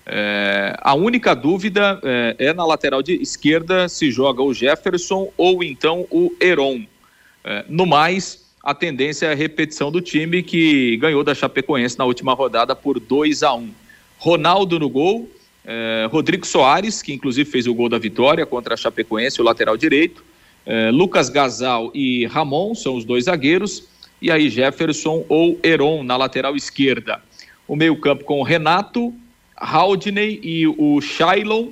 É, 0.05 0.75
a 0.81 0.93
única 0.95 1.35
dúvida 1.35 1.99
é, 2.03 2.35
é 2.39 2.53
na 2.53 2.65
lateral 2.65 3.03
de 3.03 3.13
esquerda 3.21 3.87
se 3.87 4.09
joga 4.09 4.41
o 4.41 4.53
Jefferson 4.53 5.31
ou 5.37 5.63
então 5.63 6.07
o 6.09 6.35
Heron. 6.41 6.85
É, 7.43 7.65
no 7.69 7.85
mais, 7.85 8.45
a 8.63 8.73
tendência 8.73 9.27
é 9.27 9.31
a 9.31 9.35
repetição 9.35 9.91
do 9.91 10.01
time 10.01 10.43
que 10.43 10.97
ganhou 10.97 11.23
da 11.23 11.33
Chapecoense 11.33 11.97
na 11.97 12.05
última 12.05 12.33
rodada 12.33 12.75
por 12.75 12.99
2 12.99 13.43
a 13.43 13.53
1 13.53 13.69
Ronaldo 14.17 14.77
no 14.77 14.89
gol, 14.89 15.29
é, 15.65 16.07
Rodrigo 16.11 16.45
Soares, 16.45 17.01
que 17.01 17.13
inclusive 17.13 17.49
fez 17.49 17.67
o 17.67 17.73
gol 17.73 17.87
da 17.87 17.97
vitória 17.97 18.45
contra 18.45 18.73
a 18.73 18.77
Chapecoense, 18.77 19.39
o 19.39 19.43
lateral 19.45 19.77
direito, 19.77 20.23
é, 20.65 20.91
Lucas 20.91 21.29
Gazal 21.29 21.89
e 21.93 22.25
Ramon 22.25 22.75
são 22.75 22.95
os 22.95 23.05
dois 23.05 23.25
zagueiros, 23.25 23.87
e 24.21 24.29
aí 24.29 24.49
Jefferson 24.49 25.25
ou 25.29 25.57
Heron 25.63 26.03
na 26.03 26.17
lateral 26.17 26.55
esquerda. 26.55 27.21
O 27.67 27.75
meio-campo 27.75 28.25
com 28.25 28.43
Renato, 28.43 29.13
Haldney 29.59 30.39
e 30.41 30.67
o 30.67 31.01
Shailon, 31.01 31.67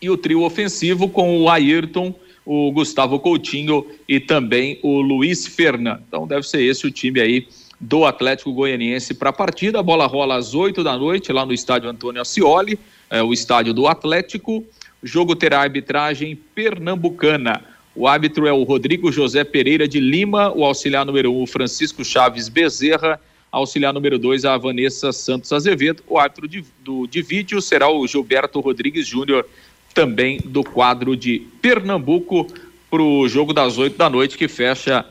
e 0.00 0.10
o 0.10 0.16
trio 0.16 0.42
ofensivo 0.42 1.08
com 1.08 1.40
o 1.40 1.48
Ayrton, 1.48 2.12
o 2.44 2.72
Gustavo 2.72 3.20
Coutinho 3.20 3.86
e 4.08 4.18
também 4.18 4.78
o 4.82 5.00
Luiz 5.00 5.46
Fernan. 5.46 6.00
Então 6.08 6.26
deve 6.26 6.46
ser 6.46 6.62
esse 6.62 6.84
o 6.86 6.90
time 6.90 7.20
aí 7.20 7.46
do 7.80 8.04
Atlético 8.04 8.52
Goianiense 8.52 9.14
para 9.14 9.30
a 9.30 9.32
partida. 9.32 9.78
A 9.78 9.82
bola 9.82 10.06
rola 10.06 10.36
às 10.36 10.54
8 10.54 10.82
da 10.82 10.96
noite 10.96 11.32
lá 11.32 11.46
no 11.46 11.52
estádio 11.52 11.88
Antônio 11.88 12.20
Ascioli, 12.20 12.78
é, 13.08 13.22
o 13.22 13.32
estádio 13.32 13.72
do 13.72 13.86
Atlético. 13.86 14.64
O 15.02 15.06
jogo 15.06 15.36
terá 15.36 15.60
arbitragem 15.60 16.36
pernambucana. 16.54 17.62
O 17.94 18.08
árbitro 18.08 18.46
é 18.46 18.52
o 18.52 18.62
Rodrigo 18.62 19.12
José 19.12 19.44
Pereira 19.44 19.86
de 19.86 20.00
Lima, 20.00 20.50
o 20.52 20.64
auxiliar 20.64 21.04
número 21.04 21.32
1, 21.32 21.38
um, 21.38 21.42
o 21.42 21.46
Francisco 21.46 22.04
Chaves 22.04 22.48
Bezerra, 22.48 23.20
auxiliar 23.52 23.92
número 23.92 24.18
2, 24.18 24.46
a 24.46 24.56
Vanessa 24.56 25.12
Santos 25.12 25.52
Azevedo. 25.52 26.02
O 26.08 26.18
árbitro 26.18 26.48
de, 26.48 26.64
do, 26.82 27.06
de 27.06 27.20
vídeo 27.20 27.60
será 27.60 27.88
o 27.90 28.06
Gilberto 28.06 28.58
Rodrigues 28.58 29.06
Júnior, 29.06 29.46
também 29.92 30.38
do 30.42 30.64
quadro 30.64 31.14
de 31.14 31.46
Pernambuco, 31.60 32.46
para 32.90 33.02
o 33.02 33.28
jogo 33.28 33.52
das 33.52 33.76
8 33.76 33.96
da 33.96 34.08
noite, 34.08 34.36
que 34.36 34.48
fecha 34.48 35.04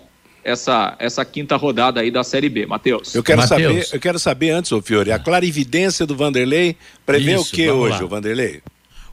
essa, 0.44 0.96
essa 1.00 1.24
quinta 1.24 1.56
rodada 1.56 2.02
aí 2.02 2.10
da 2.10 2.24
Série 2.24 2.50
B. 2.50 2.66
Matheus. 2.66 3.14
Eu 3.14 3.24
quero 3.24 3.42
saber, 3.48 3.88
eu 3.92 4.00
quero 4.00 4.20
saber 4.20 4.50
antes, 4.52 4.72
ô 4.72 4.82
Fiore, 4.82 5.12
a 5.12 5.20
clarividência 5.20 6.06
do 6.06 6.16
Vanderlei 6.16 6.76
prevê 7.06 7.36
Isso, 7.36 7.54
o 7.54 7.56
que 7.56 7.70
hoje, 7.70 8.00
lá. 8.00 8.06
o 8.06 8.08
Vanderlei? 8.08 8.62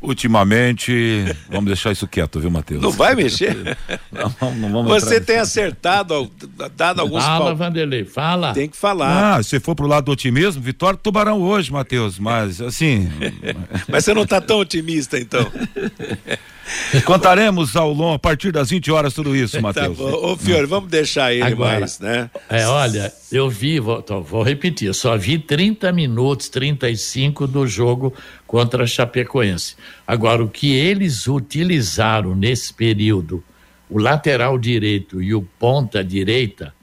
Ultimamente, 0.00 1.24
vamos 1.50 1.66
deixar 1.66 1.90
isso 1.90 2.06
quieto, 2.06 2.38
viu, 2.38 2.50
Matheus? 2.50 2.80
Não 2.80 2.90
vai 2.92 3.14
mexer? 3.16 3.76
Não, 4.12 4.54
não 4.54 4.70
vamos 4.72 4.88
Você 5.02 5.20
tem 5.20 5.38
acertado, 5.38 6.14
al- 6.14 6.30
dado 6.76 7.00
alguns 7.00 7.24
Fala, 7.24 7.46
pal- 7.46 7.56
Vanderlei, 7.56 8.04
fala. 8.04 8.52
Tem 8.54 8.68
que 8.68 8.76
falar. 8.76 9.36
Ah, 9.38 9.42
se 9.42 9.58
for 9.58 9.74
pro 9.74 9.86
lado 9.88 10.04
do 10.04 10.12
otimismo, 10.12 10.62
vitória 10.62 10.96
do 10.96 11.02
Tubarão 11.02 11.40
hoje, 11.42 11.72
Matheus, 11.72 12.18
mas 12.18 12.60
assim. 12.60 13.10
Mas 13.88 14.04
você 14.04 14.14
não 14.14 14.22
está 14.22 14.40
tão 14.40 14.58
otimista, 14.60 15.18
então. 15.18 15.44
Contaremos 17.04 17.76
ao 17.76 17.92
longo, 17.92 18.14
a 18.14 18.18
partir 18.18 18.52
das 18.52 18.70
20 18.70 18.90
horas, 18.90 19.14
tudo 19.14 19.34
isso, 19.34 19.56
Tá 19.60 19.62
Matheus. 19.62 19.96
bom. 19.96 20.10
Ô, 20.32 20.36
Fiore, 20.36 20.66
vamos 20.66 20.90
deixar 20.90 21.32
ele 21.32 21.42
Agora, 21.42 21.80
mais, 21.80 21.98
né? 22.00 22.30
É, 22.48 22.66
olha, 22.66 23.12
eu 23.32 23.48
vi, 23.48 23.78
vou, 23.80 24.04
vou 24.22 24.42
repetir, 24.42 24.86
eu 24.88 24.94
só 24.94 25.16
vi 25.16 25.38
30 25.38 25.90
minutos, 25.92 26.48
35 26.48 27.46
do 27.46 27.66
jogo 27.66 28.12
contra 28.46 28.84
a 28.84 28.86
Chapecoense. 28.86 29.76
Agora, 30.06 30.42
o 30.42 30.48
que 30.48 30.72
eles 30.74 31.26
utilizaram 31.26 32.34
nesse 32.34 32.72
período, 32.72 33.42
o 33.90 33.98
lateral 33.98 34.58
direito 34.58 35.22
e 35.22 35.34
o 35.34 35.42
ponta 35.58 36.04
direita, 36.04 36.74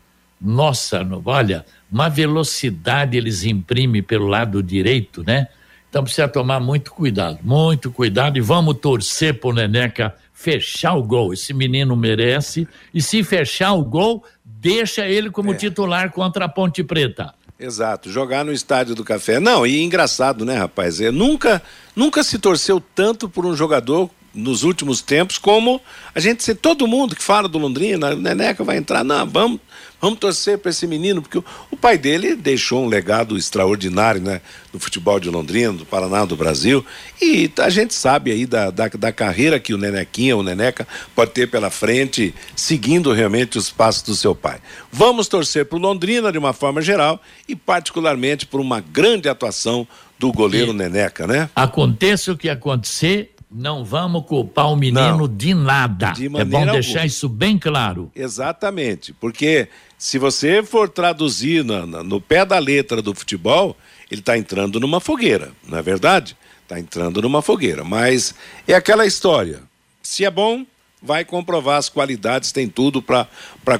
nossa, 0.41 1.03
no- 1.03 1.21
olha, 1.25 1.65
uma 1.91 2.09
velocidade 2.09 3.15
eles 3.17 3.43
imprimem 3.43 4.03
pelo 4.03 4.27
lado 4.27 4.61
direito, 4.61 5.23
né? 5.25 5.47
Então 5.95 6.03
precisa 6.03 6.27
tomar 6.27 6.59
muito 6.59 6.91
cuidado, 6.91 7.39
muito 7.41 7.89
cuidado 7.89 8.37
e 8.37 8.41
vamos 8.41 8.77
torcer 8.79 9.39
pro 9.39 9.53
Neneca 9.53 10.13
fechar 10.33 10.93
o 10.93 11.01
gol. 11.01 11.31
Esse 11.31 11.53
menino 11.53 11.95
merece 11.95 12.67
e 12.93 13.01
se 13.01 13.23
fechar 13.23 13.71
o 13.71 13.81
gol, 13.81 14.21
deixa 14.43 15.07
ele 15.07 15.29
como 15.29 15.53
titular 15.55 16.11
contra 16.11 16.43
a 16.43 16.49
Ponte 16.49 16.83
Preta. 16.83 17.33
Exato, 17.57 18.11
jogar 18.11 18.43
no 18.43 18.51
estádio 18.51 18.93
do 18.93 19.05
café. 19.05 19.39
Não, 19.39 19.65
e 19.65 19.81
engraçado, 19.81 20.43
né, 20.43 20.57
rapaz? 20.57 20.99
É, 20.99 21.11
nunca, 21.11 21.61
nunca 21.95 22.25
se 22.25 22.37
torceu 22.39 22.83
tanto 22.93 23.29
por 23.29 23.45
um 23.45 23.55
jogador 23.55 24.09
nos 24.33 24.63
últimos 24.63 25.01
tempos 25.01 25.37
como 25.37 25.79
a 26.13 26.19
gente 26.19 26.53
todo 26.55 26.85
mundo 26.85 27.15
que 27.15 27.23
fala 27.23 27.47
do 27.47 27.57
Londrina, 27.57 28.09
o 28.09 28.17
Neneca 28.17 28.65
vai 28.65 28.75
entrar, 28.75 29.01
não, 29.01 29.25
vamos, 29.25 29.61
vamos 30.05 30.19
torcer 30.19 30.59
para 30.59 30.69
esse 30.69 30.85
menino, 30.85 31.19
porque 31.19 31.39
o, 31.39 31.75
pai 31.75 31.97
dele 31.97 32.35
deixou 32.35 32.83
um 32.83 32.87
legado 32.87 33.35
extraordinário, 33.35 34.21
né, 34.21 34.39
no 34.71 34.79
futebol 34.79 35.19
de 35.19 35.31
Londrina, 35.31 35.73
do 35.73 35.83
Paraná, 35.83 36.25
do 36.25 36.35
Brasil, 36.35 36.85
e 37.19 37.51
a 37.57 37.69
gente 37.71 37.91
sabe 37.95 38.31
aí 38.31 38.45
da, 38.45 38.69
da, 38.69 38.87
da 38.87 39.11
carreira 39.11 39.59
que 39.59 39.73
o 39.73 39.79
Nenequinha, 39.79 40.37
o 40.37 40.43
Neneca, 40.43 40.87
pode 41.15 41.31
ter 41.31 41.49
pela 41.49 41.71
frente, 41.71 42.35
seguindo 42.55 43.11
realmente 43.13 43.57
os 43.57 43.71
passos 43.71 44.03
do 44.03 44.13
seu 44.13 44.35
pai. 44.35 44.59
Vamos 44.91 45.27
torcer 45.27 45.65
para 45.65 45.77
o 45.77 45.81
Londrina 45.81 46.31
de 46.31 46.37
uma 46.37 46.53
forma 46.53 46.83
geral 46.83 47.19
e 47.47 47.55
particularmente 47.55 48.45
por 48.45 48.59
uma 48.59 48.81
grande 48.81 49.27
atuação 49.27 49.87
do 50.19 50.31
goleiro 50.31 50.71
Neneca, 50.71 51.25
né? 51.25 51.49
Aconteça 51.55 52.31
o 52.31 52.37
que 52.37 52.47
acontecer, 52.47 53.31
não 53.57 53.85
vamos 53.85 54.25
culpar 54.25 54.69
o 54.69 54.75
menino 54.75 55.27
de 55.29 55.53
nada. 55.53 56.11
De 56.11 56.25
é 56.25 56.29
bom 56.43 56.65
deixar 56.65 56.89
alguma. 56.99 57.05
isso 57.05 57.29
bem 57.29 57.57
claro. 57.57 58.11
Exatamente, 58.13 59.13
porque 59.13 59.69
se 59.97 60.19
você 60.19 60.61
for 60.61 60.89
traduzir 60.89 61.63
na- 61.63 61.85
na- 61.85 62.03
no 62.03 62.19
pé 62.19 62.43
da 62.45 62.59
letra 62.59 63.01
do 63.01 63.15
futebol, 63.15 63.75
ele 64.11 64.19
está 64.19 64.37
entrando 64.37 64.79
numa 64.79 64.99
fogueira, 64.99 65.51
não 65.67 65.77
é 65.77 65.81
verdade? 65.81 66.35
Está 66.63 66.77
entrando 66.79 67.21
numa 67.21 67.41
fogueira, 67.41 67.83
mas 67.83 68.35
é 68.67 68.73
aquela 68.73 69.05
história. 69.05 69.61
Se 70.03 70.25
é 70.25 70.29
bom, 70.29 70.65
vai 71.01 71.23
comprovar 71.23 71.77
as 71.77 71.89
qualidades, 71.89 72.51
tem 72.51 72.67
tudo 72.67 73.01
para 73.01 73.27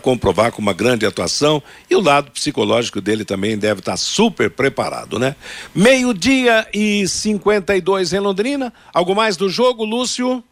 comprovar 0.02 0.52
com 0.52 0.62
uma 0.62 0.74
grande 0.74 1.06
atuação 1.06 1.62
e 1.90 1.96
o 1.96 2.02
lado 2.02 2.32
psicológico 2.32 3.02
dele 3.02 3.26
também 3.26 3.58
deve 3.58 3.80
estar 3.80 3.98
super 3.98 4.50
preparado, 4.50 5.18
né? 5.18 5.36
Meio-dia 5.74 6.68
e 6.74 7.08
52 7.08 8.14
em 8.14 8.20
Londrina. 8.20 8.72
Algo 8.94 9.16
mais 9.16 9.36
do 9.36 9.50
jogo, 9.50 9.84
Lúcio? 9.84 10.44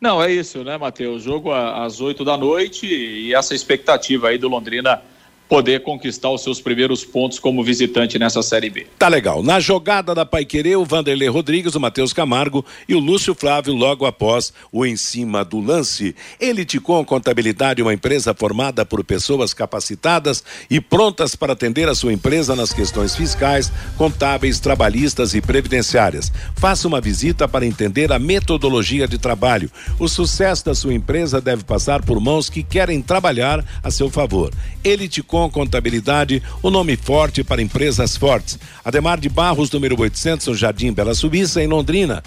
Não, 0.00 0.22
é 0.22 0.32
isso, 0.32 0.64
né, 0.64 0.78
Matheus? 0.78 1.22
Jogo 1.22 1.52
às 1.52 2.00
8 2.00 2.24
da 2.24 2.36
noite 2.36 2.86
e 2.86 3.34
essa 3.34 3.54
expectativa 3.54 4.28
aí 4.28 4.38
do 4.38 4.48
Londrina 4.48 5.02
poder 5.50 5.82
conquistar 5.82 6.30
os 6.30 6.44
seus 6.44 6.60
primeiros 6.60 7.04
pontos 7.04 7.40
como 7.40 7.64
visitante 7.64 8.20
nessa 8.20 8.40
Série 8.40 8.70
B. 8.70 8.86
Tá 8.96 9.08
legal. 9.08 9.42
Na 9.42 9.58
jogada 9.58 10.14
da 10.14 10.24
Paiquerê, 10.24 10.76
o 10.76 10.84
Vanderlei 10.84 11.28
Rodrigues, 11.28 11.74
o 11.74 11.80
Matheus 11.80 12.12
Camargo 12.12 12.64
e 12.88 12.94
o 12.94 13.00
Lúcio 13.00 13.34
Flávio 13.34 13.74
logo 13.74 14.06
após 14.06 14.52
o 14.70 14.86
em 14.86 14.96
cima 14.96 15.44
do 15.44 15.58
lance. 15.58 16.14
Elite 16.40 16.78
com 16.78 17.04
Contabilidade, 17.04 17.82
uma 17.82 17.92
empresa 17.92 18.32
formada 18.32 18.86
por 18.86 19.02
pessoas 19.02 19.52
capacitadas 19.52 20.44
e 20.70 20.80
prontas 20.80 21.34
para 21.34 21.54
atender 21.54 21.88
a 21.88 21.96
sua 21.96 22.12
empresa 22.12 22.54
nas 22.54 22.72
questões 22.72 23.16
fiscais, 23.16 23.72
contábeis, 23.98 24.60
trabalhistas 24.60 25.34
e 25.34 25.40
previdenciárias. 25.40 26.30
Faça 26.54 26.86
uma 26.86 27.00
visita 27.00 27.48
para 27.48 27.66
entender 27.66 28.12
a 28.12 28.20
metodologia 28.20 29.08
de 29.08 29.18
trabalho. 29.18 29.68
O 29.98 30.06
sucesso 30.06 30.66
da 30.66 30.76
sua 30.76 30.94
empresa 30.94 31.40
deve 31.40 31.64
passar 31.64 32.04
por 32.04 32.20
mãos 32.20 32.48
que 32.48 32.62
querem 32.62 33.02
trabalhar 33.02 33.64
a 33.82 33.90
seu 33.90 34.08
favor. 34.08 34.52
Elite 34.84 35.24
com 35.24 35.39
Contabilidade, 35.48 36.42
o 36.60 36.70
nome 36.70 36.96
forte 36.96 37.44
para 37.44 37.62
empresas 37.62 38.16
fortes. 38.16 38.58
Ademar 38.84 39.20
de 39.20 39.28
Barros, 39.28 39.70
número 39.70 40.00
800, 40.00 40.48
no 40.48 40.54
Jardim 40.54 40.92
Bela 40.92 41.14
Suíça, 41.14 41.62
em 41.62 41.68
Londrina. 41.68 42.20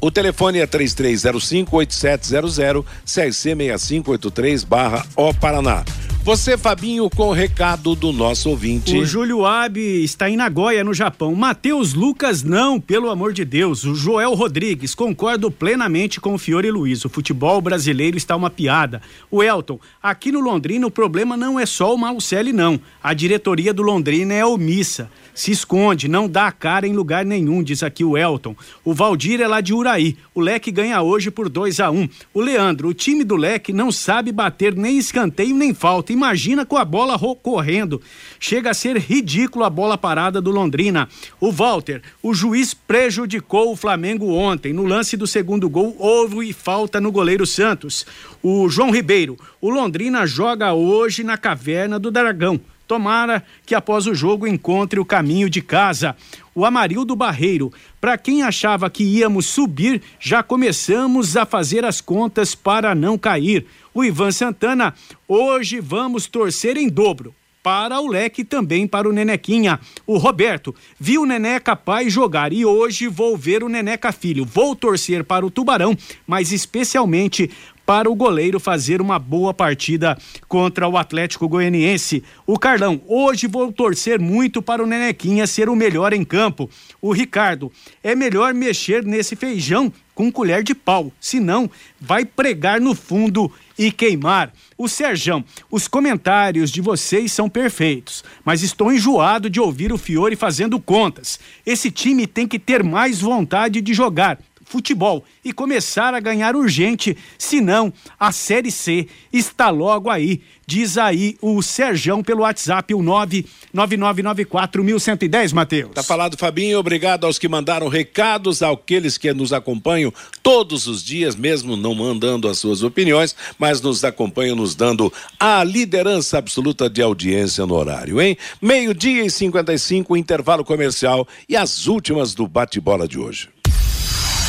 O 0.00 0.10
telefone 0.10 0.60
é 0.60 0.66
3305-8700, 0.66 2.82
CC6583 3.06 4.66
barra 4.66 5.04
O 5.14 5.34
Paraná. 5.34 5.84
Você, 6.26 6.58
Fabinho, 6.58 7.08
com 7.08 7.28
o 7.28 7.32
recado 7.32 7.94
do 7.94 8.10
nosso 8.10 8.50
ouvinte. 8.50 8.98
O 8.98 9.06
Júlio 9.06 9.46
Abe 9.46 10.02
está 10.02 10.28
em 10.28 10.36
Nagoya, 10.36 10.82
no 10.82 10.92
Japão. 10.92 11.32
Matheus 11.36 11.94
Lucas, 11.94 12.42
não, 12.42 12.80
pelo 12.80 13.10
amor 13.10 13.32
de 13.32 13.44
Deus. 13.44 13.84
O 13.84 13.94
Joel 13.94 14.34
Rodrigues, 14.34 14.92
concordo 14.92 15.52
plenamente 15.52 16.20
com 16.20 16.34
o 16.34 16.38
Fiore 16.38 16.68
Luiz. 16.68 17.04
O 17.04 17.08
futebol 17.08 17.60
brasileiro 17.60 18.16
está 18.16 18.34
uma 18.34 18.50
piada. 18.50 19.00
O 19.30 19.40
Elton, 19.40 19.78
aqui 20.02 20.32
no 20.32 20.40
Londrina 20.40 20.84
o 20.84 20.90
problema 20.90 21.36
não 21.36 21.60
é 21.60 21.64
só 21.64 21.94
o 21.94 21.96
Malucelli, 21.96 22.52
não. 22.52 22.80
A 23.00 23.14
diretoria 23.14 23.72
do 23.72 23.82
Londrina 23.84 24.34
é 24.34 24.44
omissa 24.44 25.08
se 25.36 25.52
esconde, 25.52 26.08
não 26.08 26.26
dá 26.26 26.46
a 26.46 26.52
cara 26.52 26.86
em 26.88 26.94
lugar 26.94 27.24
nenhum, 27.24 27.62
diz 27.62 27.82
aqui 27.82 28.02
o 28.02 28.16
Elton. 28.16 28.56
O 28.82 28.94
Valdir 28.94 29.38
é 29.42 29.46
lá 29.46 29.60
de 29.60 29.74
Uraí. 29.74 30.16
O 30.34 30.40
Leque 30.40 30.72
ganha 30.72 31.02
hoje 31.02 31.30
por 31.30 31.50
2 31.50 31.78
a 31.78 31.90
1 31.90 32.00
um. 32.00 32.08
O 32.32 32.40
Leandro, 32.40 32.88
o 32.88 32.94
time 32.94 33.22
do 33.22 33.36
Leque 33.36 33.70
não 33.70 33.92
sabe 33.92 34.32
bater 34.32 34.74
nem 34.74 34.96
escanteio 34.96 35.54
nem 35.54 35.74
falta. 35.74 36.10
Imagina 36.10 36.64
com 36.64 36.78
a 36.78 36.84
bola 36.86 37.18
correndo. 37.42 38.00
Chega 38.40 38.70
a 38.70 38.74
ser 38.74 38.96
ridículo 38.96 39.64
a 39.64 39.70
bola 39.70 39.98
parada 39.98 40.40
do 40.40 40.50
Londrina. 40.50 41.06
O 41.38 41.52
Walter, 41.52 42.00
o 42.22 42.32
juiz 42.32 42.72
prejudicou 42.72 43.70
o 43.70 43.76
Flamengo 43.76 44.32
ontem. 44.32 44.72
No 44.72 44.84
lance 44.84 45.18
do 45.18 45.26
segundo 45.26 45.68
gol, 45.68 45.94
houve 45.98 46.50
falta 46.54 46.98
no 46.98 47.12
goleiro 47.12 47.44
Santos. 47.44 48.06
O 48.42 48.70
João 48.70 48.90
Ribeiro, 48.90 49.36
o 49.60 49.68
Londrina 49.68 50.26
joga 50.26 50.72
hoje 50.72 51.22
na 51.22 51.36
caverna 51.36 51.98
do 51.98 52.10
Dragão. 52.10 52.58
Tomara 52.86 53.42
que 53.64 53.74
após 53.74 54.06
o 54.06 54.14
jogo 54.14 54.46
encontre 54.46 55.00
o 55.00 55.04
caminho 55.04 55.50
de 55.50 55.60
casa. 55.60 56.16
O 56.54 56.64
Amarildo 56.64 57.16
Barreiro, 57.16 57.72
para 58.00 58.16
quem 58.16 58.42
achava 58.42 58.88
que 58.88 59.02
íamos 59.02 59.46
subir, 59.46 60.00
já 60.20 60.42
começamos 60.42 61.36
a 61.36 61.44
fazer 61.44 61.84
as 61.84 62.00
contas 62.00 62.54
para 62.54 62.94
não 62.94 63.18
cair. 63.18 63.66
O 63.92 64.04
Ivan 64.04 64.30
Santana, 64.30 64.94
hoje 65.26 65.80
vamos 65.80 66.26
torcer 66.26 66.76
em 66.76 66.88
dobro 66.88 67.34
para 67.66 68.00
o 68.00 68.06
leque 68.06 68.44
também 68.44 68.86
para 68.86 69.08
o 69.08 69.12
Nenequinha. 69.12 69.80
O 70.06 70.18
Roberto 70.18 70.72
viu 71.00 71.22
o 71.22 71.26
Neneca 71.26 71.74
pai 71.74 72.08
jogar 72.08 72.52
e 72.52 72.64
hoje 72.64 73.08
vou 73.08 73.36
ver 73.36 73.64
o 73.64 73.68
Neneca 73.68 74.12
filho. 74.12 74.44
Vou 74.44 74.76
torcer 74.76 75.24
para 75.24 75.44
o 75.44 75.50
Tubarão, 75.50 75.98
mas 76.24 76.52
especialmente 76.52 77.50
para 77.86 78.10
o 78.10 78.14
goleiro 78.16 78.58
fazer 78.58 79.00
uma 79.00 79.16
boa 79.16 79.54
partida 79.54 80.18
contra 80.48 80.88
o 80.88 80.98
Atlético 80.98 81.48
Goianiense. 81.48 82.24
O 82.44 82.58
Carlão, 82.58 83.00
hoje 83.06 83.46
vou 83.46 83.72
torcer 83.72 84.20
muito 84.20 84.60
para 84.60 84.82
o 84.82 84.86
Nenequinha 84.86 85.46
ser 85.46 85.68
o 85.68 85.76
melhor 85.76 86.12
em 86.12 86.24
campo. 86.24 86.68
O 87.00 87.12
Ricardo, 87.12 87.70
é 88.02 88.16
melhor 88.16 88.52
mexer 88.52 89.04
nesse 89.04 89.36
feijão 89.36 89.92
com 90.16 90.32
colher 90.32 90.62
de 90.62 90.74
pau, 90.74 91.12
senão 91.20 91.70
vai 92.00 92.24
pregar 92.24 92.80
no 92.80 92.94
fundo 92.94 93.52
e 93.78 93.92
queimar. 93.92 94.50
O 94.76 94.88
Serjão, 94.88 95.44
os 95.70 95.86
comentários 95.86 96.70
de 96.70 96.80
vocês 96.80 97.30
são 97.32 97.50
perfeitos, 97.50 98.24
mas 98.42 98.62
estou 98.62 98.90
enjoado 98.90 99.50
de 99.50 99.60
ouvir 99.60 99.92
o 99.92 99.98
Fiore 99.98 100.34
fazendo 100.34 100.80
contas. 100.80 101.38
Esse 101.66 101.90
time 101.90 102.26
tem 102.26 102.48
que 102.48 102.58
ter 102.58 102.82
mais 102.82 103.20
vontade 103.20 103.82
de 103.82 103.92
jogar 103.92 104.38
futebol 104.76 105.24
e 105.42 105.54
começar 105.54 106.12
a 106.12 106.20
ganhar 106.20 106.54
urgente, 106.54 107.16
senão 107.38 107.90
a 108.20 108.30
Série 108.30 108.70
C 108.70 109.08
está 109.32 109.70
logo 109.70 110.10
aí. 110.10 110.42
Diz 110.66 110.98
aí 110.98 111.38
o 111.40 111.62
Serjão 111.62 112.22
pelo 112.22 112.42
WhatsApp, 112.42 112.92
o 112.92 112.98
999941110, 112.98 115.54
Matheus. 115.54 115.92
Tá 115.94 116.02
falado, 116.02 116.36
Fabinho. 116.36 116.78
Obrigado 116.78 117.24
aos 117.24 117.38
que 117.38 117.48
mandaram 117.48 117.88
recados, 117.88 118.62
àqueles 118.62 119.16
que 119.16 119.32
nos 119.32 119.50
acompanham 119.52 120.12
todos 120.42 120.88
os 120.88 121.02
dias, 121.02 121.34
mesmo 121.36 121.74
não 121.76 121.94
mandando 121.94 122.48
as 122.48 122.58
suas 122.58 122.82
opiniões, 122.82 123.34
mas 123.58 123.80
nos 123.80 124.04
acompanham, 124.04 124.56
nos 124.56 124.74
dando 124.74 125.10
a 125.38 125.64
liderança 125.64 126.36
absoluta 126.36 126.90
de 126.90 127.00
audiência 127.00 127.64
no 127.64 127.74
horário, 127.74 128.20
hein? 128.20 128.36
Meio-dia 128.60 129.24
e 129.24 129.30
55, 129.30 130.16
intervalo 130.16 130.64
comercial 130.64 131.28
e 131.48 131.56
as 131.56 131.86
últimas 131.86 132.34
do 132.34 132.48
bate-bola 132.48 133.06
de 133.06 133.18
hoje. 133.18 133.55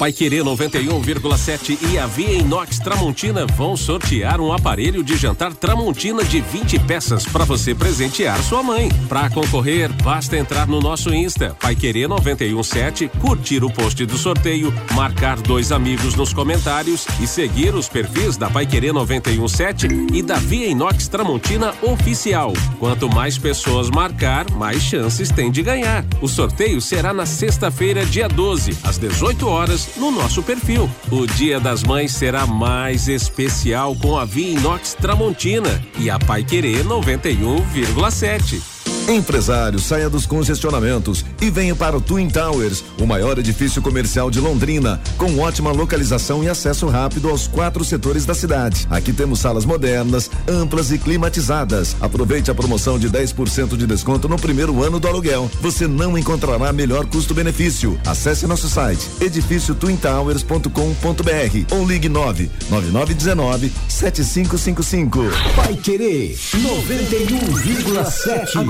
Pai 0.00 0.14
Querer 0.14 0.42
91,7 0.42 1.76
e 1.92 1.98
a 1.98 2.06
Via 2.06 2.32
Inox 2.32 2.78
Tramontina 2.78 3.44
vão 3.44 3.76
sortear 3.76 4.40
um 4.40 4.50
aparelho 4.50 5.04
de 5.04 5.14
jantar 5.14 5.52
Tramontina 5.52 6.24
de 6.24 6.40
20 6.40 6.78
peças 6.78 7.26
para 7.26 7.44
você 7.44 7.74
presentear 7.74 8.42
sua 8.42 8.62
mãe. 8.62 8.88
Para 9.10 9.28
concorrer, 9.28 9.92
basta 10.02 10.38
entrar 10.38 10.66
no 10.66 10.80
nosso 10.80 11.12
Insta, 11.12 11.54
Pai 11.60 11.76
Querer 11.76 12.08
91,7, 12.08 13.10
curtir 13.20 13.62
o 13.62 13.70
post 13.70 14.06
do 14.06 14.16
sorteio, 14.16 14.72
marcar 14.94 15.38
dois 15.38 15.70
amigos 15.70 16.14
nos 16.14 16.32
comentários 16.32 17.04
e 17.20 17.26
seguir 17.26 17.74
os 17.74 17.86
perfis 17.86 18.38
da 18.38 18.48
Pai 18.48 18.64
Querer 18.64 18.94
91,7 18.94 20.14
e 20.14 20.22
da 20.22 20.36
Via 20.36 20.66
Inox 20.66 21.08
Tramontina 21.08 21.74
Oficial. 21.82 22.54
Quanto 22.78 23.06
mais 23.06 23.36
pessoas 23.36 23.90
marcar, 23.90 24.50
mais 24.52 24.80
chances 24.80 25.30
tem 25.30 25.50
de 25.50 25.62
ganhar. 25.62 26.06
O 26.22 26.26
sorteio 26.26 26.80
será 26.80 27.12
na 27.12 27.26
sexta-feira, 27.26 28.06
dia 28.06 28.30
12, 28.30 28.78
às 28.82 28.96
18 28.96 29.46
horas 29.46 29.89
no 29.96 30.10
nosso 30.10 30.42
perfil. 30.42 30.90
O 31.10 31.26
Dia 31.26 31.58
das 31.58 31.82
Mães 31.82 32.12
será 32.12 32.46
mais 32.46 33.08
especial 33.08 33.96
com 33.96 34.18
a 34.18 34.24
Via 34.24 34.52
Inox 34.52 34.94
Tramontina 34.94 35.82
e 35.98 36.08
a 36.10 36.18
Pai 36.18 36.44
Querer 36.44 36.84
91,7. 36.84 38.69
Empresário, 39.10 39.80
saia 39.80 40.08
dos 40.08 40.24
congestionamentos 40.24 41.24
e 41.40 41.50
venha 41.50 41.74
para 41.74 41.96
o 41.96 42.00
Twin 42.00 42.28
Towers, 42.28 42.84
o 42.96 43.04
maior 43.06 43.36
edifício 43.38 43.82
comercial 43.82 44.30
de 44.30 44.38
Londrina, 44.38 45.00
com 45.18 45.36
ótima 45.40 45.72
localização 45.72 46.44
e 46.44 46.48
acesso 46.48 46.86
rápido 46.86 47.28
aos 47.28 47.48
quatro 47.48 47.84
setores 47.84 48.24
da 48.24 48.34
cidade. 48.34 48.86
Aqui 48.88 49.12
temos 49.12 49.40
salas 49.40 49.64
modernas, 49.64 50.30
amplas 50.46 50.92
e 50.92 50.98
climatizadas. 50.98 51.96
Aproveite 52.00 52.52
a 52.52 52.54
promoção 52.54 53.00
de 53.00 53.10
10% 53.10 53.76
de 53.76 53.84
desconto 53.84 54.28
no 54.28 54.38
primeiro 54.38 54.80
ano 54.82 55.00
do 55.00 55.08
aluguel. 55.08 55.50
Você 55.60 55.88
não 55.88 56.16
encontrará 56.16 56.72
melhor 56.72 57.04
custo-benefício. 57.06 57.98
Acesse 58.06 58.46
nosso 58.46 58.68
site 58.68 59.08
edifício 59.20 59.74
twintowers.com.br 59.74 61.74
ou 61.74 61.84
ligue 61.84 62.08
9 62.08 62.48
9919 62.70 63.72
7555. 63.88 65.18
Vai 65.56 65.74
querer 65.74 66.36
91,7. 66.36 68.69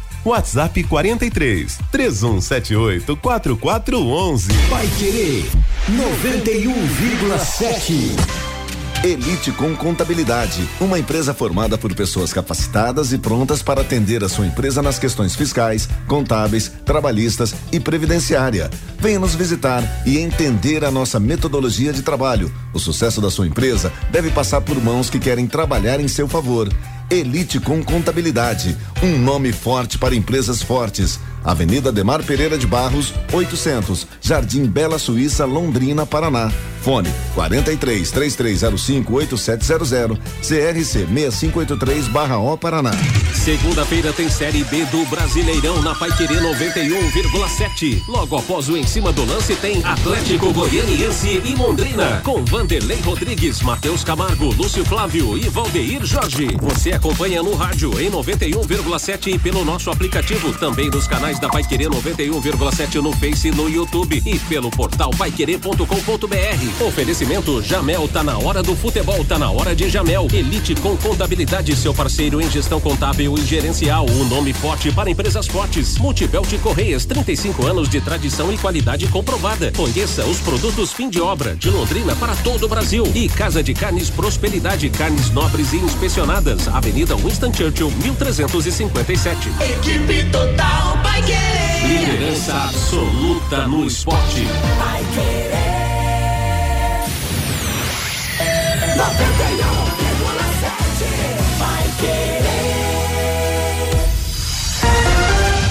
WhatsApp 0.23 0.83
43 0.83 1.79
3178 1.91 3.17
4411. 3.17 4.53
Vai 4.69 4.87
querer 4.99 5.49
91,7. 5.89 8.51
Elite 9.03 9.51
com 9.53 9.75
Contabilidade, 9.75 10.63
uma 10.79 10.99
empresa 10.99 11.33
formada 11.33 11.75
por 11.75 11.91
pessoas 11.95 12.31
capacitadas 12.31 13.11
e 13.11 13.17
prontas 13.17 13.63
para 13.63 13.81
atender 13.81 14.23
a 14.23 14.29
sua 14.29 14.45
empresa 14.45 14.79
nas 14.79 14.99
questões 14.99 15.35
fiscais, 15.35 15.89
contábeis, 16.07 16.71
trabalhistas 16.85 17.55
e 17.71 17.79
previdenciária. 17.79 18.69
Venha 18.99 19.19
nos 19.19 19.33
visitar 19.33 19.83
e 20.05 20.19
entender 20.19 20.85
a 20.85 20.91
nossa 20.91 21.19
metodologia 21.19 21.91
de 21.91 22.03
trabalho. 22.03 22.53
O 22.75 22.79
sucesso 22.79 23.19
da 23.19 23.31
sua 23.31 23.47
empresa 23.47 23.91
deve 24.11 24.29
passar 24.29 24.61
por 24.61 24.79
mãos 24.79 25.09
que 25.09 25.17
querem 25.17 25.47
trabalhar 25.47 25.99
em 25.99 26.07
seu 26.07 26.27
favor. 26.27 26.69
Elite 27.11 27.59
com 27.59 27.83
Contabilidade, 27.83 28.77
um 29.03 29.17
nome 29.17 29.51
forte 29.51 29.97
para 29.97 30.15
empresas 30.15 30.61
fortes. 30.61 31.19
Avenida 31.43 31.91
Demar 31.91 32.23
Pereira 32.23 32.57
de 32.57 32.67
Barros, 32.67 33.13
800, 33.31 34.07
Jardim 34.21 34.65
Bela 34.65 34.99
Suíça, 34.99 35.45
Londrina, 35.45 36.05
Paraná. 36.05 36.51
Fone 36.81 37.09
43 37.35 38.09
3305 38.11 39.13
8700 39.13 40.19
CRC 40.41 41.07
6583/O 41.07 42.57
Paraná. 42.57 42.91
Segunda-feira 43.35 44.11
tem 44.11 44.29
Série 44.29 44.63
B 44.63 44.83
do 44.85 45.05
Brasileirão 45.05 45.81
na 45.81 45.95
Paiquerê 45.95 46.35
91,7. 46.35 48.01
Logo 48.07 48.37
após 48.37 48.67
o 48.67 48.75
em 48.75 48.85
cima 48.85 49.11
do 49.13 49.23
lance 49.25 49.55
tem 49.55 49.83
Atlético 49.83 50.51
Goianiense 50.53 51.41
e 51.43 51.55
Londrina 51.55 52.21
com 52.23 52.43
Vanderlei 52.45 52.99
Rodrigues, 53.01 53.61
Matheus 53.61 54.03
Camargo, 54.03 54.53
Lúcio 54.53 54.83
Flávio 54.83 55.37
e 55.37 55.47
Valdeir 55.49 56.03
Jorge. 56.03 56.57
Você 56.61 56.91
acompanha 56.93 57.43
no 57.43 57.53
rádio 57.53 57.99
em 57.99 58.09
91,7 58.09 59.35
e 59.35 59.39
pelo 59.39 59.63
nosso 59.63 59.91
aplicativo 59.91 60.51
também 60.53 60.89
nos 60.89 61.07
canais 61.07 61.30
da 61.39 61.49
Paiquerê 61.49 61.85
91,7 61.85 62.95
no 62.95 63.11
Face 63.13 63.47
e 63.47 63.51
no 63.51 63.69
YouTube 63.69 64.21
e 64.25 64.39
pelo 64.39 64.69
portal 64.71 65.11
paiquerê.com.br. 65.11 66.83
Oferecimento 66.85 67.61
Jamel 67.61 68.07
tá 68.07 68.23
na 68.23 68.37
hora 68.37 68.63
do 68.63 68.75
futebol, 68.75 69.23
tá 69.23 69.37
na 69.37 69.49
hora 69.49 69.75
de 69.75 69.89
Jamel. 69.89 70.27
Elite 70.33 70.75
com 70.75 70.95
contabilidade, 70.97 71.75
seu 71.75 71.93
parceiro 71.93 72.41
em 72.41 72.49
gestão 72.49 72.79
contábil 72.79 73.35
e 73.37 73.41
gerencial. 73.45 74.05
Um 74.09 74.25
nome 74.25 74.53
forte 74.53 74.91
para 74.91 75.09
empresas 75.09 75.47
fortes. 75.47 75.97
Multibelt 75.97 76.51
Correias, 76.59 77.05
35 77.05 77.65
anos 77.65 77.89
de 77.89 78.01
tradição 78.01 78.51
e 78.51 78.57
qualidade 78.57 79.07
comprovada. 79.07 79.71
Conheça 79.75 80.25
os 80.25 80.39
produtos 80.39 80.91
fim 80.91 81.09
de 81.09 81.21
obra 81.21 81.55
de 81.55 81.69
Londrina 81.69 82.15
para 82.15 82.35
todo 82.37 82.65
o 82.65 82.69
Brasil. 82.69 83.03
E 83.13 83.29
Casa 83.29 83.61
de 83.61 83.73
Carnes 83.73 84.09
Prosperidade, 84.09 84.89
carnes 84.89 85.29
nobres 85.29 85.73
e 85.73 85.77
inspecionadas. 85.77 86.67
Avenida 86.67 87.15
Winston 87.15 87.53
Churchill, 87.53 87.91
1357. 87.91 89.49
Equipe 89.59 90.23
Total 90.31 90.97
querer. 91.25 91.87
Liderança 91.87 92.53
absoluta 92.53 93.67
no 93.67 93.85
esporte. 93.85 94.45
Vai 94.77 95.03
querer. 95.13 95.51
91,7 98.97 101.57
vai 101.57 101.83
querer. 101.99 102.41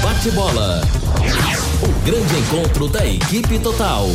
Bate 0.03 0.31
bola. 0.33 0.81
O 1.83 1.89
grande 2.05 2.37
encontro 2.39 2.89
da 2.89 3.07
equipe 3.07 3.59
total. 3.59 4.07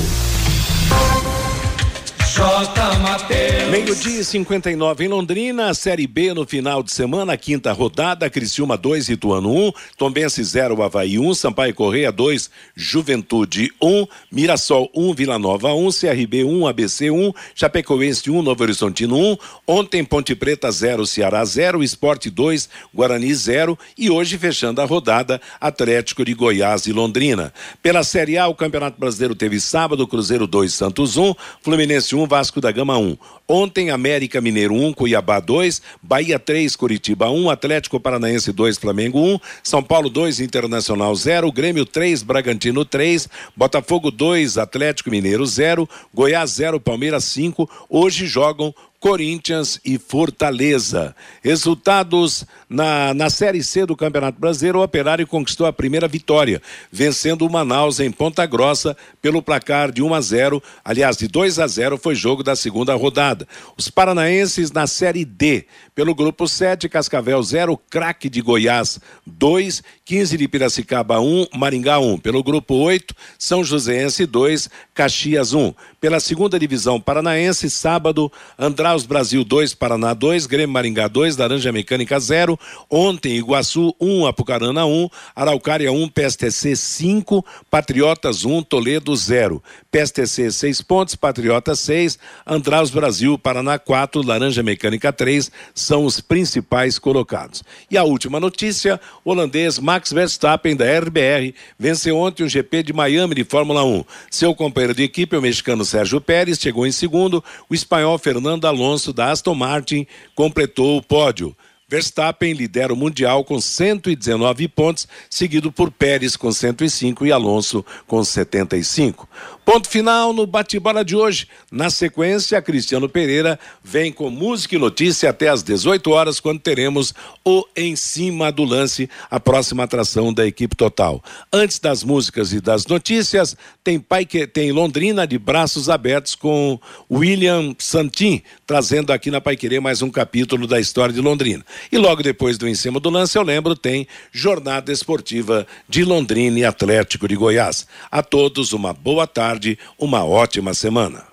J. 2.36 3.00
Mateus. 3.00 3.70
Meio-dia 3.72 4.22
59 4.22 5.06
em 5.06 5.08
Londrina, 5.08 5.74
Série 5.74 6.06
B 6.06 6.34
no 6.34 6.46
final 6.46 6.84
de 6.84 6.92
semana, 6.92 7.38
quinta 7.38 7.72
rodada, 7.72 8.30
Criciúma 8.30 8.76
2, 8.76 9.08
Ituano 9.08 9.50
1, 9.52 9.68
um, 9.68 9.72
Tombense 9.98 10.44
0, 10.44 10.84
Havaí 10.84 11.18
1, 11.18 11.30
um, 11.30 11.34
Sampaio 11.34 11.74
Correia 11.74 12.12
2, 12.12 12.50
Juventude 12.76 13.72
1, 13.82 13.88
um, 13.88 14.08
Mirassol 14.30 14.90
1, 14.94 15.10
um, 15.10 15.14
Vila 15.14 15.40
Nova 15.40 15.74
1, 15.74 15.88
um, 15.88 15.90
CRB 15.90 16.44
1, 16.44 16.60
um, 16.60 16.68
ABC 16.68 17.10
1, 17.10 17.28
um, 17.28 17.34
Chapecoense 17.56 18.30
1, 18.30 18.38
um, 18.38 18.42
Novo 18.42 18.64
Horizontino 18.64 19.18
1, 19.18 19.38
ontem 19.66 20.04
Ponte 20.04 20.36
Preta 20.36 20.70
0, 20.70 21.06
Ceará 21.06 21.44
0, 21.46 21.82
Esporte 21.82 22.30
2, 22.30 22.68
Guarani 22.94 23.34
0 23.34 23.80
e 23.98 24.10
hoje 24.10 24.38
fechando 24.38 24.82
a 24.82 24.86
rodada, 24.86 25.40
Atlético 25.60 26.26
de 26.26 26.34
Goiás 26.34 26.86
e 26.86 26.92
Londrina. 26.92 27.54
Pela 27.82 28.04
Série 28.04 28.38
A, 28.38 28.46
o 28.48 28.56
Campeonato 28.56 29.00
Brasileiro 29.00 29.36
teve 29.36 29.58
sábado, 29.62 30.06
Cruzeiro 30.06 30.46
2, 30.46 30.74
Santos 30.74 31.16
1, 31.16 31.34
Fluminense 31.62 32.14
1, 32.14 32.25
Vasco 32.28 32.62
da 32.62 32.72
Gama 32.72 32.98
1. 32.98 33.18
Ontem, 33.48 33.90
América 33.90 34.42
Mineiro 34.42 34.74
1, 34.74 34.94
Cuiabá 34.94 35.40
2, 35.40 35.82
Bahia 36.02 36.40
3, 36.40 36.76
Curitiba 36.76 37.30
1, 37.30 37.50
Atlético 37.50 38.00
Paranaense 38.00 38.52
2, 38.52 38.78
Flamengo 38.78 39.20
1, 39.20 39.40
São 39.64 39.84
Paulo 39.84 40.10
2, 40.10 40.40
Internacional 40.40 41.16
0, 41.16 41.52
Grêmio 41.52 41.86
3, 41.86 42.24
Bragantino 42.24 42.84
3, 42.84 43.30
Botafogo 43.56 44.12
2, 44.12 44.58
Atlético 44.58 45.10
Mineiro 45.10 45.46
0, 45.46 45.88
Goiás 46.14 46.52
0, 46.52 46.80
Palmeiras 46.80 47.26
5. 47.26 47.70
Hoje 47.90 48.26
jogam 48.26 48.74
Corinthians 49.06 49.80
e 49.86 49.99
Fortaleza. 49.99 51.16
Resultados 51.43 52.43
na, 52.68 53.14
na 53.14 53.30
Série 53.30 53.64
C 53.64 53.86
do 53.86 53.95
Campeonato 53.95 54.39
Brasileiro, 54.39 54.80
o 54.80 54.84
Operário 54.84 55.28
conquistou 55.28 55.68
a 55.68 55.72
primeira 55.72 56.08
vitória, 56.08 56.60
vencendo 56.91 57.45
o 57.45 57.51
Manaus 57.51 57.99
em 57.99 58.12
Ponta 58.12 58.43
Grossa 58.47 58.97
pelo 59.22 59.43
placar 59.43 59.91
de 59.91 60.01
1 60.01 60.12
a 60.12 60.22
0. 60.22 60.64
Aliás, 60.84 61.18
de 61.18 61.28
2 61.28 61.60
a 61.60 61.68
0 61.68 61.99
foi 61.99 62.16
jogo 62.16 62.41
da 62.41 62.56
segunda 62.56 62.95
rodada. 62.95 63.47
Os 63.78 63.91
paranaenses 63.91 64.72
na 64.72 64.88
Série 64.88 65.24
D, 65.24 65.68
pelo 65.93 66.16
grupo 66.16 66.47
7, 66.47 66.89
Cascavel 66.89 67.43
0, 67.43 67.80
Craque 67.88 68.28
de 68.28 68.41
Goiás 68.41 68.99
2, 69.24 69.84
15 70.03 70.36
de 70.36 70.47
Piracicaba 70.47 71.20
1, 71.20 71.49
Maringá 71.53 71.99
1. 71.99 72.18
Pelo 72.18 72.43
grupo 72.43 72.74
8, 72.74 73.14
São 73.38 73.64
Joséense 73.64 74.26
2, 74.26 74.68
Caxias 74.95 75.53
1. 75.53 75.76
Pela 76.06 76.20
segunda 76.20 76.60
divisão 76.60 77.01
paranaense, 77.01 77.68
sábado, 77.68 78.32
Andraus 78.60 79.08
Brasil 79.08 79.43
2, 79.43 79.74
Paraná 79.74 80.14
2, 80.14 80.45
Grêmio 80.45 80.72
Maringá 80.72 81.08
2, 81.08 81.36
Laranja 81.36 81.72
Mecânica 81.72 82.20
0. 82.20 82.60
Ontem, 82.88 83.36
Iguaçu 83.38 83.91
1, 83.99 84.28
Apucarana 84.28 84.86
1, 84.86 85.10
Araucária 85.36 85.91
1, 85.91 86.08
PSTC 86.10 86.76
5, 86.76 87.43
Patriotas 87.72 88.45
1, 88.45 88.62
Toledo 88.62 89.16
0. 89.16 89.64
PSTC 89.89 90.51
6 90.51 90.82
pontos, 90.84 91.16
Patriotas 91.16 91.80
6, 91.80 92.20
Andraus 92.45 92.91
Brasil, 92.91 93.36
Paraná 93.39 93.80
4, 93.80 94.22
Laranja 94.22 94.62
Mecânica 94.62 95.12
3 95.12 95.49
são 95.74 96.06
os 96.06 96.22
principais 96.22 96.99
colocados. 96.99 97.64
E 97.89 97.97
a 97.97 98.03
última 98.03 98.39
notícia: 98.39 99.01
holandês 99.24 99.80
Max 99.80 100.14
Verstappen 100.14 100.76
da 100.76 100.86
RBR 100.99 101.56
venceu 101.80 102.16
ontem 102.16 102.43
o 102.43 102.49
GP 102.49 102.84
de 102.84 102.93
Miami 102.93 103.34
de 103.34 103.43
Fórmula 103.43 103.84
1. 103.84 104.06
Seu 104.30 104.53
companheiro 104.53 104.93
de 104.93 105.01
equipe, 105.01 105.36
o 105.36 105.41
mexicano 105.41 105.84
Sérgio 105.96 106.20
Pérez, 106.20 106.60
chegou 106.60 106.86
em 106.86 106.91
segundo. 106.91 107.41
O 107.70 107.74
espanhol 107.74 108.18
Fernando 108.18 108.66
Alonso 108.66 109.14
da 109.14 109.32
Aston 109.32 109.56
Martin 109.56 110.06
completou 110.36 110.98
o 110.98 111.02
pódio. 111.02 111.56
Verstappen 111.88 112.52
lidera 112.52 112.93
o 112.93 112.98
Mundial 112.98 113.46
com 113.46 113.62
119 113.62 114.68
pontos, 114.68 115.08
seguido 115.30 115.72
por 115.72 115.89
Pérez 115.89 116.36
com 116.36 116.52
105 116.52 117.26
e 117.26 117.32
Alonso 117.32 117.86
com 118.08 118.22
75. 118.22 119.26
Ponto 119.66 119.89
final 119.89 120.32
no 120.32 120.45
bate-bola 120.45 121.03
de 121.03 121.16
hoje. 121.16 121.47
Na 121.72 121.89
sequência, 121.89 122.61
Cristiano 122.61 123.09
Pereira 123.09 123.59
vem 123.84 124.11
com 124.11 124.30
música 124.30 124.76
e 124.76 124.78
notícia 124.78 125.28
até 125.32 125.49
às 125.49 125.63
18 125.63 126.11
horas, 126.11 126.39
quando 126.39 126.59
teremos 126.59 127.16
o 127.43 127.66
Em 127.76 127.95
Cima 127.95 128.51
do 128.51 128.63
Lance, 128.63 129.09
a 129.30 129.39
próxima 129.39 129.84
atração 129.84 130.32
da 130.32 130.45
equipe 130.45 130.76
total. 130.76 131.22
Antes 131.51 131.80
das 131.80 132.03
músicas 132.03 132.53
e 132.53 132.61
das 132.61 132.86
notícias, 132.86 133.57
tem, 133.84 133.99
pai 133.99 134.24
que, 134.24 134.45
tem 134.45 134.72
Londrina 134.72 135.26
de 135.26 135.39
braços 135.39 135.89
abertos 135.89 136.36
com 136.36 136.80
William 137.09 137.76
Santin, 137.80 138.43
trazendo 138.68 139.11
aqui 139.11 139.32
na 139.32 139.41
Pai 139.41 139.57
Querer 139.57 139.80
mais 139.80 140.03
um 140.03 140.11
capítulo 140.11 140.68
da 140.68 140.80
história 140.80 141.13
de 141.13 141.22
Londrina. 141.22 141.66
E 141.91 141.97
logo 141.97 142.22
depois 142.22 142.59
do 142.59 142.68
Em 142.68 142.76
Cima 142.76 142.99
do 142.99 143.09
Lance, 143.09 143.36
eu 143.36 143.41
lembro, 143.41 143.76
tem 143.76 144.07
Jornada 144.32 144.91
Esportiva 144.91 145.66
de 145.89 146.03
Londrina 146.03 146.59
e 146.59 146.63
Atlético 146.63 147.28
de 147.28 147.36
Goiás. 147.36 147.88
A 148.11 148.22
todos 148.22 148.72
uma 148.72 148.93
boa 148.93 149.26
tarde 149.26 149.55
tarde, 149.56 149.80
uma 149.97 150.26
ótima 150.26 150.74
semana. 150.74 151.24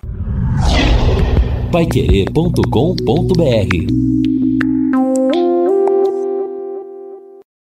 Paiquerê.com.br 1.71 4.32